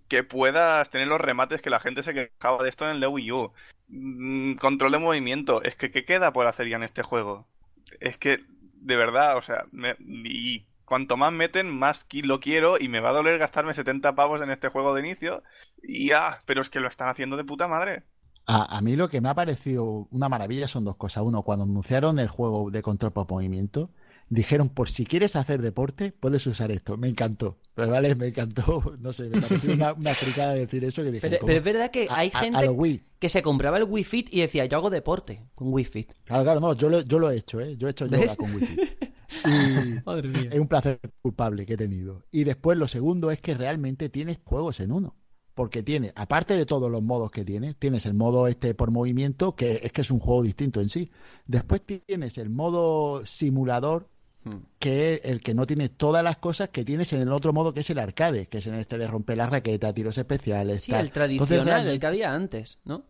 [0.08, 3.06] que puedas tener los remates que la gente se quejaba de esto en el de
[3.06, 3.52] Wii U,
[3.88, 7.46] mm, control de movimiento, es que ¿qué queda por hacer ya en este juego?
[8.00, 8.40] Es que,
[8.74, 13.10] de verdad, o sea, me- y cuanto más meten, más lo quiero y me va
[13.10, 15.42] a doler gastarme 70 pavos en este juego de inicio.
[15.82, 18.02] Y ah, pero es que lo están haciendo de puta madre.
[18.46, 21.22] A, a mí lo que me ha parecido una maravilla son dos cosas.
[21.24, 23.90] Uno, cuando anunciaron el juego de control por movimiento,
[24.28, 26.96] dijeron, por si quieres hacer deporte, puedes usar esto.
[26.98, 27.56] Me encantó.
[27.74, 28.82] Pero vale, me encantó.
[29.00, 31.28] No sé, me pareció una, una fricada decir eso que dije.
[31.28, 33.02] Pero, es verdad que A- hay a- gente Wii.
[33.18, 36.12] que se compraba el Wii Fit y decía, yo hago deporte con Wii Fit.
[36.24, 37.76] Claro, claro, no, yo lo, yo lo he hecho, ¿eh?
[37.78, 38.36] Yo he hecho yoga ¿Ves?
[38.36, 38.76] con wifi.
[39.42, 40.50] Y Madre mía.
[40.50, 42.24] es un placer culpable que he tenido.
[42.30, 45.16] Y después lo segundo es que realmente tienes juegos en uno.
[45.54, 49.54] Porque tiene, aparte de todos los modos que tiene, tienes el modo este por movimiento,
[49.54, 51.10] que es que es un juego distinto en sí.
[51.46, 54.08] Después tienes el modo simulador,
[54.44, 54.58] Hmm.
[54.78, 57.72] que es el que no tiene todas las cosas que tienes en el otro modo,
[57.72, 60.82] que es el arcade, que es en este de romper la raqueta, tiros especiales.
[60.82, 61.00] Sí, tal.
[61.00, 63.04] el Entonces, tradicional, el que había antes, ¿no?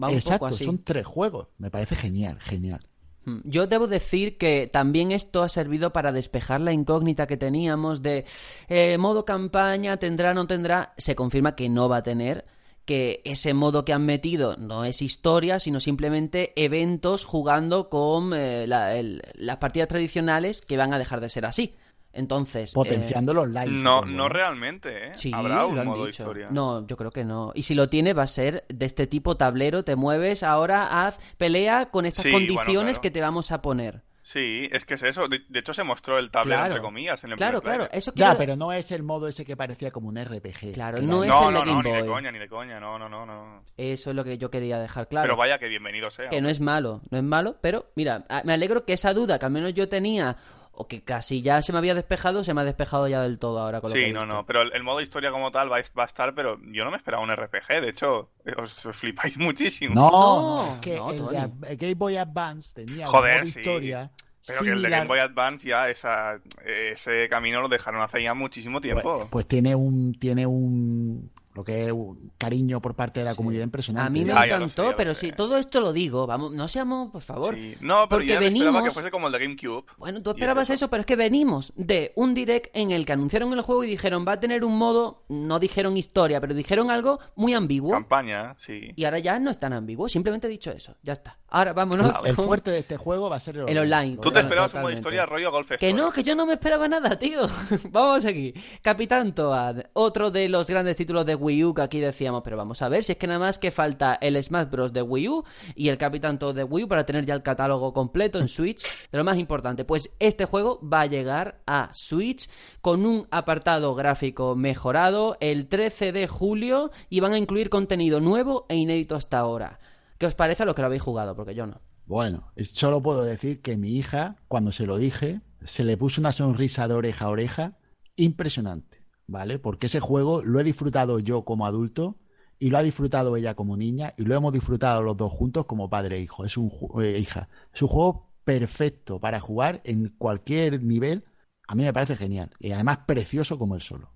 [0.00, 0.64] Va un Exacto, poco así.
[0.64, 1.48] son tres juegos.
[1.58, 2.86] Me parece genial, genial.
[3.24, 8.02] Mm, Yo debo decir que también esto ha servido para despejar la incógnita que teníamos
[8.02, 8.24] de
[8.68, 10.94] eh, modo campaña, tendrá, no tendrá.
[10.96, 12.44] Se confirma que no va a tener,
[12.84, 18.66] que ese modo que han metido no es historia, sino simplemente eventos jugando con eh,
[18.66, 21.76] las partidas tradicionales que van a dejar de ser así.
[22.14, 22.70] Entonces...
[22.70, 23.70] eh, Potenciando los likes.
[23.72, 25.12] No, no realmente, ¿eh?
[25.16, 26.22] Sí, Habrá lo un han modo dicho.
[26.22, 26.48] historia.
[26.50, 27.52] No, yo creo que no.
[27.54, 31.18] Y si lo tiene, va a ser de este tipo tablero, te mueves, ahora haz
[31.38, 33.02] pelea con estas Sí, bueno, condiciones claro.
[33.02, 34.02] que te vamos a poner.
[34.26, 35.28] Sí, es que es eso.
[35.28, 36.70] De, de hecho, se mostró el tablero, Claro.
[36.76, 39.44] entre comillas, en el Claro, claro, eso Ya, quiero- pero no es el modo ese
[39.44, 40.72] que parecía como un RPG.
[40.72, 42.08] Claro, no es No, el de no, no, Game ni de Boy.
[42.10, 42.80] coña, ni de coña.
[42.80, 43.62] No, no, no, no.
[43.76, 45.24] Eso es lo que yo quería dejar claro.
[45.26, 46.30] Pero vaya que bienvenido sea.
[46.30, 49.44] que no es malo, no es malo, pero mira, me alegro que esa duda que
[49.44, 50.38] al menos yo tenía
[50.76, 53.60] o que casi ya se me había despejado, se me ha despejado ya del todo
[53.60, 55.78] ahora con lo que Sí, no, no, pero el, el modo historia como tal va,
[55.78, 58.96] a- va a estar, pero yo no me esperaba un RPG, de hecho, os, os
[58.96, 59.94] flipáis muchísimo.
[59.94, 61.36] No, No, no, es que no, el Tony.
[61.36, 63.58] de el Game Boy Advance tenía Joder, modo sí.
[63.60, 64.10] historia
[64.46, 68.34] Pero que el de Game Boy Advance ya esa, ese camino lo dejaron hace ya
[68.34, 69.02] muchísimo tiempo.
[69.18, 73.34] Pues, pues tiene un tiene un lo que es un cariño por parte de la
[73.34, 74.06] comunidad impresionante.
[74.06, 77.10] A mí me Ah, sé, encantó, pero si todo esto lo digo, vamos, no seamos,
[77.12, 77.54] por favor.
[77.54, 77.76] Sí.
[77.80, 79.84] No, pero porque yo ya me esperaba venimos- que fuese como el de GameCube.
[79.96, 83.12] Bueno, tú es esperabas eso, pero es que venimos de un direct en el que
[83.12, 86.90] anunciaron el juego y dijeron va a tener un modo, no dijeron historia, pero dijeron
[86.90, 87.92] algo muy ambiguo.
[87.92, 88.92] Campaña, sí.
[88.96, 91.38] Y ahora ya no es tan ambiguo, simplemente he dicho eso, ya está.
[91.48, 92.06] Ahora vámonos.
[92.24, 94.16] el con- fuerte de este juego va a ser el, El online.
[94.20, 94.94] Tú te esperabas un modo totalmente.
[94.94, 97.42] historia rollo Golf Que no, que yo no me esperaba nada, tío.
[97.90, 98.52] vamos aquí.
[98.82, 102.80] Capitán Toad, otro de los grandes títulos de Wii U que aquí decíamos, pero vamos
[102.80, 104.92] a ver si es que nada más que falta el Smash Bros.
[104.92, 105.44] de Wii U
[105.74, 108.82] y el Capitán Toad de Wii U para tener ya el catálogo completo en Switch.
[109.12, 112.48] De lo más importante, pues este juego va a llegar a Switch
[112.80, 118.66] con un apartado gráfico mejorado el 13 de julio y van a incluir contenido nuevo
[118.68, 119.78] e inédito hasta ahora.
[120.18, 121.36] ¿Qué os parece a los que lo habéis jugado?
[121.36, 121.80] Porque yo no.
[122.06, 126.32] Bueno, solo puedo decir que mi hija, cuando se lo dije, se le puso una
[126.32, 127.78] sonrisa de oreja a oreja
[128.16, 128.93] impresionante,
[129.26, 129.58] ¿vale?
[129.58, 132.16] Porque ese juego lo he disfrutado yo como adulto
[132.58, 135.90] y lo ha disfrutado ella como niña y lo hemos disfrutado los dos juntos como
[135.90, 136.44] padre e hijo.
[136.44, 136.70] Es un
[137.02, 141.24] eh, hija, es un juego perfecto para jugar en cualquier nivel.
[141.66, 144.10] A mí me parece genial y además precioso como el solo.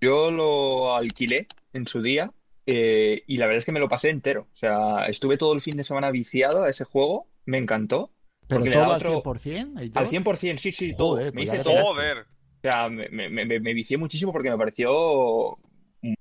[0.00, 2.32] Yo lo alquilé en su día
[2.66, 4.48] eh, y la verdad es que me lo pasé entero.
[4.50, 8.10] O sea, estuve todo el fin de semana viciado a ese juego, me encantó.
[8.48, 9.80] Pero Porque le da todo otro- al 100%.
[9.80, 10.10] ¿y Al todo?
[10.10, 11.16] 100%, sí, sí, todo.
[11.16, 11.84] Me pues hice todo.
[11.84, 12.26] Joder.
[12.62, 15.58] O sea, me, me, me- me vicié muchísimo porque me pareció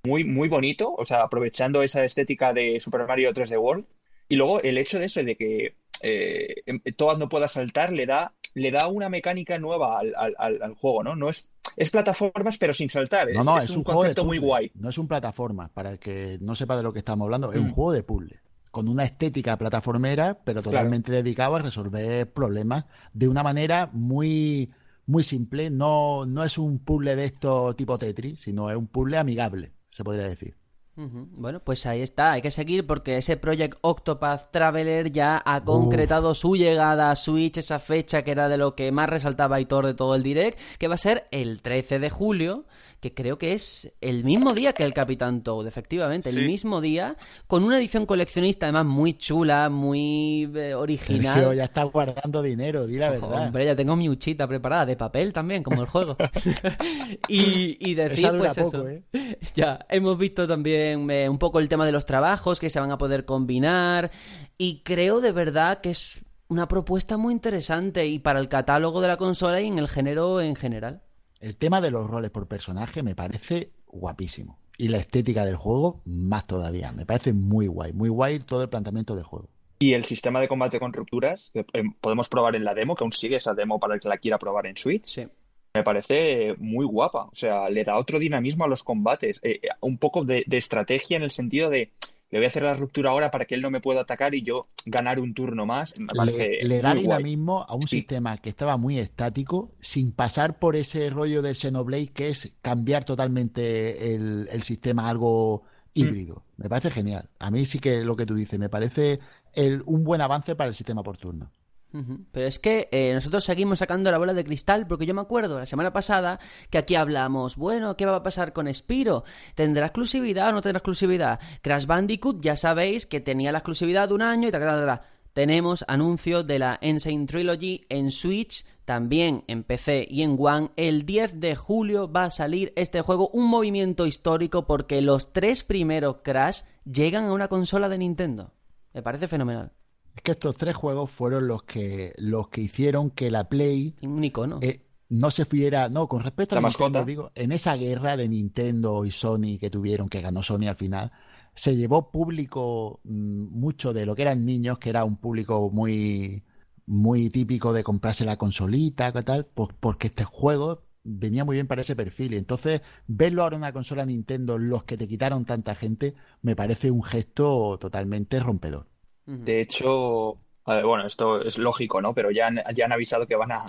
[0.06, 3.86] muy, muy bonito, o sea, aprovechando esa estética de Super Mario 3D World.
[4.28, 8.06] Y luego el hecho de eso, de que eh, em- Toad no pueda saltar, le
[8.06, 11.16] da, le da una mecánica nueva al, al- al- al juego, ¿no?
[11.16, 13.28] No es, es plataformas, pero sin saltar.
[13.34, 14.72] No, Es, no, es es, un concepto muy guay.
[14.76, 17.60] No es un plataforma, para el que no sepa de lo que estamos hablando, es
[17.60, 17.72] un Mm.
[17.74, 18.40] juego de puzzle.
[18.72, 24.70] Con una estética plataformera, pero totalmente dedicado a resolver problemas de una manera muy,
[25.10, 25.70] muy simple.
[25.70, 30.04] No, no es un puzzle de esto tipo Tetris, sino es un puzzle amigable, se
[30.04, 30.56] podría decir.
[31.02, 36.36] Bueno, pues ahí está, hay que seguir porque ese Project Octopath Traveler ya ha concretado
[36.36, 39.94] su llegada a Switch, esa fecha que era de lo que más resaltaba Aitor de
[39.94, 42.66] todo el direct, que va a ser el 13 de julio,
[43.00, 46.46] que creo que es el mismo día que el Capitán Toad, efectivamente, el Sí.
[46.46, 47.16] mismo día,
[47.48, 51.36] con una edición coleccionista además muy chula, muy eh, original.
[51.36, 53.46] Sergio ya está guardando dinero, di la verdad.
[53.48, 56.18] Hombre, ya tengo mi huchita preparada, de papel también, como el juego.
[57.28, 58.90] y, y decir, Esa dura pues poco, eso.
[58.90, 59.04] ¿eh?
[59.56, 62.92] Ya, hemos visto también eh, un poco el tema de los trabajos que se van
[62.92, 64.12] a poder combinar
[64.58, 69.08] y creo de verdad que es una propuesta muy interesante y para el catálogo de
[69.08, 71.02] la consola y en el género en general.
[71.40, 74.60] El tema de los roles por personaje me parece guapísimo.
[74.78, 76.92] Y la estética del juego, más todavía.
[76.92, 77.94] Me parece muy guay.
[77.94, 79.50] Muy guay todo el planteamiento del juego.
[79.80, 83.04] Y el sistema de combate con rupturas, que eh, podemos probar en la demo, que
[83.06, 85.06] aún sigue esa demo para el que la quiera probar en Switch.
[85.06, 85.28] Sí.
[85.74, 89.70] Me parece muy guapa, o sea, le da otro dinamismo a los combates, eh, eh,
[89.82, 91.92] un poco de, de estrategia en el sentido de
[92.32, 94.42] le voy a hacer la ruptura ahora para que él no me pueda atacar y
[94.44, 95.94] yo ganar un turno más.
[95.98, 97.24] Me parece Le, le da guay.
[97.24, 97.88] dinamismo a un Sí.
[97.88, 103.06] sistema que estaba muy estático, sin pasar por ese rollo del Xenoblade, que es cambiar
[103.06, 106.46] totalmente el, el sistema a algo híbrido.
[106.58, 107.30] Me parece genial.
[107.40, 109.20] A mí sí que lo que tú dices, me parece
[109.54, 111.52] el- un buen avance para el sistema por turno.
[111.92, 115.60] Pero es que eh, nosotros seguimos sacando la bola de cristal porque yo me acuerdo
[115.60, 116.40] la semana pasada
[116.70, 119.24] que aquí hablamos, bueno, ¿qué va a pasar con Spiro?
[119.56, 121.40] ¿Tendrá exclusividad o no tendrá exclusividad?
[121.62, 125.02] Crash Bandicoot ya sabéis que tenía la exclusividad de un año y tal, tal, tal.
[125.34, 130.70] Tenemos anuncio de la Insane Trilogy en Switch, también en PC y en One.
[130.76, 135.64] El 10 de julio va a salir este juego, un movimiento histórico porque los tres
[135.64, 138.54] primeros Crash llegan a una consola de Nintendo.
[138.94, 139.72] Me parece fenomenal.
[140.20, 144.24] Es que estos tres juegos fueron los que, los que hicieron que la Play Un
[144.26, 144.58] icono.
[144.62, 147.06] eh, no se fiera, no, con respecto a La Nintendo, mascota.
[147.06, 151.12] digo, en esa guerra de Nintendo y Sony que tuvieron, que ganó Sony al final,
[151.56, 156.44] se llevó público mm, mucho de lo que eran niños, que era un público muy,
[156.86, 159.46] muy típico de comprarse la consolita, ¿qué tal?
[159.48, 162.34] Pues porque este juego venía muy bien para ese perfil.
[162.34, 166.56] Y entonces, verlo ahora en una consola Nintendo, los que te quitaron tanta gente, me
[166.58, 168.89] parece un gesto totalmente rompedor.
[169.32, 172.14] De hecho, bueno, esto es lógico, ¿no?
[172.14, 173.66] Pero ya han, ya han avisado que van a,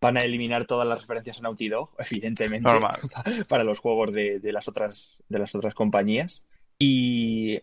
[0.00, 3.00] van a eliminar todas las referencias a Naughty Dog, evidentemente, Normal.
[3.48, 6.42] para los juegos de, de las otras, de las otras compañías.
[6.78, 7.60] Y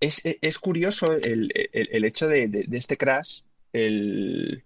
[0.00, 3.40] es, es curioso el, el- el hecho de, de- de este Crash,
[3.72, 4.64] el,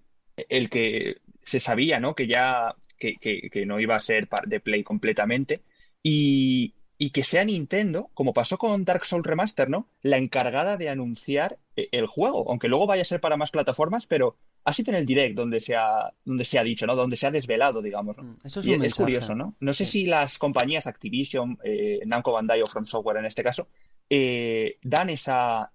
[0.49, 2.15] el que se sabía, ¿no?
[2.15, 5.63] Que ya que, que- que no iba a ser de Play completamente.
[6.03, 9.89] Y, y que sea Nintendo, como pasó con Dark Souls Remaster, ¿no?
[10.03, 14.07] La encargada de anunciar eh, el juego, aunque luego vaya a ser para más plataformas,
[14.07, 16.97] pero ha sido en el Direct donde se ha, donde se ha dicho, ¿no?
[16.97, 18.25] Donde se ha desvelado, digamos, ¿no?
[18.25, 19.03] Mm, Eso es Y un es mensaje.
[19.03, 19.55] curioso, ¿no?
[19.61, 19.93] No sé Sí.
[19.93, 23.69] si las compañías Activision, eh, Namco Bandai o From Software en este caso,
[24.11, 25.71] eh, dan esa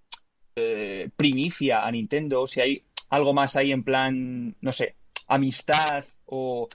[0.56, 4.96] eh, primicia a Nintendo, si hay algo más ahí en plan, no sé,
[5.28, 6.68] amistad o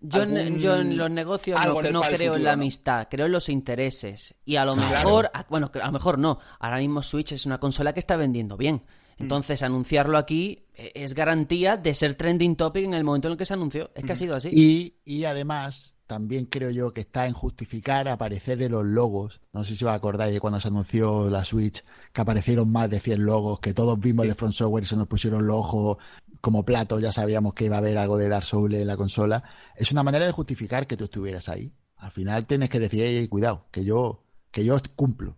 [0.00, 2.62] Yo, algún- yo en los negocios no, creo en la ¿no?
[2.62, 4.34] amistad, creo en los intereses.
[4.44, 4.90] Y a lo Claro.
[4.90, 6.38] mejor, a- bueno, a lo mejor no.
[6.60, 8.82] Ahora mismo Switch es una consola que está vendiendo bien.
[9.18, 9.22] Mm.
[9.22, 13.38] Entonces, anunciarlo aquí eh, es garantía de ser trending topic en el momento en el
[13.38, 13.90] que se anunció.
[13.94, 14.50] Es que ha sido así.
[14.52, 19.40] Y, y además, también creo yo que está en justificar aparecer en los logos.
[19.54, 21.82] No sé si os acordáis de cuando se anunció la Switch,
[22.12, 25.08] que aparecieron más de 100 logos, que todos vimos de Front Software y se nos
[25.08, 25.96] pusieron los ojos
[26.46, 29.42] como platos, ya sabíamos que iba a haber algo de Dark Souls en la consola.
[29.74, 31.72] Es una manera de justificar que tú estuvieras ahí.
[31.96, 35.34] Al final tienes que decir, "Ey, cuidado, que yo, que yo cumplo.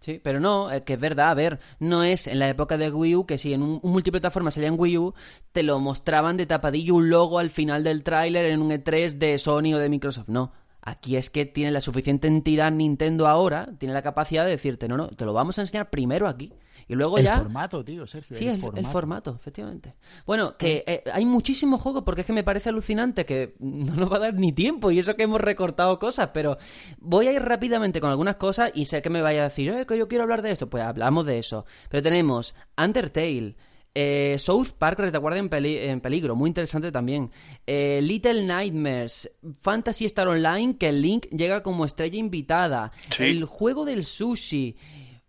[0.00, 3.16] Sí, pero no, que es verdad, a ver, no es en la época de Wii
[3.16, 5.14] U que si en un, un multiplataforma salía en Wii U,
[5.52, 9.38] te lo mostraban de tapadillo un logo al final del tráiler en un E3 de
[9.38, 10.28] Sony o de Microsoft.
[10.28, 10.52] No,
[10.82, 14.98] aquí es que tiene la suficiente entidad Nintendo ahora, tiene la capacidad de decirte, no,
[14.98, 16.52] no, te lo vamos a enseñar primero aquí.
[16.88, 17.38] Y luego el ya...
[17.38, 18.36] formato, tío, Sergio.
[18.36, 18.80] Sí, el, el, formato.
[18.86, 19.94] el formato, efectivamente.
[20.26, 24.10] Bueno, que eh, hay muchísimos juegos porque es que me parece alucinante que no nos
[24.10, 26.56] va a dar ni tiempo y eso que hemos recortado cosas, pero
[26.98, 29.84] voy a ir rápidamente con algunas cosas y sé que me vaya a decir, eh,
[29.86, 31.66] que yo quiero hablar de esto, pues hablamos de eso.
[31.90, 33.54] Pero tenemos Undertale,
[33.94, 37.30] eh, South Park Retaguardia en, peli- en peligro, muy interesante también.
[37.66, 42.92] Eh, Little Nightmares, Fantasy Star Online, que el Link llega como estrella invitada.
[43.10, 43.24] Sí.
[43.24, 44.76] El juego del sushi.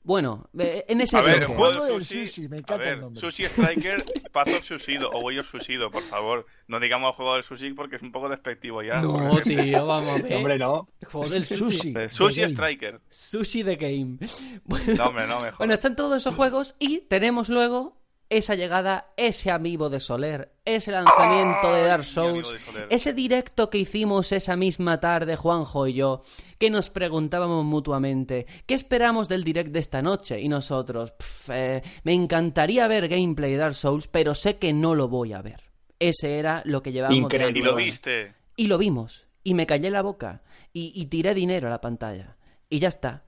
[0.03, 1.55] Bueno, eh, en ese A ver, el bloque.
[1.55, 2.27] juego del sushi.
[2.27, 3.19] sushi, me a encanta el ver, nombre.
[3.21, 6.45] Sushi Striker, Path of Sushido o Way of Sushido, por favor.
[6.67, 9.01] No digamos juego del sushi porque es un poco despectivo ya.
[9.01, 10.33] No, tío, vamos a ver.
[10.37, 10.87] hombre, no.
[11.11, 11.93] Juego del Sushi.
[11.95, 12.53] Eh, Sushi Game.
[12.53, 13.01] Striker.
[13.09, 14.17] Sushi the Game.
[14.63, 15.57] Bueno, No, hombre, no, mejor.
[15.57, 17.97] bueno, están todos esos juegos y tenemos luego
[18.31, 23.79] esa llegada, ese amigo de Soler, ese lanzamiento de Dark Souls, de ese directo que
[23.79, 26.21] hicimos esa misma tarde Juanjo y yo,
[26.59, 30.39] que nos preguntábamos mutuamente, ¿qué esperamos del direct de esta noche?
[30.39, 34.93] Y nosotros, "Pff, eh, me encantaría ver gameplay de Dark Souls, pero sé que no
[34.93, 35.63] lo voy a ver.
[35.97, 37.59] Ese era lo que llevábamos de Increíble.
[37.59, 38.33] Y lo viste.
[38.55, 39.27] Y lo vimos.
[39.43, 40.43] Y me callé la boca.
[40.73, 42.37] Y, y tiré dinero a la pantalla.
[42.69, 43.23] Y ya está.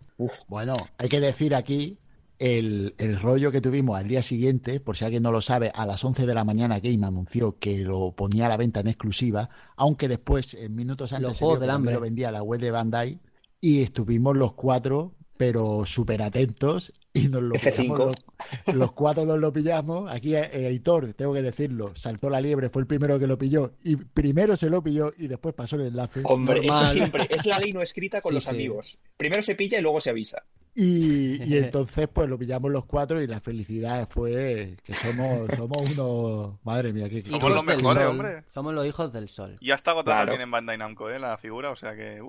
[0.47, 1.97] Bueno, hay que decir aquí
[2.41, 5.85] el, el rollo que tuvimos al día siguiente, por si alguien no lo sabe, a
[5.85, 9.49] las 11 de la mañana Game anunció que lo ponía a la venta en exclusiva,
[9.75, 11.93] aunque después, en minutos antes, se del Hambre.
[11.93, 13.19] lo vendía a la web de Bandai
[13.61, 17.75] y estuvimos los cuatro, pero súper atentos y nos lo F5.
[17.75, 20.11] pillamos los, los cuatro nos lo pillamos.
[20.11, 23.73] Aquí eh, Heitor, tengo que decirlo, saltó la liebre, fue el primero que lo pilló
[23.83, 26.21] y primero se lo pilló y después pasó el enlace.
[26.23, 26.85] Hombre, Normal.
[26.85, 28.49] eso siempre es la ley no escrita con Sí, los sí.
[28.49, 28.99] amigos.
[29.17, 30.43] Primero se pilla y luego se avisa.
[30.73, 35.77] Y, y entonces pues lo pillamos los cuatro y la felicidad fue que somos, somos
[35.97, 36.63] unos...
[36.63, 37.23] Madre mía, qué...
[37.25, 38.11] Somos los mejores, sol.
[38.11, 38.43] hombre.
[38.53, 39.57] Somos los hijos del sol.
[39.61, 40.31] Ya está agotada Claro.
[40.31, 41.19] también en Bandai Namco, ¿eh?
[41.19, 42.21] La figura, o sea que.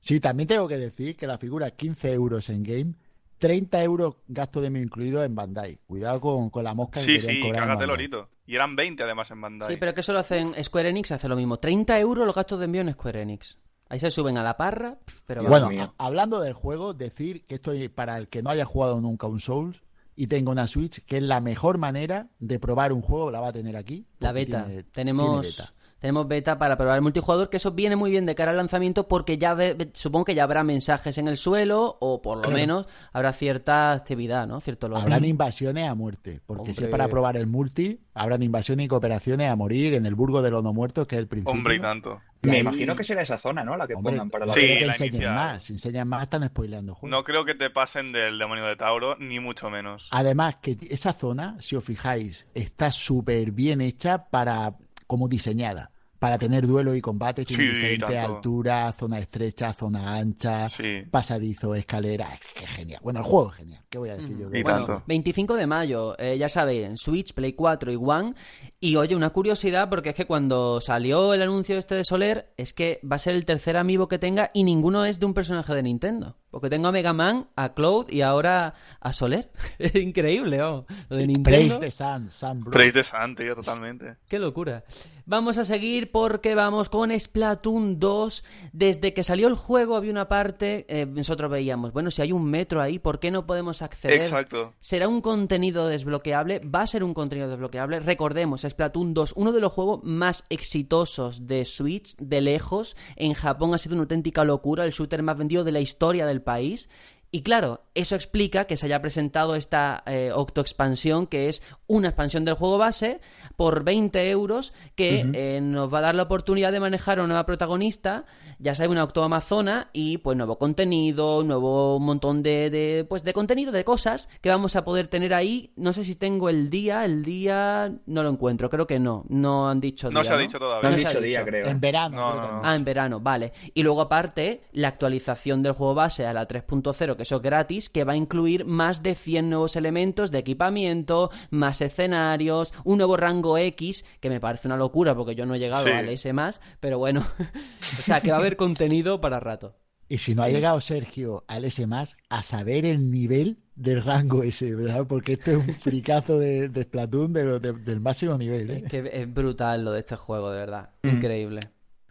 [0.00, 2.94] Sí, también tengo que decir que la figura 15 euros en game,
[3.38, 5.78] 30 euros gasto de mí incluido en Bandai.
[5.86, 7.90] Cuidado con, con la mosca que Sí, querían sí, cágate el Bandai.
[7.90, 8.28] orito.
[8.46, 9.70] Y eran 20 además en Bandai.
[9.70, 11.56] Sí, pero que eso lo hacen Square Enix, hace lo mismo.
[11.58, 13.58] 30 euros los gastos de envío en Square Enix.
[13.88, 15.44] Ahí se suben a la parra, pero.
[15.44, 19.40] Bueno, hablando del juego, decir que esto para el que no haya jugado nunca un
[19.40, 19.82] Souls
[20.16, 23.48] y tenga una Switch, que es la mejor manera de probar un juego, la va
[23.48, 24.06] a tener aquí.
[24.20, 24.64] La beta.
[24.64, 25.74] tiene- tenemos, tiene beta.
[26.00, 29.08] tenemos beta para probar el multijugador, que eso viene muy bien de cara al lanzamiento
[29.08, 32.56] porque ya ve- supongo que ya habrá mensajes en el suelo o por lo Claro.
[32.56, 34.60] menos habrá cierta actividad, ¿no?
[34.60, 34.86] Cierto.
[34.96, 39.50] Habrán invasiones a muerte, porque si es para probar el multi, habrán invasiones y cooperaciones
[39.50, 41.52] a morir en el Burgo de los No Muertos, que es el principio.
[41.52, 42.20] Hombre, y tanto.
[42.48, 43.76] Me ahí- imagino que será esa zona, ¿no?
[43.76, 45.34] La que Hombre, pongan para la Sí, creo que la enseñen inicial.
[45.34, 45.62] más.
[45.62, 47.10] Si enseñan más, están spoileando juegos.
[47.10, 50.08] No creo que te pasen del demonio de Tauro, ni mucho menos.
[50.10, 54.74] Además, que esa zona, si os fijáis, está súper bien hecha para,
[55.06, 55.90] como diseñada,
[56.24, 58.36] para tener duelo y combate, tiene Sí, diferentes tanto.
[58.36, 61.02] alturas, zona estrecha, zona ancha, Sí.
[61.10, 63.00] pasadizo, escalera, es que genial.
[63.02, 64.48] Bueno, el juego es genial, ¿qué voy a decir yo?
[64.50, 65.02] Y Bueno, tanto.
[65.06, 68.32] 25 de mayo, eh, ya sabéis, en Switch, Play 4 y One.
[68.80, 72.72] Y oye, una curiosidad, porque es que cuando salió el anuncio este de Soler, es
[72.72, 75.74] que va a ser el tercer amiibo que tenga y ninguno es de un personaje
[75.74, 76.36] de Nintendo.
[76.54, 79.50] Porque tengo a Mega Man, a Cloud y ahora a Soler.
[79.80, 80.86] es increíble, oh.
[81.08, 81.80] Lo de Nintendo.
[81.80, 82.72] Praise the Sun, Sun Bros.
[82.72, 84.18] Praise the Sun, tío, totalmente.
[84.28, 84.84] Qué locura.
[85.26, 88.44] Vamos a seguir porque vamos con Splatoon 2.
[88.74, 92.44] Desde que salió el juego había una parte, eh, nosotros veíamos, bueno, si hay un
[92.44, 94.18] metro ahí, ¿por qué no podemos acceder?
[94.18, 94.74] Exacto.
[94.80, 96.58] ¿Será un contenido desbloqueable?
[96.60, 98.00] ¿Va a ser un contenido desbloqueable?
[98.00, 102.94] Recordemos, Splatoon 2, uno de los juegos más exitosos de Switch, de lejos.
[103.16, 106.42] En Japón ha sido una auténtica locura, el shooter más vendido de la historia del
[106.44, 106.88] país.
[107.34, 112.44] Y claro, eso explica que se haya presentado esta eh, octoexpansión, que es una expansión
[112.44, 113.20] del juego base
[113.56, 117.32] por 20 euros, que eh, nos va a dar la oportunidad de manejar a una
[117.34, 118.24] nueva protagonista,
[118.60, 123.72] ya sabéis, una octoamazona, y pues nuevo contenido, nuevo montón de, de, pues, de contenido,
[123.72, 125.72] de cosas que vamos a poder tener ahí.
[125.74, 129.68] No sé si tengo el día, el día no lo encuentro, creo que no, no
[129.68, 130.88] han dicho No día, se ha dicho No todavía.
[130.88, 131.38] han No se ha dicho dicho.
[131.40, 131.66] día, creo.
[131.66, 132.60] En verano, No, no, no.
[132.62, 133.52] Ah, en verano, vale.
[133.74, 137.88] Y luego aparte, la actualización del juego base a la 3.0, que eso es gratis,
[137.90, 143.16] que va a incluir más de 100 nuevos elementos de equipamiento, más escenarios, un nuevo
[143.16, 145.90] rango X, que me parece una locura porque yo no he llegado Sí.
[145.92, 146.32] al S+,
[146.80, 147.20] pero bueno,
[147.98, 149.76] o sea, que va a haber contenido para rato.
[150.08, 151.84] Y si no ha llegado Sergio al S
[152.28, 155.06] a saber el nivel del rango ese, ¿verdad?
[155.08, 158.82] Porque este es un fricazo de, de Splatoon de lo- de- del máximo nivel, ¿eh?
[158.84, 160.90] Es que es brutal lo de este juego, de verdad.
[161.02, 161.08] Mm.
[161.08, 161.60] Increíble.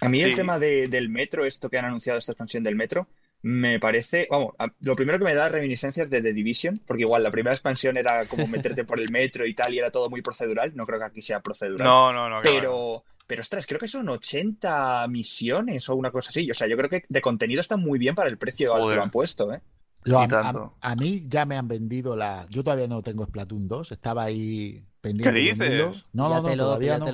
[0.02, 3.08] A mí el tema de- del metro, esto que han anunciado, esta expansión del metro,
[3.44, 7.24] me parece, vamos, a- lo primero que me da reminiscencias de The Division, porque igual
[7.24, 10.22] la primera expansión era como meterte por el metro y tal, y era todo muy
[10.22, 12.42] procedural, no creo que aquí sea procedural, No, no, no.
[12.42, 16.78] pero, pero ostras, creo que son 80 misiones o una cosa así, o sea, yo
[16.78, 19.54] creo que de contenido está muy bien para el precio al que lo han puesto,
[19.54, 19.62] ¿eh?
[20.06, 20.52] Yo, a, a-
[20.82, 22.46] a mí ya me han vendido la.
[22.50, 25.24] Yo todavía no tengo Splatoon 2, estaba ahí pendiente.
[25.34, 26.06] ¿Qué dices?
[26.14, 27.06] No, no, no, todavía no.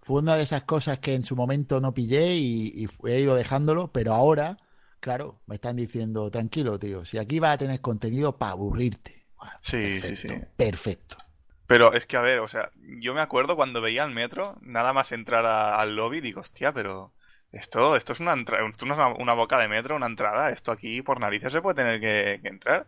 [0.00, 3.34] Fue una de esas cosas que en su momento no pillé y, y he ido
[3.34, 4.56] dejándolo, pero ahora,
[5.00, 9.26] claro, me están diciendo, tranquilo, tío, si aquí vas a tener contenido para aburrirte.
[9.60, 10.28] Sí, sí, sí.
[10.56, 11.16] Perfecto.
[11.66, 12.70] Pero es que, a ver, o sea,
[13.00, 16.72] yo me acuerdo cuando veía el metro, nada más entrar a- al lobby, digo, hostia,
[16.72, 17.14] pero
[17.52, 20.50] esto, esto es una, entra- esto no es una, una boca de metro, una entrada,
[20.50, 22.86] esto aquí por narices se puede tener que, que entrar.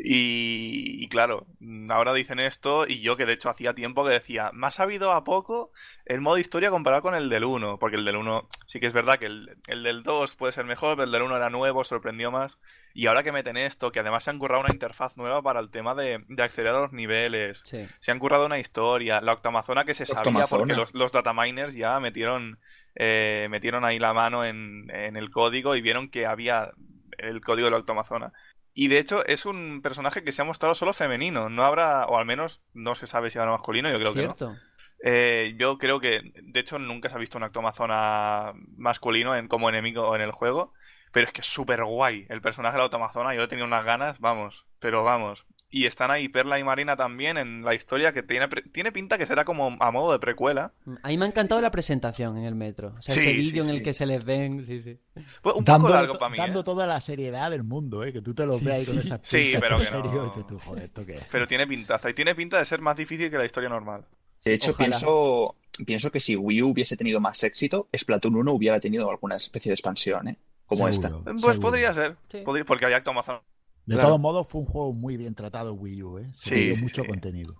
[0.00, 1.46] Y, y claro,
[1.88, 5.12] ahora dicen esto y yo que de hecho hacía tiempo que decía, me ha sabido
[5.12, 5.72] a poco
[6.06, 8.92] el modo historia comparado con el del 1, porque el del 1 sí que es
[8.92, 11.82] verdad que el, el del 2 puede ser mejor, pero el del 1 era nuevo,
[11.82, 12.58] sorprendió más.
[12.94, 15.70] Y ahora que meten esto, que además se han currado una interfaz nueva para el
[15.70, 17.86] tema de, de acceder a los niveles, Sí.
[17.98, 21.98] se han currado una historia, la octamazona que se sabía porque los, los dataminers ya
[22.00, 22.58] metieron,
[22.94, 26.70] eh, metieron ahí la mano en, en el código y vieron que había
[27.18, 28.32] el código de la octamazona.
[28.78, 32.16] Y de hecho es un personaje que se ha mostrado solo femenino, no habrá, o
[32.16, 34.56] al menos no se sabe si habrá masculino, yo creo que no.
[35.02, 39.68] Eh, yo creo que, de hecho, nunca se ha visto un Octomazona masculino en, como
[39.68, 40.74] enemigo en el juego.
[41.10, 43.34] Pero es que es súper guay el personaje de la Octomazona.
[43.34, 45.44] Yo he tenido unas ganas, vamos, pero vamos.
[45.70, 49.18] Y están ahí Perla y Marina también en la historia que tiene, pre- tiene pinta
[49.18, 50.72] que será como a modo de precuela.
[51.02, 52.94] A mí me ha encantado la presentación en el metro.
[52.98, 54.98] O sea, Sí, ese sí, vídeo en el que se les ven, sí, sí.
[55.42, 56.64] Pues un Dando, poco largo para mí, dando ¿eh?
[56.64, 58.14] toda la seriedad del mundo, ¿eh?
[58.14, 59.90] Que tú te lo Sí, veas ahí con esas Sí, pero que no.
[59.90, 61.26] serio, y dices tú, joder, ¿esto qué es?
[61.30, 62.08] Pero tiene pintaza.
[62.08, 64.06] Y tiene pinta de ser más difícil que la historia normal.
[64.44, 64.88] De hecho, Ojalá.
[64.90, 65.54] pienso,
[65.84, 69.68] pienso que si Wii U hubiese tenido más éxito, Splatoon 1 hubiera tenido alguna especie
[69.68, 70.38] de expansión, ¿eh?
[70.64, 71.10] Como esta.
[71.10, 71.60] Pues seguro.
[71.60, 72.16] podría ser.
[72.32, 72.38] Sí.
[72.42, 73.42] podría- porque había Octomazona.
[73.88, 74.08] De Claro.
[74.10, 76.26] todos modos, fue un juego muy bien tratado Wii U, ¿eh?
[76.40, 77.08] Se Sí, dio sí, mucho sí.
[77.08, 77.54] contenido.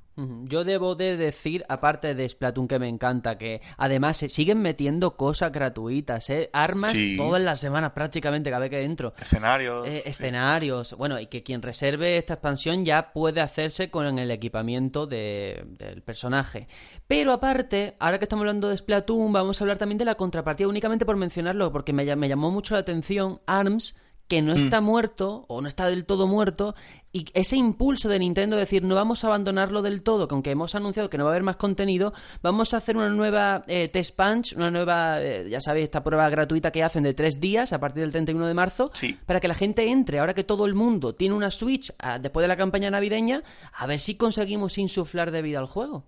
[0.46, 5.16] Yo debo de decir, aparte de Splatoon que me encanta, que además se siguen metiendo
[5.16, 6.50] cosas gratuitas, ¿eh?
[6.52, 7.16] Armas Sí.
[7.16, 9.14] todas las semanas prácticamente cada vez que entro.
[9.16, 9.86] Escenarios.
[9.86, 15.06] Eh, escenarios, bueno, y que quien reserve esta expansión ya puede hacerse con el equipamiento
[15.06, 16.66] de- del personaje.
[17.06, 20.66] Pero aparte, ahora que estamos hablando de Splatoon, vamos a hablar también de la contrapartida,
[20.66, 23.96] únicamente por mencionarlo, porque me, me llamó mucho la atención ARMS,
[24.28, 26.74] que no está muerto, o no está del todo muerto,
[27.12, 30.50] y ese impulso de Nintendo de decir, no vamos a abandonarlo del todo, que aunque
[30.50, 33.88] hemos anunciado que no va a haber más contenido, vamos a hacer una nueva eh,
[33.88, 37.72] test punch, una nueva, eh, ya sabéis, esta prueba gratuita que hacen de tres días
[37.72, 39.16] a partir del 31 de marzo, Sí.
[39.24, 41.90] para que la gente entre, ahora que todo el mundo tiene una Switch
[42.20, 43.42] después de la campaña navideña,
[43.72, 46.04] a ver si conseguimos insuflar de vida al juego.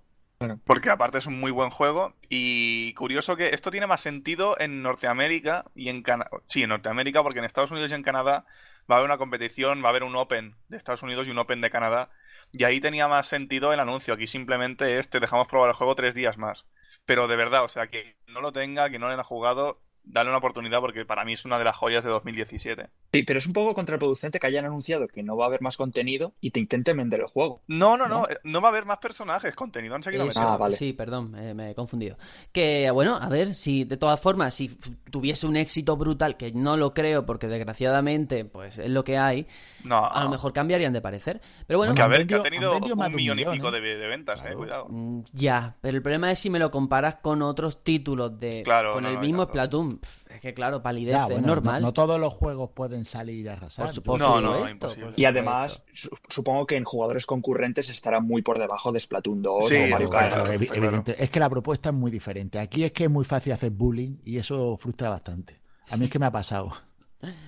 [0.64, 4.82] Porque aparte es un muy buen juego y curioso que esto tiene más sentido en
[4.82, 6.30] Norteamérica y en Canadá.
[6.46, 8.46] Sí, en Norteamérica porque en Estados Unidos y en Canadá
[8.90, 11.38] va a haber una competición, va a haber un Open de Estados Unidos y un
[11.38, 12.10] Open de Canadá.
[12.52, 14.14] Y ahí tenía más sentido el anuncio.
[14.14, 16.64] Aquí simplemente es te dejamos probar el juego tres días más.
[17.04, 20.30] Pero de verdad, o sea, que no lo tenga, que no lo haya jugado, dale
[20.30, 22.88] una oportunidad porque para mí es una de las joyas de 2017.
[23.12, 25.76] Sí, pero es un poco contraproducente que hayan anunciado que no va a haber más
[25.76, 27.62] contenido y te intenten vender el juego.
[27.68, 28.28] No, no, no, ¿No?
[28.28, 30.50] eh, no va a haber más personajes, contenido han seguido metiendo.
[30.50, 30.76] Ah, vale.
[30.76, 32.16] Sí, perdón, eh, me he confundido.
[32.52, 34.68] Que bueno, a ver, si de todas formas, si
[35.10, 39.46] tuviese un éxito brutal, que no lo creo porque desgraciadamente pues es lo que hay,
[39.84, 41.40] No, a lo mejor cambiarían de parecer.
[41.66, 43.80] Pero bueno, que a ver, que ha tenido un millón y pico ¿eh?
[43.80, 44.86] de, de ventas, eh, cuidado.
[44.88, 48.94] Mm, Ya, pero el problema es si me lo comparas con otros títulos de Claro,
[48.94, 49.44] con no, el no, mismo.
[49.44, 49.89] Splatoon.
[50.28, 51.82] Es que claro, palidez Ya, es normal.
[51.82, 53.86] No, no todos los juegos pueden salir a arrasar.
[53.94, 55.12] Por por No, no, imposible.
[55.16, 59.68] Y además, su- supongo que en jugadores concurrentes estará muy por debajo de Splatoon 2
[59.68, 60.32] Sí, o Mario Kart.
[60.34, 60.44] claro.
[60.68, 61.04] Claro.
[61.18, 62.58] Es que la propuesta es muy diferente.
[62.58, 65.60] Aquí es que es muy fácil hacer bullying y eso frustra bastante.
[65.90, 66.72] A mí es que me ha pasado.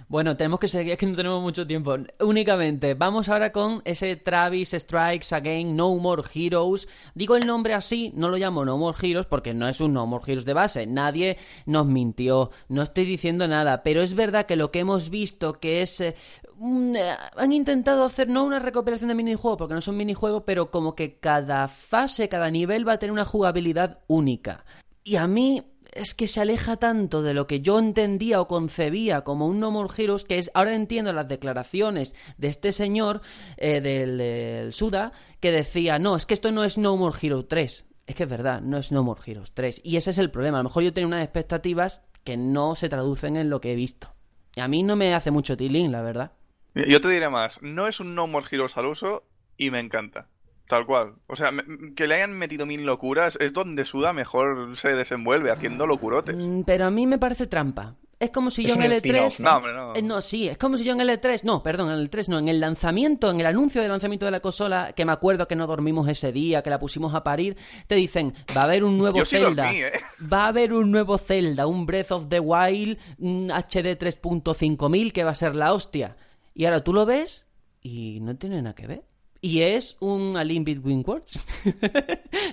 [0.08, 1.96] Bueno, tenemos que seguir, es que no tenemos mucho tiempo.
[2.20, 6.86] Únicamente, vamos ahora con ese Travis Strikes Again No More Heroes.
[7.14, 10.06] Digo el nombre así, no lo llamo No More Heroes porque no es un No
[10.06, 10.86] More Heroes de base.
[10.86, 15.54] Nadie nos mintió, no estoy diciendo nada, pero es verdad que lo que hemos visto
[15.54, 16.00] que es...
[16.00, 16.14] eh,
[16.62, 20.94] eh, han intentado hacer no una recopilación de minijuegos porque no son minijuegos, pero como
[20.94, 24.64] que cada fase, cada nivel va a tener una jugabilidad única.
[25.04, 29.22] Y a mí es que se aleja tanto de lo que yo entendía o concebía
[29.22, 33.20] como un No More Heroes, que es, ahora entiendo las declaraciones de este señor,
[33.58, 37.86] eh, del, Suda, que decía, no, es que esto no es No More Heroes 3.
[38.06, 39.82] Es que es verdad, no es No More Heroes 3.
[39.84, 40.58] Y ese es el problema.
[40.58, 43.76] A lo mejor yo tenía unas expectativas que no se traducen en lo que he
[43.76, 44.12] visto.
[44.54, 46.32] Y a mí no me hace mucho tilín, la verdad.
[46.74, 49.24] Yo te diré más, no es un No More Heroes al uso
[49.56, 50.28] y me encanta.
[50.72, 51.16] Tal cual.
[51.26, 51.50] O sea,
[51.94, 56.34] que le hayan metido mil locuras es donde Suda mejor se desenvuelve, haciendo locurotes.
[56.34, 57.96] Mm, Pero a mí me parece trampa.
[58.18, 59.40] Es como si Es yo en un el spin-off, E3...
[59.40, 59.94] No, hombre, no.
[59.94, 62.30] Eh, No, sí, es como si yo en el E3, no, perdón, en el 3
[62.30, 65.46] no, en el lanzamiento, en el anuncio del lanzamiento de la consola, que me acuerdo
[65.46, 67.54] que no dormimos ese día, que la pusimos a parir,
[67.86, 69.92] te dicen, va a haber un nuevo Yo sí Zelda, dormí, ¿eh?
[70.32, 75.32] va a haber un nuevo Zelda, un Breath of the Wild HD 3.5000 que va
[75.32, 76.16] a ser la hostia.
[76.54, 77.44] Y ahora tú lo ves
[77.82, 79.11] y no tiene nada que ver.
[79.44, 81.32] Y es un A Link Between Worlds.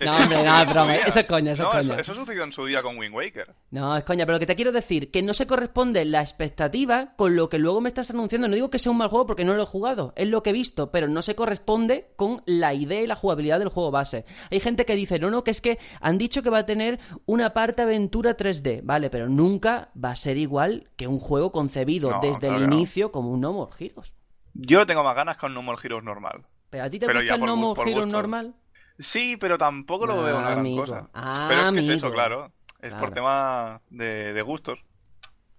[0.03, 1.93] no, hombre, no, broma, eso es coña, eso no, es coña.
[2.01, 3.53] Eso, eso sucedió en su día con Wind Waker.
[3.69, 7.13] No, es coña, pero lo que te quiero decir, que no se corresponde la expectativa
[7.15, 8.47] con lo que luego me estás anunciando.
[8.47, 10.49] No digo que sea un mal juego porque no lo he jugado, es lo que
[10.49, 14.25] he visto, pero no se corresponde con la idea y la jugabilidad del juego base.
[14.49, 16.99] Hay gente que dice, no, no, que es que han dicho que va a tener
[17.27, 22.09] una parte aventura 3D, vale, pero nunca va a ser igual que un juego concebido
[22.09, 24.15] No, desde claro el inicio como un No More Heroes.
[24.55, 26.47] Yo tengo más ganas con No More Heroes normal.
[26.69, 28.55] ¿Pero a ti te Pero gusta el por No gu- More por Heroes normal?
[28.97, 30.81] Sí, pero tampoco lo Ah, veo una gran amigo.
[30.81, 31.09] cosa.
[31.13, 32.11] Ah, pero es que es eso, amigo.
[32.15, 32.51] claro.
[32.81, 32.97] Es Claro.
[32.99, 34.79] por tema de, de gustos.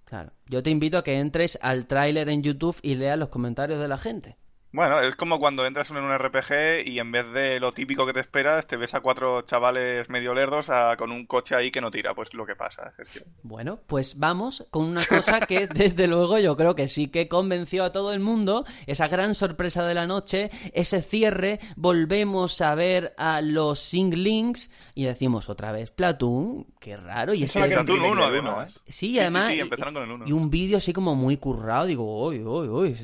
[0.05, 0.33] Claro.
[0.47, 3.89] Yo te invito a que entres al tráiler en YouTube y leas los comentarios de
[3.89, 4.37] la gente.
[4.73, 8.13] Bueno, es como cuando entras en un RPG y en vez de lo típico que
[8.13, 11.81] te esperas, te ves a cuatro chavales medio lerdos a- con un coche ahí que
[11.81, 12.15] no tira.
[12.15, 13.23] Pues lo que pasa, Sergio.
[13.43, 17.83] Bueno, pues vamos con una cosa que desde luego yo creo que sí que convenció
[17.85, 23.13] a todo el mundo, esa gran sorpresa de la noche, ese cierre, volvemos a ver
[23.19, 28.03] a los Singlings y decimos otra vez Platoon, qué raro, y es que- Platoon remake
[28.13, 28.77] 1, del uno, además.
[28.77, 28.81] ¿eh?
[28.87, 29.47] Sí, Sí, además.
[29.47, 30.25] sí, sí, y- empezaron con el uno.
[30.29, 31.87] Y un vídeo así como muy currado.
[31.87, 32.97] Digo, uy, uy, uy.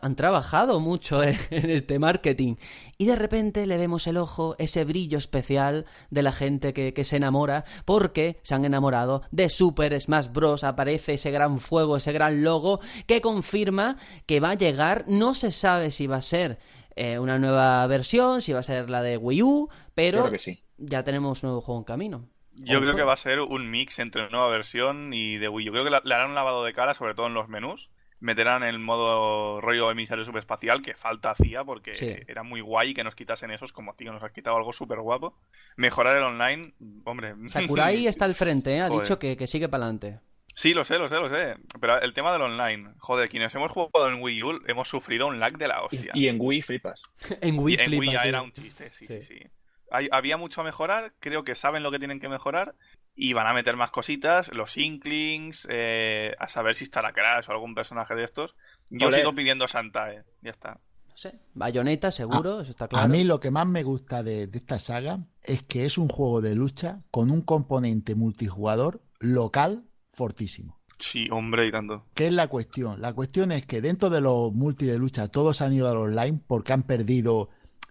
[0.00, 1.07] han trabajado mucho
[1.50, 2.56] en este marketing.
[2.96, 7.04] Y de repente le vemos el ojo, ese brillo especial de la gente que, que
[7.04, 10.64] se enamora, porque se han enamorado de Super Smash Bros.
[10.64, 15.04] Aparece ese gran fuego, ese gran logo, que confirma que va a llegar.
[15.08, 16.58] No se sabe si va a ser
[16.96, 20.38] eh, una nueva versión, si va a ser la de Wii U, pero Creo que
[20.38, 20.64] sí.
[20.78, 22.28] ya tenemos nuevo juego en camino.
[22.54, 25.68] Yo ¿O creo que va a ser un mix entre nueva versión y de Wii
[25.68, 25.72] U.
[25.72, 27.88] Creo que le harán un lavado de cara, sobre todo en los menús.
[28.20, 32.14] Meterán el modo rollo emisario subespacial, que falta hacía porque Sí.
[32.26, 35.38] era muy guay que nos quitasen esos, como tío, nos has quitado algo súper guapo.
[35.76, 36.74] Mejorar el online,
[37.04, 37.34] hombre.
[37.48, 38.80] Sakurai está al frente, ¿eh?
[38.80, 39.02] ha Joder.
[39.04, 40.18] dicho que, que sigue para adelante.
[40.54, 41.54] Sí, lo sé, lo sé, lo sé.
[41.80, 45.38] Pero el tema del online, joder, quienes hemos jugado en Wii U hemos sufrido un
[45.38, 46.10] lag de la hostia.
[46.14, 47.00] Y en Wii flipas.
[47.40, 48.28] En Y Wii, en Wii ya tío.
[48.30, 49.38] era un chiste, sí, sí, Sí.
[49.38, 49.46] sí.
[49.92, 52.74] Hay- había mucho a mejorar, creo que saben lo que tienen que mejorar
[53.20, 57.52] y van a meter más cositas, los Inklings, eh, a saber si estará Crash o
[57.52, 58.54] algún personaje de estos.
[58.90, 60.78] Yo sigo pidiendo Santae, ya está.
[61.08, 61.40] No sé.
[61.52, 63.04] Bayonetta, seguro, eso está claro.
[63.04, 66.08] A mí lo que más me gusta de, de esta saga es que es un
[66.08, 69.82] juego de lucha con un componente multijugador local
[70.12, 70.78] fortísimo.
[71.00, 72.06] Sí, hombre, y tanto.
[72.14, 73.00] ¿Qué es la cuestión?
[73.00, 76.40] La cuestión es que dentro de los multi de lucha todos han ido al online
[76.46, 77.48] porque han perdido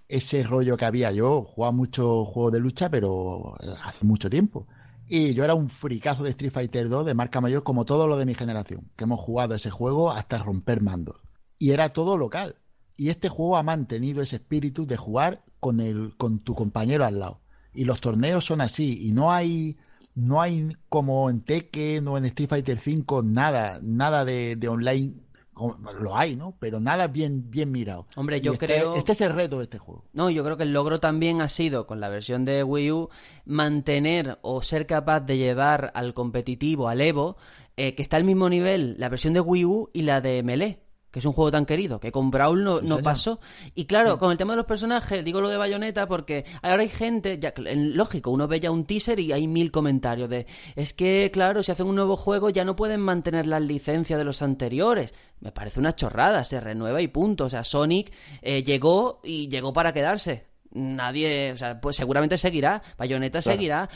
[0.08, 1.12] ese rollo que había.
[1.12, 4.68] Yo jugaba mucho juegos de lucha, pero hace mucho tiempo.
[5.10, 8.18] Y yo era un fricazo de Street Fighter 2 de marca mayor, como todo lo
[8.18, 11.18] de mi generación, que hemos jugado ese juego hasta romper mandos.
[11.60, 12.56] Y era todo local.
[12.98, 17.20] Y este juego ha mantenido ese espíritu de jugar con, el, con tu compañero al
[17.20, 17.42] lado.
[17.74, 19.08] Y los torneos son así.
[19.08, 19.78] Y no hay,
[20.14, 25.14] no hay como en Tekken o en Street Fighter 5 nada, nada de, de online.
[26.00, 26.56] Lo hay, ¿no?
[26.60, 28.06] Pero nada bien, bien mirado.
[28.16, 30.06] Hombre, yo este- creo- Este es el reto de este juego.
[30.14, 33.10] No, yo creo que el logro también ha sido, con la versión de Wii U,
[33.46, 37.38] mantener o ser capaz de llevar al competitivo, al Evo,
[37.76, 40.80] eh, que está al mismo nivel la versión de Wii U y la de Melee,
[41.12, 43.40] que es un juego tan querido, que con Brawl no, pasó.
[43.74, 46.90] Y claro, con el tema de los personajes, digo lo de Bayonetta porque ahora hay
[46.90, 51.32] gente, ya, lógico, uno ve ya un teaser y hay mil comentarios de, es que,
[51.32, 55.14] claro, si hacen un nuevo juego ya no pueden mantener las licencias de los anteriores.
[55.40, 57.46] Me parece una chorrada, se renueva y punto.
[57.46, 58.12] O sea, Sonic
[58.42, 60.46] eh, llegó y llegó para quedarse.
[60.72, 63.56] Nadie, o sea, pues seguramente seguirá, Bayonetta Claro.
[63.56, 63.90] seguirá,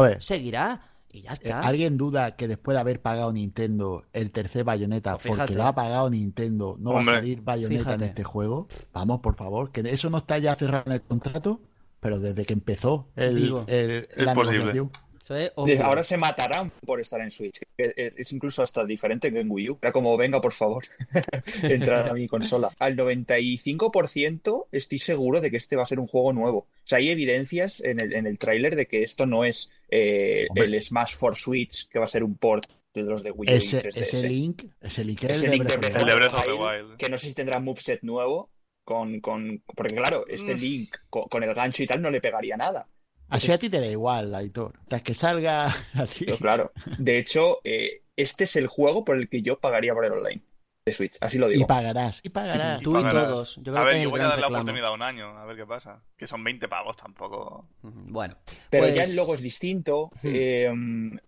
[0.00, 0.22] ver.
[0.22, 1.60] seguirá y ya Eh, está.
[1.60, 5.74] ¿Alguien duda que después de haber pagado Nintendo el tercer Bayonetta, Pues porque lo ha
[5.74, 7.04] pagado Nintendo, no Hombre.
[7.06, 8.04] va a salir Bayonetta Fíjate.
[8.04, 8.68] en este juego?
[8.92, 11.60] Vamos, por favor, que eso no está ya cerrado en el contrato,
[12.00, 14.58] pero desde que empezó el, el- Es la posible.
[14.58, 14.90] negociación.
[15.24, 15.84] Eso es De- obvio.
[15.84, 17.60] Ahora se matarán por estar en Switch.
[17.76, 19.78] Es, es incluso hasta diferente que en Wii U.
[19.80, 20.84] Era como, venga, por favor,
[21.62, 22.70] entrar a mi consola.
[22.78, 26.58] Al 95% estoy seguro de que este va a ser un juego nuevo.
[26.58, 30.46] O sea, hay evidencias en el, en el tráiler de que esto no es eh,
[30.54, 33.52] el Smash for Switch, que va a ser un port de los de Wii U
[33.54, 33.96] y Ese, 3DS.
[33.96, 35.76] ese link, ese link Ese link de
[36.14, 36.96] Breath of the Wild.
[36.96, 38.50] Que no sé si tendrá moveset nuevo.
[38.84, 42.56] Con, con, porque claro, este link con, con el gancho y tal no le pegaría
[42.56, 42.88] nada.
[43.36, 44.72] Así a ti te da igual, Aitor.
[44.88, 46.24] Tras que salga a ti.
[46.26, 50.04] Pero claro, de hecho, eh, este es el juego por el que yo pagaría por
[50.04, 50.42] el online
[50.84, 51.66] de Switch, así lo Y digo.
[51.68, 52.82] pagarás, y pagarás.
[52.82, 53.28] Tú y pagarás.
[53.28, 53.56] todos.
[53.58, 55.44] Yo creo a que ver, es yo voy a dar la oportunidad un año, a
[55.46, 56.02] ver qué pasa.
[56.16, 57.68] Que son 20 pavos tampoco.
[57.82, 58.36] Bueno,
[58.68, 60.10] Pero pues- ya el logo es distinto.
[60.24, 60.68] Eh,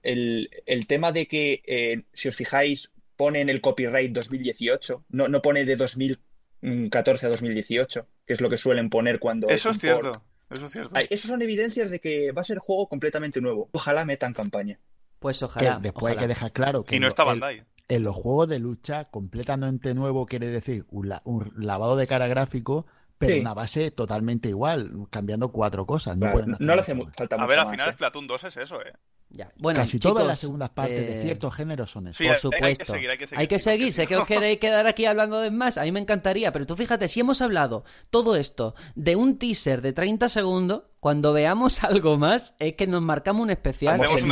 [0.03, 5.29] el, el tema de que, eh, si os fijáis, pone en el copyright 2018, no,
[5.29, 9.79] no pone de 2014 a 2018, que es lo que suelen poner cuando Eso es
[9.79, 10.21] port.
[10.55, 10.95] Eso es cierto.
[10.97, 13.69] Ay, Esas son evidencias de que va a ser juego completamente nuevo.
[13.73, 14.79] Ojalá metan campaña.
[15.19, 15.79] pues Que ojalá.
[15.81, 17.65] después hay que dejar claro que Y no en está el- Bandai.
[17.89, 22.27] en los juegos de lucha, completamente nuevo quiere decir un, la- un lavado de cara
[22.29, 22.87] gráfico,
[23.17, 23.41] pero Sí.
[23.41, 26.19] una base totalmente igual, cambiando cuatro cosas.
[26.19, 27.15] No, Claro, no, le mucho hace mu- más.
[27.17, 27.93] falta A mucho ver, al más, final ¿eh?
[27.93, 28.93] Splatoon 2 es eso, eh.
[29.37, 29.51] Ya.
[29.57, 32.19] Bueno, Casi todas las segundas partes de eh, ciertos géneros son eso.
[32.19, 32.65] Sí, Por hay- supuesto.
[32.67, 33.93] hay que seguir, hay que seguir, Hay que sí, porque seguir.
[33.93, 35.77] si Sé que os queréis quedar aquí hablando de más.
[35.77, 36.53] A mí me encantaría.
[36.53, 41.33] Pero tú fíjate, si hemos hablado todo esto de un teaser de 30 segundos, cuando
[41.33, 44.01] veamos algo más, es que nos marcamos un especial.
[44.01, 44.23] Hacemos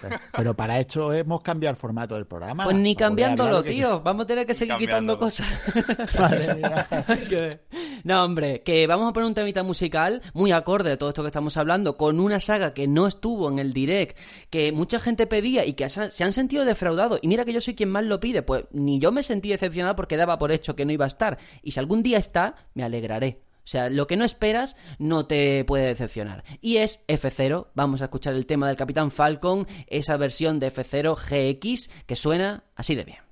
[0.00, 2.64] pero, pero para hecho hemos cambiado el formato del programa.
[2.64, 4.00] Pues ni cambiándolo, que- tío.
[4.00, 5.46] Vamos a tener que seguir quitando cosas.
[6.18, 6.86] Madre mía.
[7.28, 7.50] Que-
[8.04, 11.28] No, hombre, que vamos a poner un temita musical muy acorde a todo esto que
[11.28, 14.18] estamos hablando, con una saga que no estuvo en el direct,
[14.50, 17.18] que mucha gente pedía y que se han- se han sentido defraudados.
[17.22, 19.96] Y mira que yo soy quien más lo pide, pues ni yo me sentí decepcionado
[19.96, 21.38] porque daba por hecho que no iba a estar.
[21.62, 23.42] Y si algún día está, me alegraré.
[23.64, 26.42] O sea, lo que no esperas no te puede decepcionar.
[26.60, 27.68] Y es F0.
[27.74, 32.64] Vamos a escuchar el tema del Capitán Falcon, esa versión de F0 GX que suena
[32.74, 33.31] así de bien.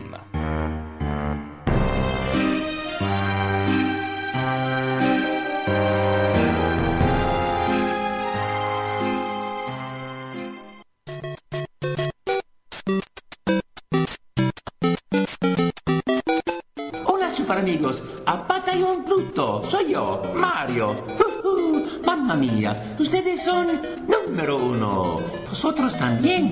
[22.97, 23.67] ustedes son
[24.07, 25.19] número uno.
[25.47, 26.51] Vosotros también.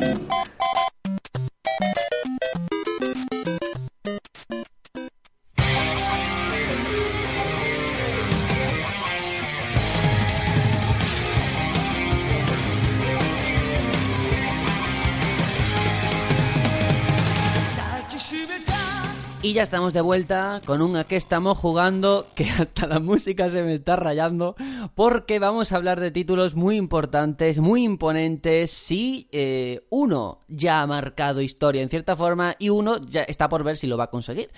[19.59, 23.61] Ya estamos de vuelta con un a qué estamos jugando que hasta la música se
[23.61, 24.55] me está rayando
[24.95, 28.71] porque vamos a hablar de títulos muy importantes, muy imponentes.
[28.71, 33.65] Sí, eh, uno ya ha marcado historia en cierta forma y uno ya está por
[33.65, 34.49] ver si lo va a conseguir.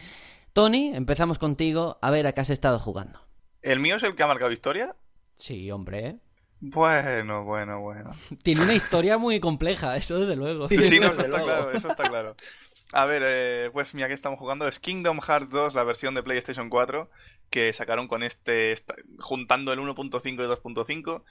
[0.54, 3.22] Tony, empezamos contigo a ver a qué has estado jugando.
[3.64, 4.96] ¿El mío es el que ha marcado historia?
[5.36, 6.08] Sí, hombre.
[6.10, 6.20] ¿eh?
[6.60, 8.12] Bueno, bueno, bueno.
[8.44, 10.70] Tiene una historia muy compleja, eso desde luego.
[10.70, 11.46] Sí, no, eso está luego.
[11.46, 12.36] claro, eso está claro.
[12.94, 14.68] A ver, eh, pues mira, que estamos jugando.
[14.68, 17.10] Es Kingdom Hearts 2, la versión de PlayStation 4,
[17.50, 18.76] que sacaron con este,
[19.20, 21.24] juntando el 1.5 y 2.5.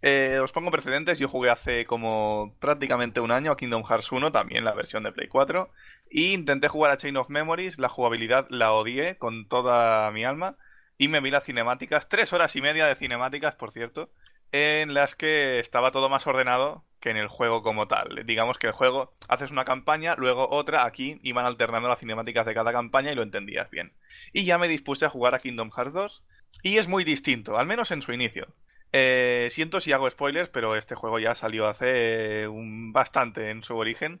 [0.00, 4.32] Eh, os pongo precedentes, yo jugué hace como prácticamente un año a Kingdom Hearts 1,
[4.32, 5.70] también la versión de Play 4,
[6.10, 10.56] y intenté jugar a Chain of Memories, la jugabilidad la odié con toda mi alma,
[10.98, 14.10] y me vi las cinemáticas, tres horas y media de cinemáticas, por cierto,
[14.50, 18.24] en las que estaba todo más ordenado que en el juego como tal.
[18.24, 22.54] Digamos que el juego haces una campaña, luego otra, aquí iban alternando las cinemáticas de
[22.54, 23.92] cada campaña y lo entendías bien.
[24.32, 26.24] Y ya me dispuse a jugar a Kingdom Hearts 2
[26.62, 28.46] y es muy distinto, al menos en su inicio.
[28.94, 33.76] Eh, siento si hago spoilers, pero este juego ya salió hace un bastante en su
[33.76, 34.20] origen.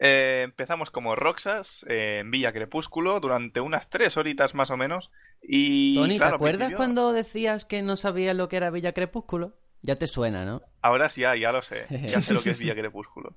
[0.00, 5.10] Eh, empezamos como Roxas eh, en Villa Crepúsculo durante unas tres horitas más o menos.
[5.42, 8.92] Y Tony, claro, ¿te acuerdas principio- cuando decías que no sabías lo que era Villa
[8.92, 9.56] Crepúsculo?
[9.84, 10.62] Ya te suena, ¿no?
[10.80, 11.86] Ahora sí, ya, ya lo sé.
[12.08, 13.36] Ya sé lo que es Villa Crepúsculo.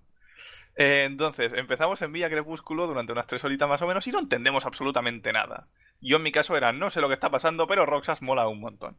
[0.78, 4.20] Eh, entonces, empezamos en Villa Crepúsculo durante unas tres horitas más o menos y no
[4.20, 5.68] entendemos absolutamente nada.
[6.00, 8.62] Yo en mi caso era, no sé lo que está pasando, pero Roxas mola un
[8.62, 8.96] montón.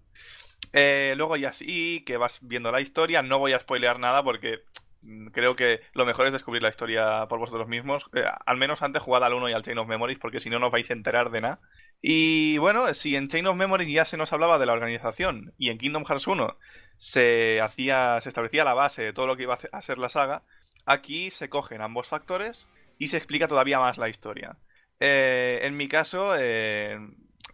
[0.74, 4.60] Eh, luego ya sí, que vas viendo la historia, no voy a spoilear nada porque
[5.00, 8.10] mm, creo que lo mejor es descubrir la historia por vosotros mismos.
[8.12, 10.58] Eh, al menos antes jugad al 1 y al Chain of Memories porque si no
[10.58, 11.60] no os vais a enterar de nada.
[12.02, 15.70] Y bueno, si en Chain of Memories ya se nos hablaba de la organización y
[15.70, 16.58] en Kingdom Hearts 1
[16.98, 20.42] se hacía, se establecía la base de todo lo que iba a ser la saga,
[20.84, 22.68] aquí se cogen ambos factores
[22.98, 24.58] y se explica todavía más la historia.
[25.00, 26.98] Eh, en mi caso, eh,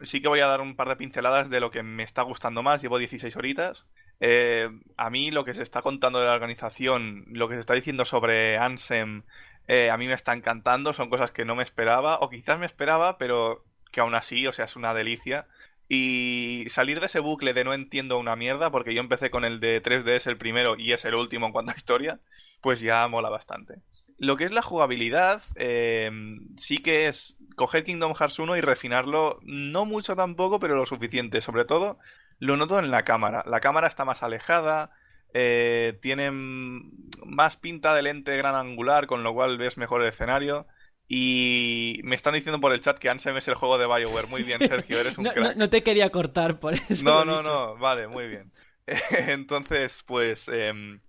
[0.02, 2.62] sí que voy a dar un par de pinceladas de lo que me está gustando
[2.62, 2.82] más.
[2.82, 3.86] Llevo 16 horitas.
[4.20, 7.74] Eh, a mí lo que se está contando de la organización, lo que se está
[7.74, 9.24] diciendo sobre Ansem,
[9.68, 10.92] eh, a mí me está encantando.
[10.92, 14.52] Son cosas que no me esperaba, o quizás me esperaba, pero que aún así, o
[14.52, 15.46] sea, es una delicia.
[15.89, 19.61] Y salir de ese bucle de no entiendo una mierda, porque yo empecé con el
[19.61, 22.20] de 3DS el primero y es el último en cuanto a historia,
[22.61, 23.82] pues ya mola bastante.
[24.16, 26.11] Lo que es la jugabilidad, eh,
[26.56, 31.40] sí que es coger Kingdom Hearts 1 y refinarlo, no mucho tampoco, pero lo suficiente.
[31.40, 31.98] Sobre todo,
[32.39, 33.43] lo noto en la cámara.
[33.47, 34.93] La cámara está más alejada,
[35.35, 36.93] eh, tiene mm,
[37.27, 40.66] más pinta de lente gran angular, con lo cual ves mejor el escenario.
[41.06, 44.26] Y me están diciendo por el chat que Ansem es el juego de BioWare.
[44.26, 45.56] Muy bien, Sergio, eres un No, crack.
[45.56, 47.05] no te quería cortar por eso.
[47.05, 48.52] No, no, no, vale, muy bien.
[49.28, 51.01] Entonces, pues, em,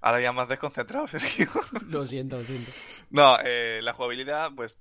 [0.00, 1.46] ahora ya más desconcentrado, Sergio.
[1.88, 2.70] Lo siento, lo siento.
[3.10, 4.78] No, eh, la jugabilidad, pues,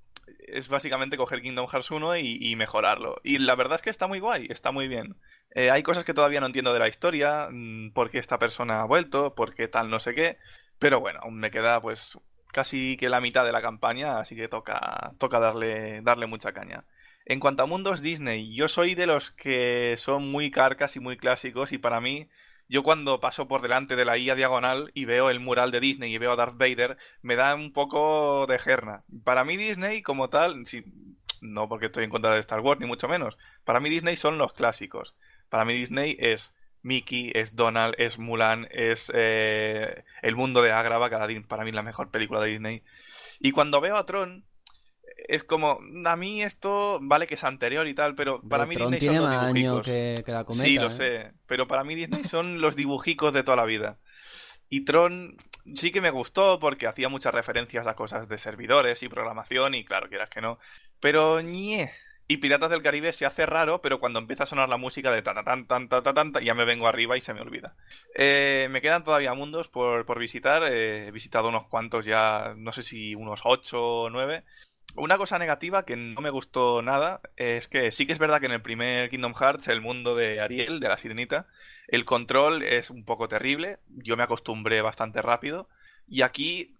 [0.47, 3.15] es básicamente coger Kingdom Hearts 1 y, y mejorarlo.
[3.23, 5.15] Y la verdad es que está muy guay, está muy bien.
[5.55, 8.81] Eh, hay cosas que todavía no entiendo de la historia, mm, por qué esta persona
[8.81, 10.37] ha vuelto, por qué tal no sé qué,
[10.77, 12.19] pero bueno, aún me queda pues
[12.51, 16.85] casi que la mitad de la campaña, así que toca, toca darle, darle mucha caña.
[17.25, 21.17] En cuanto a mundos Disney, yo soy de los que son muy carcas y muy
[21.17, 22.27] clásicos y para mí
[22.67, 26.13] yo cuando paso por delante de la IA diagonal y veo el mural de Disney
[26.13, 29.03] y veo a Darth Vader, me da un poco de gerna.
[29.23, 30.83] Para mí Disney como tal, sí,
[31.41, 34.37] no porque estoy en contra de Star Wars ni mucho menos, para mí Disney son
[34.37, 35.15] los clásicos.
[35.49, 41.09] Para mí Disney es Mickey, es Donald, es Mulan, es eh, El mundo de Agrava,
[41.09, 42.83] cada para mí la mejor película de Disney.
[43.39, 44.45] Y cuando veo a Tron,
[45.27, 48.91] es como, a mí esto vale que es anterior y tal, pero para mí Tron
[48.91, 49.85] Disney tiene son los más dibujicos.
[49.85, 50.65] que, que la cometa.
[50.65, 50.91] Sí, lo ¿eh?
[50.91, 53.97] sé, pero para mí Disney son los dibujicos de toda la vida.
[54.69, 55.37] Y Tron
[55.75, 59.83] sí que me gustó porque hacía muchas referencias a cosas de servidores y programación y
[59.83, 60.59] claro, quieras que no.
[60.99, 61.91] Pero ñe.
[62.31, 65.23] Y Piratas del Caribe se hace raro, pero cuando empieza a sonar la música de
[65.23, 67.41] ta ta tan tan ta ta tan, ta, ya me vengo arriba y se me
[67.41, 67.75] olvida.
[68.15, 70.63] Eh, me quedan todavía mundos por, por visitar.
[70.71, 74.43] eh, he visitado unos cuantos ya, no sé si unos 8 o 9.
[74.95, 78.45] Una cosa negativa que no me gustó nada es que sí que es verdad que
[78.47, 81.47] en el primer Kingdom Hearts, el mundo de Ariel, de la sirenita,
[81.87, 83.79] el control es un poco terrible.
[83.87, 85.67] Yo me acostumbré bastante rápido.
[86.07, 86.75] Y aquí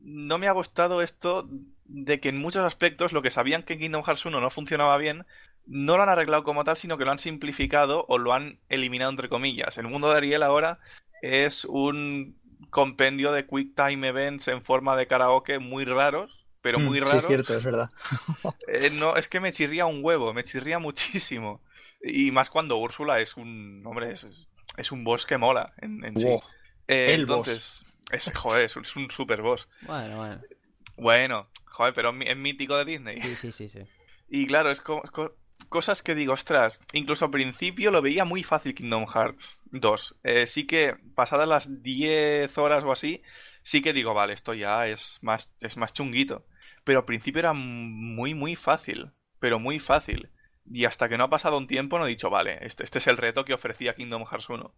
[0.00, 1.48] no me ha gustado esto
[1.88, 4.96] de que en muchos aspectos lo que sabían que en Kingdom Hearts 1 no funcionaba
[4.98, 5.26] bien,
[5.66, 9.10] no lo han arreglado como tal, sino que lo han simplificado o lo han eliminado
[9.10, 9.78] entre comillas.
[9.78, 10.78] El mundo de Ariel ahora
[11.22, 12.36] es un
[12.70, 17.22] compendio de Quick Time Events en forma de karaoke muy raros, pero muy Mm, raros.
[17.22, 17.90] Sí, cierto, es verdad.
[18.68, 21.62] Eh, no, es que me chirría un huevo, me chirría muchísimo.
[22.02, 26.18] Y más cuando Úrsula es un, hombre, es, es un boss que mola en, en
[26.18, 26.26] sí.
[26.26, 26.42] Wow.
[26.86, 27.48] Eh, El boss.
[27.48, 29.68] entonces, es, joder, es un, es un super boss.
[29.80, 30.40] Bueno, bueno.
[31.00, 33.20] Bueno, joder, pero es mítico de Disney.
[33.20, 33.80] Sí, sí, sí, sí.
[34.28, 35.36] Y claro, es co- co-
[35.68, 40.16] cosas que digo, ostras, incluso al principio lo veía muy fácil Kingdom Hearts 2.
[40.22, 43.22] Eh, sí que pasadas las 10 horas o así,
[43.62, 46.46] sí que digo, vale, esto ya es más, es más chunguito.
[46.84, 49.10] Pero al principio era muy, muy fácil,
[49.40, 50.30] pero muy fácil.
[50.70, 53.06] Y hasta que no ha pasado un tiempo no he dicho, vale, este, este es
[53.06, 54.74] el reto que ofrecía Kingdom Hearts 1.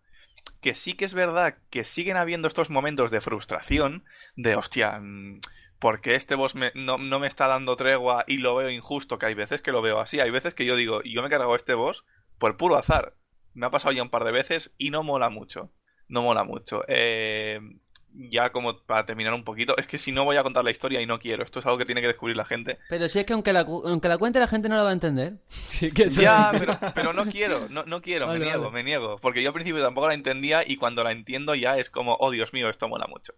[0.60, 4.04] Que sí que es verdad que siguen habiendo estos momentos de frustración,
[4.36, 5.40] de hostia, mm,
[5.80, 9.26] porque este boss me- no, no me está dando tregua y lo veo injusto, que
[9.26, 11.56] hay veces que lo veo así, hay veces que yo digo, yo me he cargado
[11.56, 12.04] este boss
[12.38, 13.14] por puro azar.
[13.54, 15.72] Me ha pasado ya un par de veces y no mola mucho.
[16.06, 16.82] No mola mucho.
[16.86, 17.60] Eh,
[18.12, 21.00] ya como para terminar un poquito, es que si no voy a contar la historia
[21.00, 22.78] y no quiero, esto es algo que tiene que descubrir la gente.
[22.88, 24.94] Pero si es que aunque la, aunque la cuente la gente no la va a
[24.94, 25.34] entender.
[25.48, 28.74] Sí que Ya, pero, pero no quiero, no, no quiero, Vale, me niego, vale.
[28.74, 29.18] me niego.
[29.20, 32.30] Porque yo al principio tampoco la entendía y cuando la entiendo ya es como, oh
[32.30, 33.32] Dios mío, esto mola mucho.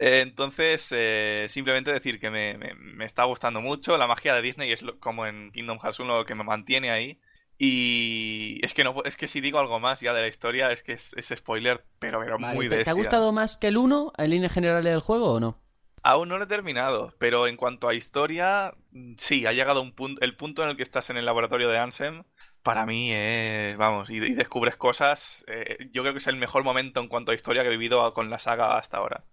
[0.00, 3.96] Eh, entonces, eh, simplemente decir que me, me- me está gustando mucho.
[3.98, 6.90] La magia de Disney es lo- como en Kingdom Hearts 1 lo que me mantiene
[6.90, 7.20] ahí.
[7.58, 10.82] Y es que no es que si digo algo más ya de la historia es
[10.82, 12.90] que es, es spoiler, pero, pero Vale, muy ¿te- ¿Te bestia.
[12.90, 15.58] ha gustado más que el 1 en líneas generales del juego o no?
[16.02, 18.74] Aún no lo he terminado, pero en cuanto a historia,
[19.18, 21.78] sí, ha llegado un punto, el punto en el que estás en el laboratorio de
[21.78, 22.24] Ansem,
[22.62, 26.62] para mí es, vamos, y, y descubres cosas, eh, yo creo que es el mejor
[26.62, 29.24] momento en cuanto a historia que he vivido con la saga hasta ahora.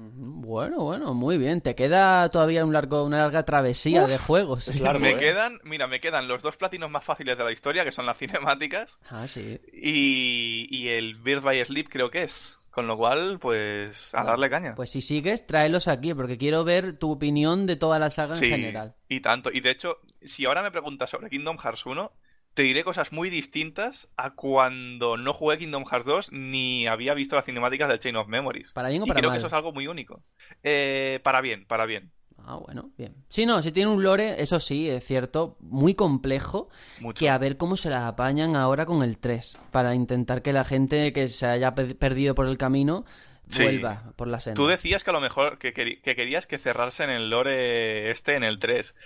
[0.00, 1.60] Bueno, bueno, muy bien.
[1.60, 4.68] Te queda todavía un largo, una larga travesía de juegos.
[4.68, 5.18] es largo, me ¿eh?
[5.18, 8.16] quedan, mira, me quedan los dos platinos más fáciles de la historia, que son las
[8.18, 9.60] cinemáticas, Ah, sí.
[9.72, 12.54] y, y el Birth by Sleep creo que es.
[12.70, 14.74] Con lo cual, pues, a darle caña.
[14.76, 18.40] Pues si sigues, tráelos aquí, porque quiero ver tu opinión de toda la saga en
[18.40, 18.94] Sí, general.
[19.08, 19.50] y tanto.
[19.52, 22.12] Y de hecho, si ahora me preguntas sobre Kingdom Hearts 1,
[22.58, 27.36] te diré cosas muy distintas a cuando no jugué Kingdom Hearts 2 ni había visto
[27.36, 28.72] las cinemáticas del Chain of Memories.
[28.72, 29.36] ¿Para bien o y para creo mal?
[29.36, 30.24] que eso es algo muy único.
[30.64, 32.10] Eh, para bien, para bien.
[32.36, 33.14] Ah, bueno, bien.
[33.28, 36.68] Sí, no, si tiene un lore, eso sí, es cierto, muy complejo,
[36.98, 37.20] Mucho.
[37.20, 40.64] que a ver cómo se las apañan ahora con el 3, para intentar que la
[40.64, 43.04] gente que se haya pe- perdido por el camino
[43.46, 43.62] Sí.
[43.62, 44.56] vuelva por la senda.
[44.56, 48.42] Tú decías que a lo mejor que querías que cerrarse en el lore este en
[48.42, 48.96] el 3.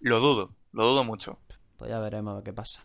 [0.00, 1.38] Lo dudo, lo dudo mucho.
[1.82, 2.80] Pues ya veremos qué pasa.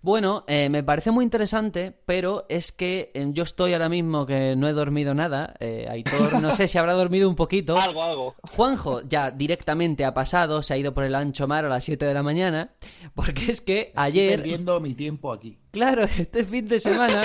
[0.00, 4.54] Bueno, eh, me parece muy interesante, pero es que eh, yo estoy ahora mismo que
[4.54, 5.56] no he dormido nada.
[5.58, 7.76] Eh, Aitor, no sé si habrá dormido un poquito.
[7.80, 8.34] Algo, algo.
[8.52, 12.04] Juanjo ya directamente ha pasado, se ha ido por el ancho mar a las 7
[12.04, 12.74] de la mañana,
[13.16, 15.58] porque es que Estoy ayer, perdiendo mi tiempo aquí.
[15.72, 17.22] claro, este fin de semana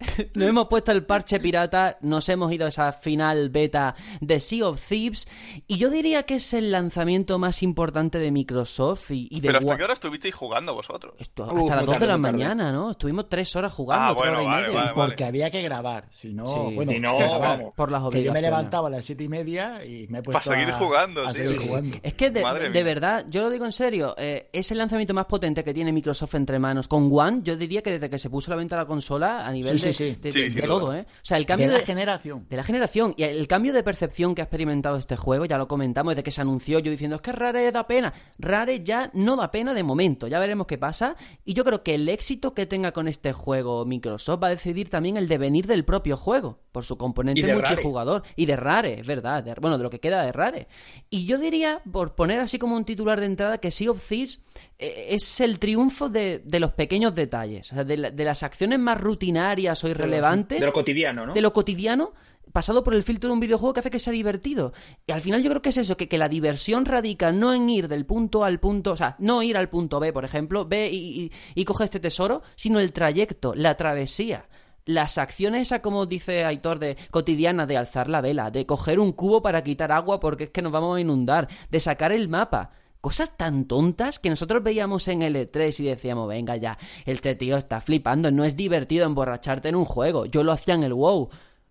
[0.34, 4.66] nos hemos puesto el parche pirata, nos hemos ido a esa final beta de Sea
[4.68, 5.26] of Thieves,
[5.66, 9.58] y yo diría que es el lanzamiento más importante de Microsoft y, y de Pero
[9.58, 11.14] ¿hasta qué hora estuvisteis jugando vosotros?
[11.20, 12.90] Hasta las muy 2 de la mañana, ¿no?
[12.92, 14.80] Estuvimos tres horas jugando, Ah, tres bueno, horas y vale, media.
[14.80, 14.92] vale.
[14.94, 16.08] Porque había que grabar.
[16.12, 16.74] Si no, Sí.
[16.74, 17.40] bueno, Si no, grabar.
[17.58, 17.74] vamos.
[17.76, 18.42] Por las Que yo me obligaciones.
[18.42, 21.44] levantaba a las siete y media y me he puesto seguir a- jugando, a tío.
[21.44, 21.68] seguir Sí.
[21.68, 21.98] jugando.
[22.02, 25.62] Es que de, verdad, yo lo digo en serio, eh, es el lanzamiento más potente
[25.64, 26.88] que tiene Microsoft entre manos.
[26.88, 29.52] Con One, yo diría que desde que se puso a la venta la consola, a
[29.52, 30.48] nivel Sí, de, Sí, sí.
[30.50, 31.06] de- todo, ¿eh?
[31.08, 32.46] O sea, el cambio de la de, generación.
[32.48, 35.68] de la generación y el cambio de percepción que ha experimentado este juego, ya lo
[35.68, 38.12] comentamos desde que se anunció, yo diciendo, es que Rare da pena.
[38.38, 41.16] Rare ya no da pena de momento, ya veremos qué pasa.
[41.44, 44.88] Y yo creo que el éxito que tenga con este juego Microsoft va a decidir
[44.90, 47.54] también el devenir del propio juego, por su componente Y Rare.
[47.54, 48.22] multijugador.
[48.36, 50.68] Y de Rare, es verdad, de- bueno, de lo que queda de Rare.
[51.08, 54.44] Y yo diría, por poner así como un titular de entrada, que Sea of Thieves
[54.78, 58.42] eh, es el triunfo de, de los pequeños detalles, o sea, de, la- de las
[58.42, 61.34] acciones más rutinarias o irrelevantes De lo cotidiano, ¿no?
[61.34, 62.12] de lo cotidiano
[62.52, 64.72] pasado por el filtro de un videojuego que hace que sea divertido.
[65.06, 67.68] Y al final yo creo que es eso, que, que la diversión radica no en
[67.68, 70.88] ir del punto al punto, o sea, no ir al punto B, por ejemplo, ve
[70.90, 74.46] y, y, y coge este tesoro, sino el trayecto, la travesía.
[74.86, 79.12] Las acciones, esa como dice Aitor, de cotidianas, de alzar la vela, de coger un
[79.12, 82.72] cubo para quitar agua porque es que nos vamos a inundar, de sacar el mapa.
[83.00, 87.80] Cosas tan tontas que nosotros veíamos en L3 y decíamos, venga ya, este tío está
[87.80, 90.26] flipando, no es divertido emborracharte en un juego.
[90.26, 91.30] Yo lo hacía en el WoW.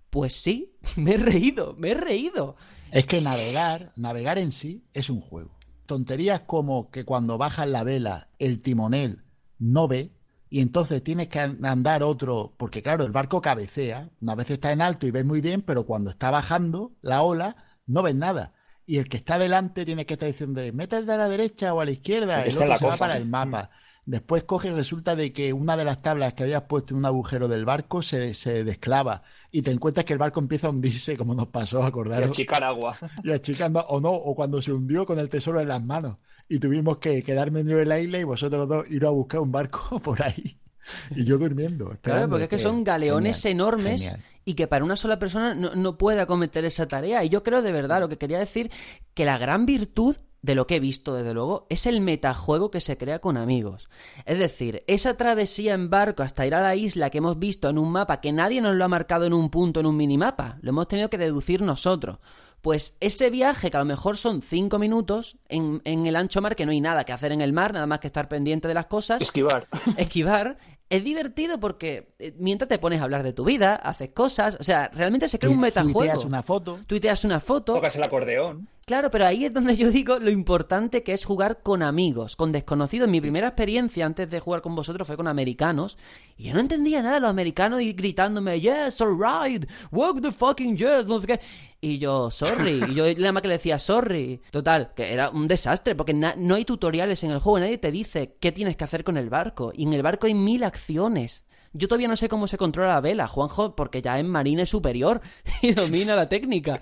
[0.09, 2.55] Pues sí, me he reído, me he reído.
[2.91, 5.51] Es que navegar, navegar en sí es un juego.
[5.85, 9.23] Tonterías como que cuando bajas la vela el timonel
[9.59, 10.11] no ve
[10.49, 14.71] y entonces tienes que an- andar otro, porque claro, el barco cabecea, una vez está
[14.71, 18.53] en alto y ves muy bien, pero cuando está bajando la ola no ves nada.
[18.89, 21.85] Y el que está delante tiene que estar diciendo, métete a la derecha o a
[21.85, 23.19] la izquierda, el otro la se va para ¿no?
[23.21, 23.69] el mapa.
[24.03, 27.05] Después coge y resulta de que una de las tablas que habías puesto en un
[27.05, 29.21] agujero del barco se, se desclava
[29.51, 32.63] y te encuentras que el barco empieza a hundirse, como nos pasó, Y acordaros achicar
[32.63, 32.97] agua.
[33.23, 36.17] y achicando, o no, o cuando se hundió con el tesoro en las manos
[36.47, 39.99] y tuvimos que quedarme en la isla y vosotros dos ir a buscar un barco
[40.01, 40.57] por ahí
[41.15, 41.95] y yo durmiendo.
[42.01, 44.23] Claro, porque es que son galeones Genial, enormes genial.
[44.45, 47.23] y que para una sola persona no, no puede acometer esa tarea.
[47.23, 48.71] Y yo creo de verdad, lo que quería decir,
[49.13, 52.79] que la gran virtud de lo que he visto, desde luego, es el metajuego que
[52.79, 53.89] se crea con amigos.
[54.25, 57.77] Es decir, esa travesía en barco hasta ir a la isla que hemos visto en
[57.77, 60.69] un mapa que nadie nos lo ha marcado en un punto, en un minimapa, lo
[60.69, 62.19] hemos tenido que deducir nosotros.
[62.61, 66.55] Pues ese viaje, que a lo mejor son cinco minutos, en, en el ancho mar,
[66.57, 68.73] que no hay nada que hacer en el mar, nada más que estar pendiente de
[68.73, 69.67] las cosas, Esquivar.
[69.97, 70.57] esquivar,
[70.89, 74.63] es divertido porque eh, mientras te pones a hablar de tu vida, haces cosas, o
[74.63, 75.99] sea, realmente se crea un metajuego.
[75.99, 76.79] Tuiteas una foto.
[76.87, 77.75] Tuiteas una foto.
[77.75, 78.67] Tocas el acordeón.
[78.89, 82.51] Claro, pero ahí es donde yo digo lo importante que es jugar con amigos, con
[82.51, 83.07] desconocidos.
[83.07, 85.95] Mi primera experiencia antes de jugar con vosotros fue con americanos
[86.37, 91.05] y yo no entendía nada los americanos y gritándome, yes, alright, walk the fucking yes,
[91.05, 91.39] no sé qué.
[91.79, 92.81] Y yo, sorry.
[92.89, 94.41] Y yo nada más que le decía, sorry.
[94.49, 98.37] Total, que era un desastre porque no hay tutoriales en el juego, nadie te dice
[98.39, 99.71] qué tienes que hacer con el barco.
[99.71, 101.43] Y en el barco hay mil acciones.
[101.73, 105.21] Yo todavía no sé cómo se controla la vela, Juanjo, porque ya es marine superior
[105.61, 106.79] y domina la técnica.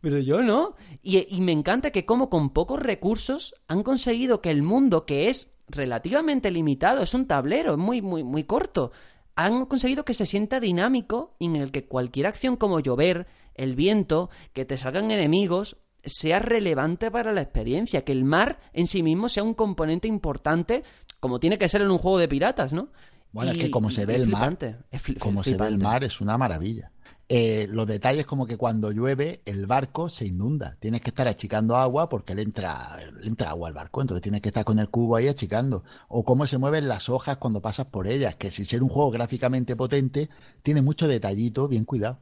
[0.00, 0.74] Pero yo no.
[1.02, 5.28] Y, y me encanta que como con pocos recursos han conseguido que el mundo, que
[5.28, 8.92] es relativamente limitado, es un tablero, es muy, muy, muy corto,
[9.36, 14.30] han conseguido que se sienta dinámico en el que cualquier acción como llover, el viento,
[14.52, 19.28] que te salgan enemigos, sea relevante para la experiencia, que el mar en sí mismo
[19.28, 20.82] sea un componente importante,
[21.20, 22.88] como tiene que ser en un juego de piratas, ¿no?
[23.34, 26.20] Bueno, es que como se ve el mar, flipante, como se ve el mar es
[26.20, 26.92] una maravilla.
[27.28, 30.76] Eh, los detalles como que cuando llueve el barco se inunda.
[30.78, 34.02] Tienes que estar achicando agua porque le entra, le entra agua al barco.
[34.02, 35.82] Entonces tienes que estar con el cubo ahí achicando.
[36.06, 38.36] O cómo se mueven las hojas cuando pasas por ellas.
[38.36, 40.30] Que sin ser un juego gráficamente potente,
[40.62, 42.20] tiene mucho detallito bien cuidado.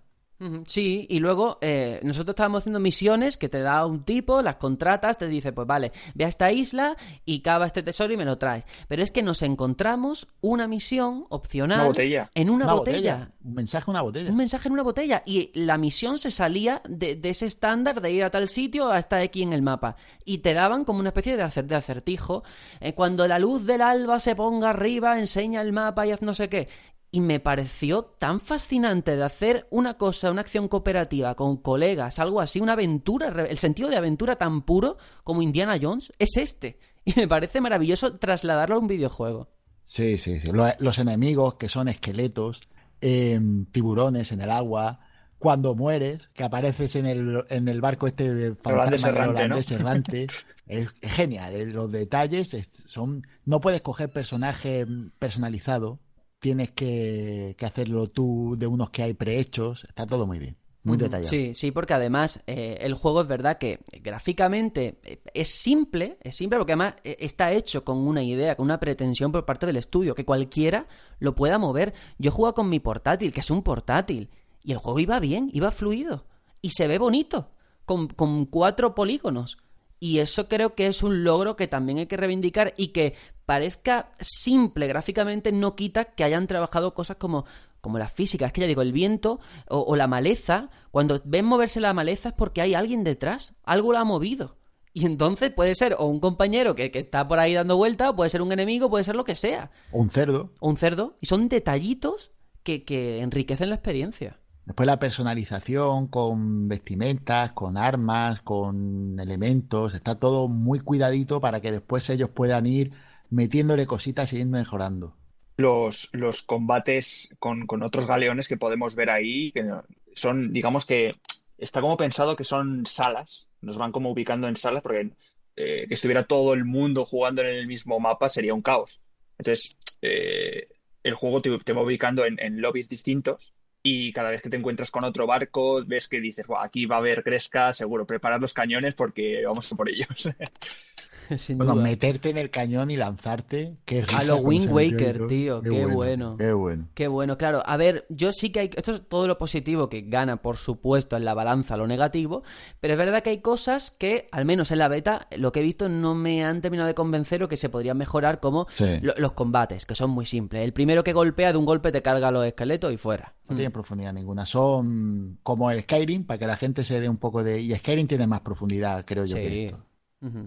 [0.66, 5.18] Sí, y luego eh, nosotros estábamos haciendo misiones que te da un tipo, las contratas,
[5.18, 8.38] te dice, pues vale, ve a esta isla y cava este tesoro y me lo
[8.38, 8.64] traes.
[8.88, 12.30] Pero es que nos encontramos una misión opcional Una botella.
[12.34, 13.30] en una, botella.
[13.44, 14.30] Un mensaje, una botella.
[14.30, 15.22] Un mensaje en una botella.
[15.26, 18.98] Y la misión se salía de, de ese estándar de ir a tal sitio a
[18.98, 19.96] estar aquí en el mapa.
[20.24, 22.42] Y te daban como una especie de, acer- de acertijo.
[22.80, 26.34] Eh, cuando la luz del alba se ponga arriba, enseña el mapa y haz no
[26.34, 26.68] sé qué.
[27.14, 32.40] Y me pareció tan fascinante de hacer una cosa, una acción cooperativa con colegas, algo
[32.40, 36.78] así, una aventura, el sentido de aventura tan puro como Indiana Jones es este.
[37.04, 39.50] Y me parece maravilloso trasladarlo a un videojuego.
[39.84, 40.52] Sí, sí, sí.
[40.52, 42.60] Los, los enemigos que son esqueletos,
[43.00, 45.00] em, tiburones en el agua.
[45.38, 50.28] Cuando mueres, que apareces en el, en el barco este fantasma Holandés errante.
[50.68, 51.54] Es, genial.
[51.56, 53.26] eh, Los detalles es- son.
[53.44, 54.86] No puedes coger personaje
[55.18, 55.98] personalizado.
[56.42, 59.84] Tienes que, que hacerlo tú de unos que hay prehechos.
[59.84, 60.56] Está todo muy bien.
[60.82, 61.30] Muy detallado.
[61.30, 66.36] Sí, sí, porque además eh, el juego es verdad que gráficamente eh, es simple, es
[66.36, 69.76] simple porque además eh, está hecho con una idea, con una pretensión por parte del
[69.76, 70.88] estudio, que cualquiera
[71.20, 71.94] lo pueda mover.
[72.18, 74.28] Yo juego con mi portátil, que es un portátil,
[74.64, 76.26] y el juego iba bien, iba fluido,
[76.60, 77.50] y se ve bonito,
[77.84, 79.58] con, con cuatro polígonos.
[80.02, 83.14] Y eso creo que es un logro que también hay que reivindicar y que
[83.46, 87.44] parezca simple gráficamente no quita que hayan trabajado cosas como
[87.80, 88.46] como la física.
[88.46, 89.38] Es que ya digo, el viento
[89.68, 93.92] o, o la maleza, cuando ven moverse la maleza es porque hay alguien detrás, algo
[93.92, 94.56] la ha movido.
[94.92, 98.16] Y entonces puede ser o un compañero que, que está por ahí dando vuelta, o
[98.16, 99.70] puede ser un enemigo, puede ser lo que sea.
[99.92, 100.50] O un cerdo.
[100.58, 101.16] O un cerdo.
[101.20, 102.32] Y son detallitos
[102.64, 104.40] que, que enriquecen la experiencia.
[104.64, 111.72] Después la personalización con vestimentas, con armas, con elementos, está todo muy cuidadito para que
[111.72, 112.92] después ellos puedan ir
[113.28, 115.16] metiéndole cositas y ir mejorando.
[115.56, 119.68] Los, los combates con, con otros galeones que podemos ver ahí, que
[120.14, 121.10] son, digamos que
[121.58, 125.10] está como pensado que son salas, nos van como ubicando en salas, porque
[125.56, 129.00] eh, que estuviera todo el mundo jugando en el mismo mapa sería un caos.
[129.38, 130.68] Entonces, eh,
[131.02, 134.56] el juego te, te va ubicando en, en lobbies distintos y cada vez que te
[134.56, 138.40] encuentras con otro barco, ves que dices, "Buah, aquí va a haber gresca, seguro, preparad
[138.40, 140.08] los cañones porque vamos por ellos.
[141.36, 141.82] Sin Bueno, duda.
[141.84, 143.76] meterte en el cañón y lanzarte.
[143.84, 146.36] Qué A lo Wind Waker, tío, qué bueno.
[146.36, 146.88] Qué bueno.
[146.94, 147.62] Qué bueno, claro.
[147.64, 148.70] A ver, yo sí que hay.
[148.76, 152.42] Esto es todo lo positivo que gana, por supuesto, en la balanza lo negativo.
[152.80, 155.62] Pero es verdad que hay cosas que, al menos en la beta, lo que he
[155.62, 158.98] visto no me han terminado de convencer o que se podrían mejorar, como Sí.
[159.02, 160.62] lo- los combates, que son muy simples.
[160.62, 163.34] El primero que golpea de un golpe te carga los esqueletos y fuera.
[163.48, 164.46] No tienen profundidad ninguna.
[164.46, 167.60] Son como el Skyrim, para que la gente se dé un poco de.
[167.60, 169.78] Y Skyrim tiene más profundidad, creo yo, que esto.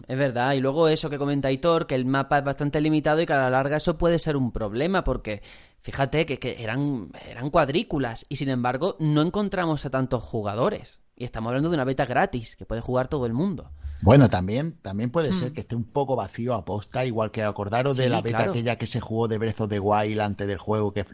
[0.07, 3.25] Es verdad, y luego eso que comenta Hitor, que el mapa es bastante limitado y
[3.25, 5.41] que a la larga eso puede ser un problema, porque
[5.81, 11.01] fíjate que, que eran, eran cuadrículas y sin embargo no encontramos a tantos jugadores.
[11.17, 13.71] Y estamos hablando de una beta gratis, que puede jugar todo el mundo.
[14.01, 17.97] Bueno, también, también puede ser que esté un poco vacío a posta, igual que acordaros
[17.97, 18.11] de Hmm.
[18.11, 18.51] La beta claro.
[18.51, 21.05] aquella que se jugó de Breath of the Wild antes del juego, que,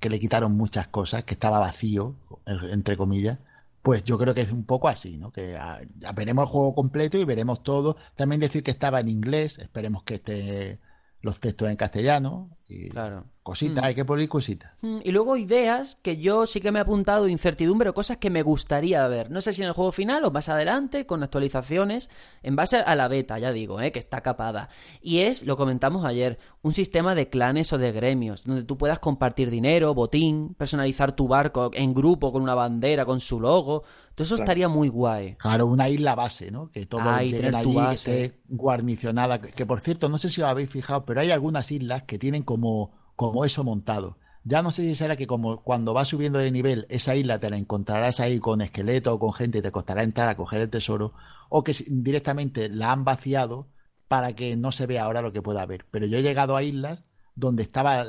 [0.00, 2.16] que le quitaron muchas cosas, que estaba vacío,
[2.46, 3.38] entre comillas.
[3.82, 5.32] Pues yo creo que es un poco así, ¿no?
[5.32, 7.96] Que ah, ya veremos el juego completo y veremos todo.
[8.16, 10.80] También decir que estaba en inglés, esperemos que esté
[11.22, 13.26] los textos en castellano y Claro.
[13.50, 13.86] Cositas, Mm.
[13.86, 14.72] hay que poner cositas.
[14.80, 18.30] Mm, Y luego ideas que yo sí que me he apuntado, incertidumbre o cosas que
[18.30, 19.30] me gustaría ver.
[19.30, 22.10] No sé si en el juego final o más adelante, con actualizaciones,
[22.42, 24.68] en base a la beta, ya digo, eh, que está capada.
[25.02, 28.98] Y es, lo comentamos ayer, un sistema de clanes o de gremios, donde tú puedas
[29.00, 33.82] compartir dinero, botín, personalizar tu barco en grupo con una bandera, con su logo.
[34.14, 35.36] Todo eso estaría muy guay.
[35.36, 36.70] Claro, una isla base, ¿no?
[36.70, 38.24] Que todos Ah, tener tu allí, que base.
[38.24, 39.40] esté guarnicionada.
[39.40, 42.18] Que, que, por cierto, no sé si os habéis fijado, pero hay algunas islas que
[42.18, 44.16] tienen como, como eso montado.
[44.44, 47.50] Ya no sé si será que como cuando vas subiendo de nivel, esa isla te
[47.50, 50.70] la encontrarás ahí con esqueletos o con gente y te costará entrar a coger el
[50.70, 51.12] tesoro,
[51.50, 53.68] o que directamente la han vaciado
[54.08, 55.84] para que no se vea ahora lo que pueda haber.
[55.90, 58.06] Pero yo he llegado a islas donde estaban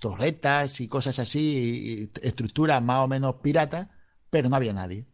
[0.00, 3.86] torretas y cosas así, y estructuras más o menos piratas,
[4.28, 5.06] pero no había nadie.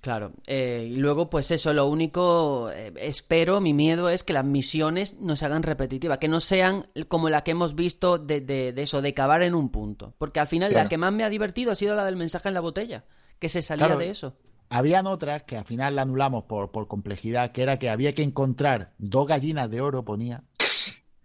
[0.00, 4.44] Claro, Eh, y luego pues eso, lo único, eh, espero, mi miedo es que las
[4.44, 8.72] misiones no se hagan repetitivas, que no sean como la que hemos visto de, de-
[8.72, 10.84] de eso, de cavar en un punto, porque al final Claro.
[10.84, 13.04] la que más me ha divertido ha sido la del mensaje en la botella,
[13.38, 13.98] que se salía Claro.
[14.00, 14.36] de eso.
[14.70, 18.22] Habían otras que al final la anulamos por, por complejidad, que era que había que
[18.22, 20.44] encontrar dos gallinas de oro, ponía.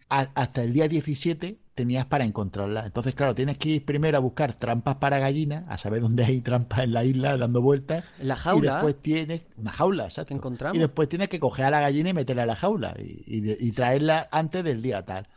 [0.09, 2.85] A- hasta el día 17 tenías para encontrarlas.
[2.85, 6.41] Entonces, claro, tienes que ir primero a buscar trampas para gallinas, a saber dónde hay
[6.41, 8.05] trampas en la isla dando vueltas.
[8.17, 10.27] La Y jaula después tienes una jaula, exacto.
[10.27, 10.75] que encontramos.
[10.75, 13.67] Y después tienes que coger a la gallina y meterla a la jaula y, y
[13.67, 15.27] y traerla antes del día tal.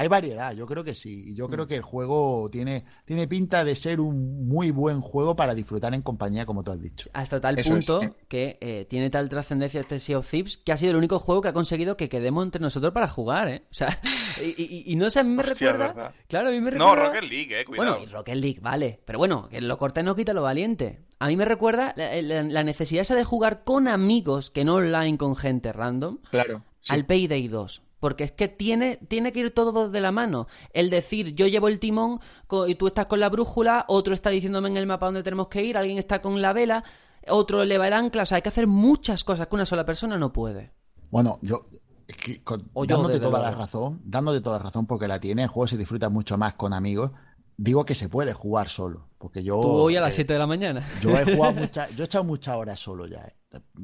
[0.00, 1.24] Hay variedad, yo creo que sí.
[1.30, 1.68] Y yo creo Mm.
[1.68, 6.02] que el juego tiene, tiene pinta de ser un muy buen juego para disfrutar en
[6.02, 7.10] compañía, como tú has dicho.
[7.12, 10.70] Hasta tal Eso es, punto que eh, tiene tal trascendencia este Sea of Thieves que
[10.70, 13.64] ha sido el único juego que ha conseguido que quedemos entre nosotros para jugar, ¿eh?
[13.70, 13.88] O sea,
[14.40, 15.92] y, y- y no sé, a mí me Hostia, recuerda...
[15.94, 16.14] verdad.
[16.28, 17.06] Claro, a mí me No, recuerda...
[17.14, 17.90] Rocket League, eh, cuidado.
[17.96, 19.00] Bueno, y Rocket League, vale.
[19.04, 21.00] Pero bueno, que lo cortés no quita lo valiente.
[21.18, 24.76] A mí me recuerda la, la- la necesidad esa de jugar con amigos, que no
[24.76, 26.62] online con gente random, Claro.
[26.80, 26.94] sí.
[26.94, 27.82] al Payday 2.
[28.00, 30.46] Porque es que tiene, tiene que ir todo de la mano.
[30.72, 32.20] El decir, yo llevo el timón
[32.66, 35.62] y tú estás con la brújula, otro está diciéndome en el mapa dónde tenemos que
[35.64, 36.84] ir, alguien está con la vela,
[37.28, 38.22] otro eleva el ancla.
[38.22, 40.72] O sea, hay que hacer muchas cosas que una sola persona no puede.
[41.10, 41.66] Bueno, yo,
[42.06, 45.18] es que con- O yo, dándote toda la razón, dándote toda la razón porque la
[45.18, 47.10] tiene, el juego se disfruta mucho más con amigos.
[47.56, 50.38] Digo que se puede jugar solo, porque yo Tú hoy a las eh, 7 de
[50.38, 50.86] la mañana.
[51.00, 53.18] Yo he jugado mucha, yo he echado muchas horas solo ya.
[53.22, 53.34] eh.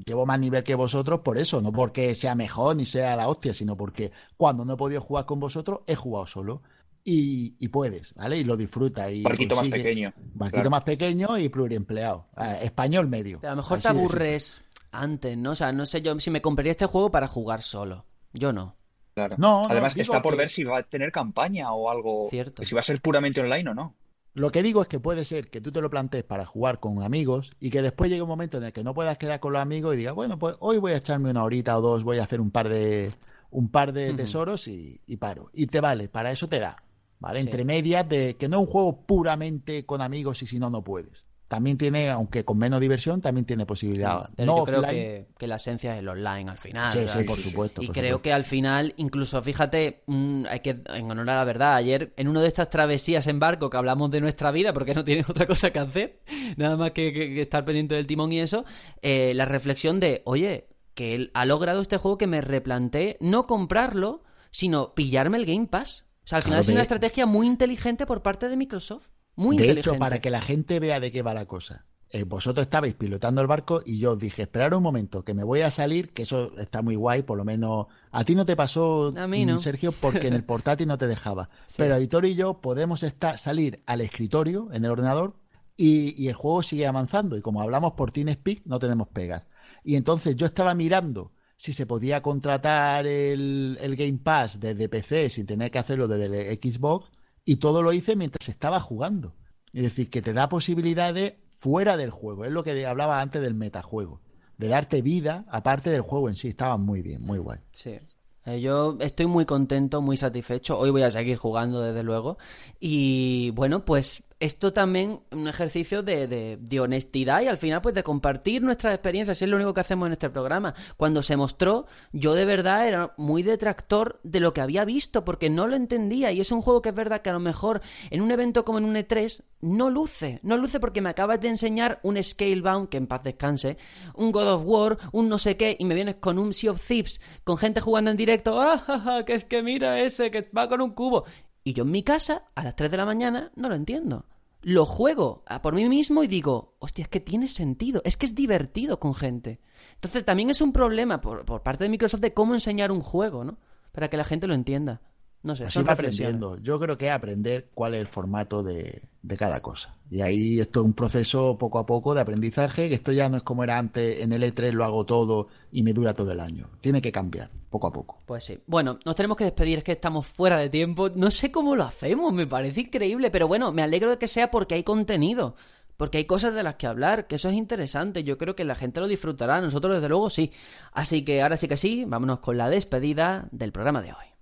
[0.07, 3.55] Llevo más nivel que vosotros por eso, no porque sea mejor ni sea la hostia,
[3.55, 6.63] sino porque cuando no he podido jugar con vosotros he jugado solo.
[7.07, 8.39] Y, y puedes, ¿vale?
[8.39, 9.13] Y lo disfrutas.
[9.13, 10.13] Y Barquito más pequeño.
[10.35, 10.71] Barquito Claro.
[10.71, 12.29] más pequeño y pluriempleado.
[12.35, 13.41] Ah, español medio.
[13.41, 15.51] Pero a lo mejor te aburres antes, ¿no?
[15.51, 18.07] O sea, no sé yo si me compraría este juego para jugar solo.
[18.33, 18.77] Yo no.
[19.15, 19.37] Claro.
[19.39, 22.29] No, no, Además está por que- ver si va a tener campaña o algo.
[22.31, 22.63] Cierto.
[22.63, 23.95] que si va a ser puramente online o no.
[24.35, 27.03] Lo que digo es que puede ser que tú te lo plantees para jugar con
[27.03, 29.63] amigos y que después llegue un momento en el que no puedas quedar con los
[29.63, 32.25] amigos y digas, bueno, pues hoy voy a echarme una horita o dos, voy a
[32.25, 33.13] hacer un par de
[33.51, 35.51] un par de tesoros y, y paro.
[35.53, 36.83] Y te vale, para eso te da.
[37.21, 37.41] ¿vale?
[37.41, 37.47] Sí.
[37.47, 40.83] Entre medias de que no es un juego puramente con amigos y si no, no
[40.83, 41.27] puedes.
[41.55, 44.29] También tiene, aunque con menos diversión, también tiene posibilidad.
[44.37, 46.93] Pero no yo creo que, que la esencia es el online al final.
[46.93, 48.23] Sí, sí, por supuesto, Y por creo supuesto.
[48.23, 52.29] que al final, incluso fíjate, mm, hay que, en honor a la verdad, ayer en
[52.29, 55.47] una de estas travesías en barco que hablamos de nuestra vida, porque no tienes otra
[55.47, 56.21] cosa que hacer,
[56.57, 58.65] nada más que, que- que estar pendiente del timón y eso,
[59.03, 63.47] eh, la reflexión de, oye, que él ha logrado este juego que me replanteé no
[63.47, 66.05] comprarlo, sino pillarme el Game Pass.
[66.25, 69.09] O sea, al final Claro, es una estrategia muy inteligente por parte de Microsoft.
[69.37, 69.81] Muy de inteligente.
[69.81, 73.41] hecho, para que la gente vea de qué va la cosa, eh, vosotros estabais pilotando
[73.41, 76.23] el barco y yo os dije, esperar un momento, que me voy a salir, que
[76.23, 79.59] eso está muy guay, por lo menos a ti no te pasó, A mí no.
[79.59, 81.51] Sergio, porque en el portátil no te dejaba.
[81.77, 85.35] Pero Editor y yo podemos estar, salir al escritorio, en el ordenador,
[85.77, 87.37] y, y el juego sigue avanzando.
[87.37, 89.43] Y como hablamos por TeamSpeak, no tenemos pegas.
[89.83, 95.31] Y entonces yo estaba mirando si se podía contratar el, el Game Pass desde PC
[95.31, 97.11] sin tener que hacerlo desde el Xbox,
[97.45, 99.35] y todo lo hice mientras estaba jugando.
[99.73, 102.45] Es decir, que te da posibilidades fuera del juego.
[102.45, 104.21] Es lo que hablaba antes del metajuego.
[104.57, 106.49] De darte vida, aparte del juego en sí.
[106.49, 107.59] Estaba muy bien, muy guay.
[107.73, 107.99] Sí.
[108.47, 110.79] Eh, Yo estoy muy contento, muy satisfecho.
[110.79, 112.39] Hoy voy a seguir jugando, desde luego.
[112.79, 118.03] Y bueno, pues esto también un ejercicio de, de- honestidad y al final pues de
[118.03, 119.41] compartir nuestras experiencias.
[119.41, 120.75] Es lo único que hacemos en este programa.
[120.97, 125.49] Cuando se mostró, yo de verdad era muy detractor de lo que había visto porque
[125.49, 126.31] no lo entendía.
[126.33, 127.81] Y es un juego que es verdad que a lo mejor
[128.11, 130.41] en un evento como en un E3 no luce.
[130.43, 133.79] No luce porque me acabas de enseñar un Scalebound, que en paz descanse,
[134.15, 136.87] un God of War, un no sé qué, y me vienes con un Sea of
[136.87, 138.61] Thieves, con gente jugando en directo.
[138.61, 141.25] ¡Ah, que es que mira ese que va con un cubo!
[141.67, 144.27] Y yo en mi casa, a las 3 de la mañana, no lo entiendo.
[144.65, 148.25] Lo juego a por mí mismo y digo, hostia, es que tiene sentido, es que
[148.25, 149.61] es divertido con gente.
[149.97, 153.45] Entonces también es un problema por, por parte de Microsoft de cómo enseñar un juego,
[153.45, 153.59] ¿no?
[153.93, 155.03] Para que la gente lo entienda.
[155.45, 156.59] No sé, Así son aprendiendo.
[156.59, 159.95] Yo creo que es aprender cuál es el formato de, de cada cosa.
[160.11, 163.37] Y ahí esto es un proceso poco a poco de aprendizaje, que esto ya no
[163.39, 166.41] es como era antes, en el E3 lo hago todo y me dura todo el
[166.41, 166.69] año.
[166.81, 168.23] Tiene que cambiar, poco a poco.
[168.27, 168.59] Pues sí.
[168.67, 171.09] Bueno, nos tenemos que despedir, es que estamos fuera de tiempo.
[171.11, 174.51] No sé cómo lo hacemos, me parece increíble, pero bueno, me alegro de que sea
[174.51, 175.57] porque hay contenido.
[175.97, 178.25] Porque hay cosas de las que hablar, que eso es interesante.
[178.25, 180.53] Yo creo que la gente lo disfrutará, nosotros desde luego sí.
[180.93, 184.34] Así que ahora sí que sí, vámonos con la despedida del programa de hoy.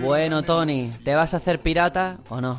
[0.00, 2.58] Bueno, Tony, ¿te vas a hacer pirata o no?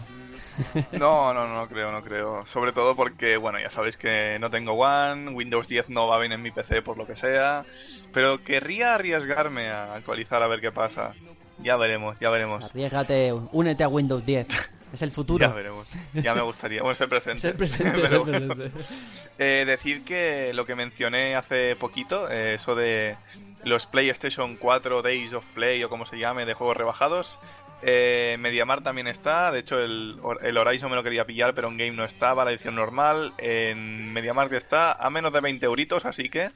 [0.91, 2.45] No, no, no creo, no creo.
[2.45, 6.31] Sobre todo porque, bueno, ya sabéis que no tengo One, Windows 10 no va bien
[6.31, 7.65] en mi PC por lo que sea,
[8.13, 11.13] pero querría arriesgarme a actualizar a ver qué pasa.
[11.59, 12.65] Ya veremos, ya veremos.
[12.65, 14.47] Arriesgate, únete a Windows 10.
[14.93, 15.45] Es el futuro.
[15.47, 15.87] Ya veremos.
[16.13, 16.81] Ya me gustaría.
[16.81, 17.37] Bueno, es el presente.
[17.39, 18.55] Es el presente, es el bueno.
[18.55, 18.71] presente.
[19.37, 23.17] Eh, decir que lo que mencioné hace poquito, eh, eso de
[23.63, 27.39] los PlayStation 4 Days of Play o como se llame, de juegos rebajados,
[27.81, 29.51] eh, Mediamar también está.
[29.51, 32.51] De hecho, el, el Horizon me lo quería pillar, pero en Game no estaba, la
[32.51, 33.33] edición normal.
[33.37, 36.51] En Mediamar está a menos de 20 euritos, así que.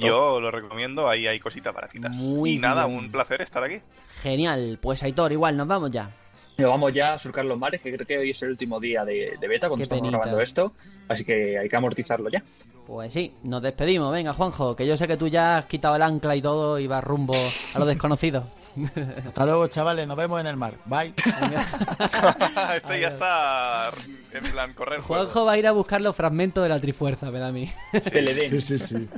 [0.00, 1.08] Yo lo recomiendo.
[1.08, 2.14] Ahí hay cositas baratitas.
[2.16, 2.98] Muy y nada, bien.
[2.98, 3.80] un placer estar aquí.
[4.22, 6.10] Genial, pues Aitor, igual, nos vamos ya.
[6.56, 9.04] Nos vamos ya a surcar los mares, que creo que hoy es el último día
[9.04, 10.18] de, de beta cuando Qué estamos penita.
[10.18, 10.72] grabando esto.
[11.08, 12.42] Así que hay que amortizarlo ya.
[12.86, 14.12] Pues sí, nos despedimos.
[14.12, 16.86] Venga, Juanjo, que yo sé que tú ya has quitado el ancla y todo y
[16.86, 17.34] vas rumbo
[17.74, 18.44] a lo desconocido.
[19.26, 20.06] Hasta luego, chavales.
[20.06, 20.74] Nos vemos en el mar.
[20.86, 21.14] Bye.
[22.76, 23.92] este ya está
[24.32, 25.00] en plan correr.
[25.00, 25.24] juego.
[25.24, 27.68] Juanjo va a ir a buscar los fragmentos de la Trifuerza, me da a mí.
[28.50, 29.08] Sí, sí, sí.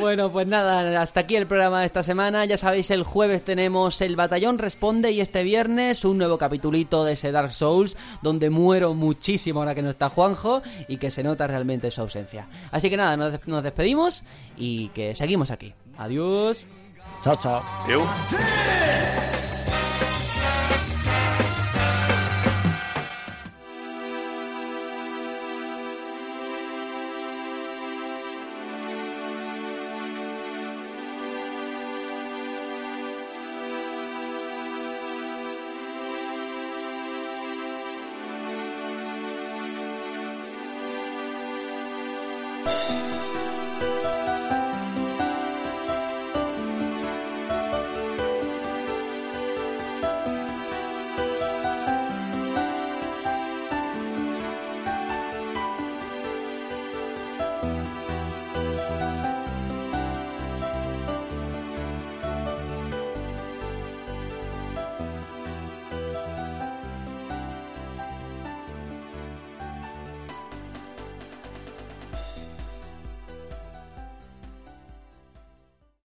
[0.00, 2.44] Bueno, pues nada, hasta aquí el programa de esta semana.
[2.44, 7.12] Ya sabéis, el jueves tenemos el Batallón Responde y este viernes un nuevo capitulito de
[7.12, 11.46] ese Dark Souls donde muero muchísimo ahora que no está Juanjo y que se nota
[11.46, 12.48] realmente su ausencia.
[12.70, 14.22] Así que nada, nos despedimos
[14.56, 15.74] y que seguimos aquí.
[15.98, 16.66] Adiós.
[17.22, 17.62] Chao, chao.
[17.84, 19.31] Adiós.